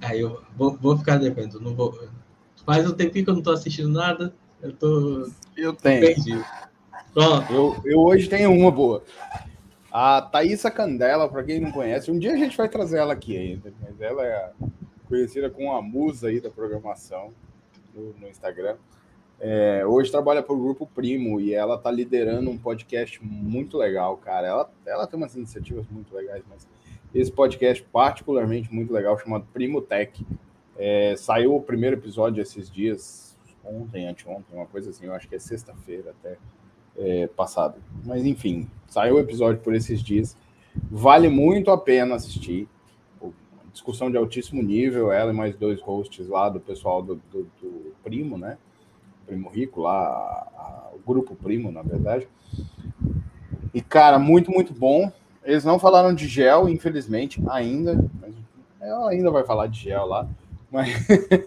[0.00, 2.08] Aí eu vou, vou ficar devendo, não vou.
[2.64, 5.30] Faz um tempinho que eu não tô assistindo nada, eu tô.
[5.56, 6.00] Eu tenho.
[6.00, 6.44] Perdido.
[7.12, 7.52] Pronto.
[7.52, 9.02] Eu, eu hoje tenho uma boa.
[9.90, 13.36] A Thaisa Candela, para quem não conhece, um dia a gente vai trazer ela aqui
[13.36, 14.50] ainda, mas ela é
[15.06, 17.30] conhecida como a musa aí da programação
[17.94, 18.76] no, no Instagram.
[19.38, 24.16] É, hoje trabalha para o Grupo Primo e ela está liderando um podcast muito legal,
[24.16, 24.46] cara.
[24.46, 26.66] Ela, ela tem umas iniciativas muito legais, mas
[27.14, 30.24] esse podcast particularmente muito legal, chamado Primo Tech.
[30.78, 35.34] É, saiu o primeiro episódio esses dias, ontem, anteontem, uma coisa assim, eu acho que
[35.34, 36.38] é sexta-feira até
[36.96, 37.76] é, passado.
[38.04, 40.36] Mas enfim, saiu o episódio por esses dias.
[40.90, 42.68] Vale muito a pena assistir.
[43.72, 47.94] Discussão de altíssimo nível, ela e mais dois hosts lá do pessoal do, do, do
[48.04, 48.58] Primo, né?
[49.26, 52.28] Primo Rico, lá, a, a, o grupo Primo, na verdade.
[53.72, 55.10] E, cara, muito, muito bom.
[55.42, 57.94] Eles não falaram de gel, infelizmente, ainda.
[58.20, 58.34] Mas
[58.80, 60.28] ela ainda vai falar de gel lá.
[60.70, 60.90] Mas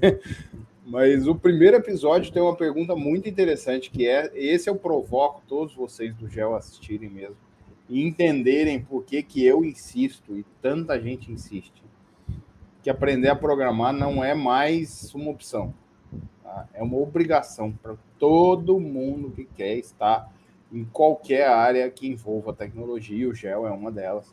[0.85, 5.73] Mas o primeiro episódio tem uma pergunta muito interessante, que é, esse eu provoco todos
[5.73, 7.37] vocês do GEL assistirem mesmo,
[7.89, 11.83] e entenderem por que, que eu insisto, e tanta gente insiste,
[12.83, 15.73] que aprender a programar não é mais uma opção,
[16.43, 16.69] tá?
[16.71, 20.31] é uma obrigação para todo mundo que quer estar
[20.71, 24.31] em qualquer área que envolva tecnologia, o GEL é uma delas,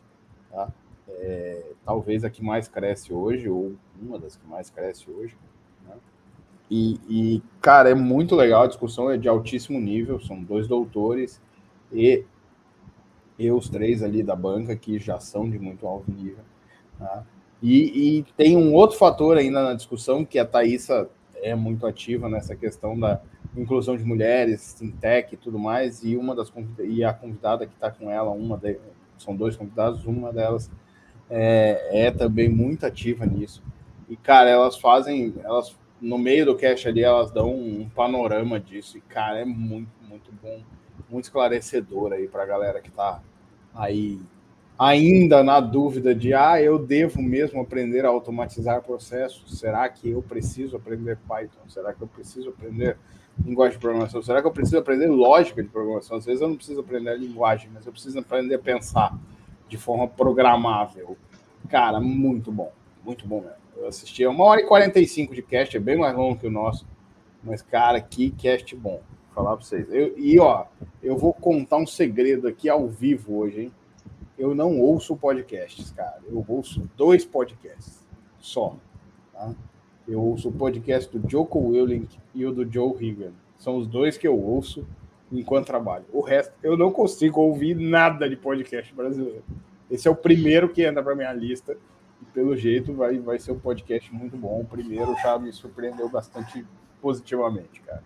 [0.51, 0.71] tá?
[1.07, 5.35] É, talvez a que mais cresce hoje, ou uma das que mais cresce hoje,
[6.75, 11.39] e, e, cara, é muito legal, a discussão é de altíssimo nível, são dois doutores
[11.91, 12.25] e,
[13.37, 16.43] e os três ali da banca que já são de muito alto nível.
[16.97, 17.23] Tá?
[17.61, 22.27] E, e, tem um outro fator ainda na discussão, que a Thaisa é muito ativa
[22.27, 23.21] nessa questão da
[23.55, 27.75] inclusão de mulheres em tech e tudo mais, e uma das e a convidada que
[27.75, 28.79] está com ela, uma de,
[29.19, 30.71] são dois convidados, uma delas
[31.29, 33.61] é, é também muito ativa nisso.
[34.09, 38.97] E, cara, elas fazem, elas no meio do cast ali, elas dão um panorama disso.
[38.97, 40.59] E, cara, é muito, muito bom,
[41.09, 43.21] muito esclarecedor aí para a galera que está
[43.73, 44.19] aí
[44.77, 49.57] ainda na dúvida de, ah, eu devo mesmo aprender a automatizar processos?
[49.57, 51.69] Será que eu preciso aprender Python?
[51.69, 52.97] Será que eu preciso aprender
[53.45, 54.21] linguagem de programação?
[54.21, 56.17] Será que eu preciso aprender lógica de programação?
[56.17, 59.17] Às vezes eu não preciso aprender a linguagem, mas eu preciso aprender a pensar
[59.69, 61.15] de forma programável.
[61.69, 62.73] Cara, muito bom,
[63.05, 63.62] muito bom mesmo.
[63.83, 66.51] Eu assisti, é uma hora e 45 de cast, é bem mais longo que o
[66.51, 66.87] nosso.
[67.43, 69.01] Mas, cara, que cast bom.
[69.25, 69.91] Vou falar pra vocês.
[69.91, 70.65] Eu, e, ó,
[71.01, 73.71] eu vou contar um segredo aqui ao vivo hoje, hein?
[74.39, 76.21] Eu não ouço podcasts, cara.
[76.25, 78.07] Eu ouço dois podcasts
[78.39, 78.77] só.
[79.33, 79.53] Tá?
[80.07, 83.33] Eu ouço o podcast do Joko Willink e o do Joe Higan.
[83.57, 84.87] São os dois que eu ouço
[85.29, 86.05] enquanto trabalho.
[86.13, 89.43] O resto, eu não consigo ouvir nada de podcast brasileiro.
[89.91, 91.77] Esse é o primeiro que entra para minha lista
[92.33, 94.61] pelo jeito vai, vai ser um podcast muito bom.
[94.61, 96.65] O primeiro já me surpreendeu bastante
[97.01, 98.03] positivamente, cara.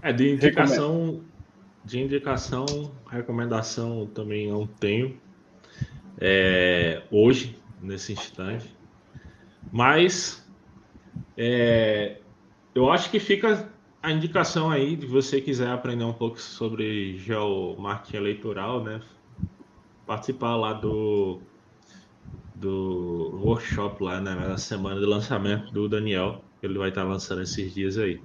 [0.00, 1.24] É, de indicação, Recomendo.
[1.84, 2.66] de indicação,
[3.10, 5.20] recomendação também não tenho
[6.20, 8.76] é, hoje, nesse instante.
[9.72, 10.46] Mas
[11.36, 12.20] é,
[12.74, 13.68] eu acho que fica
[14.02, 19.00] a indicação aí de você quiser aprender um pouco sobre geomarketing eleitoral, né?
[20.08, 21.38] Participar lá do,
[22.54, 27.74] do workshop lá né, na semana de lançamento do Daniel, ele vai estar lançando esses
[27.74, 28.18] dias aí.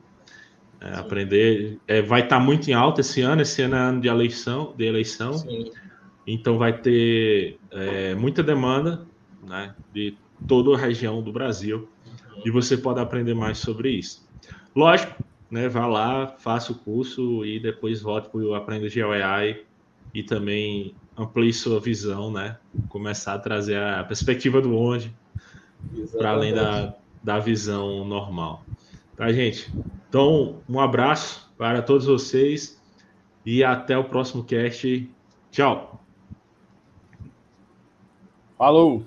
[0.80, 4.08] É, aprender é, vai estar muito em alta esse ano, esse ano é ano de
[4.08, 5.34] eleição, de eleição.
[5.34, 5.72] Sim.
[6.26, 9.06] Então vai ter é, muita demanda
[9.46, 11.90] né, de toda a região do Brasil
[12.46, 14.26] e você pode aprender mais sobre isso.
[14.74, 19.64] Lógico, né, vá lá, faça o curso e depois volte para o Aprenda GeoAI
[20.14, 22.58] e também amplie sua visão, né?
[22.90, 25.14] Começar a trazer a perspectiva do onde
[26.18, 28.64] para além da, da visão normal.
[29.16, 29.72] Tá, gente?
[30.10, 32.82] Então, um abraço para todos vocês
[33.46, 35.10] e até o próximo cast.
[35.52, 36.04] Tchau.
[38.58, 39.06] Falou!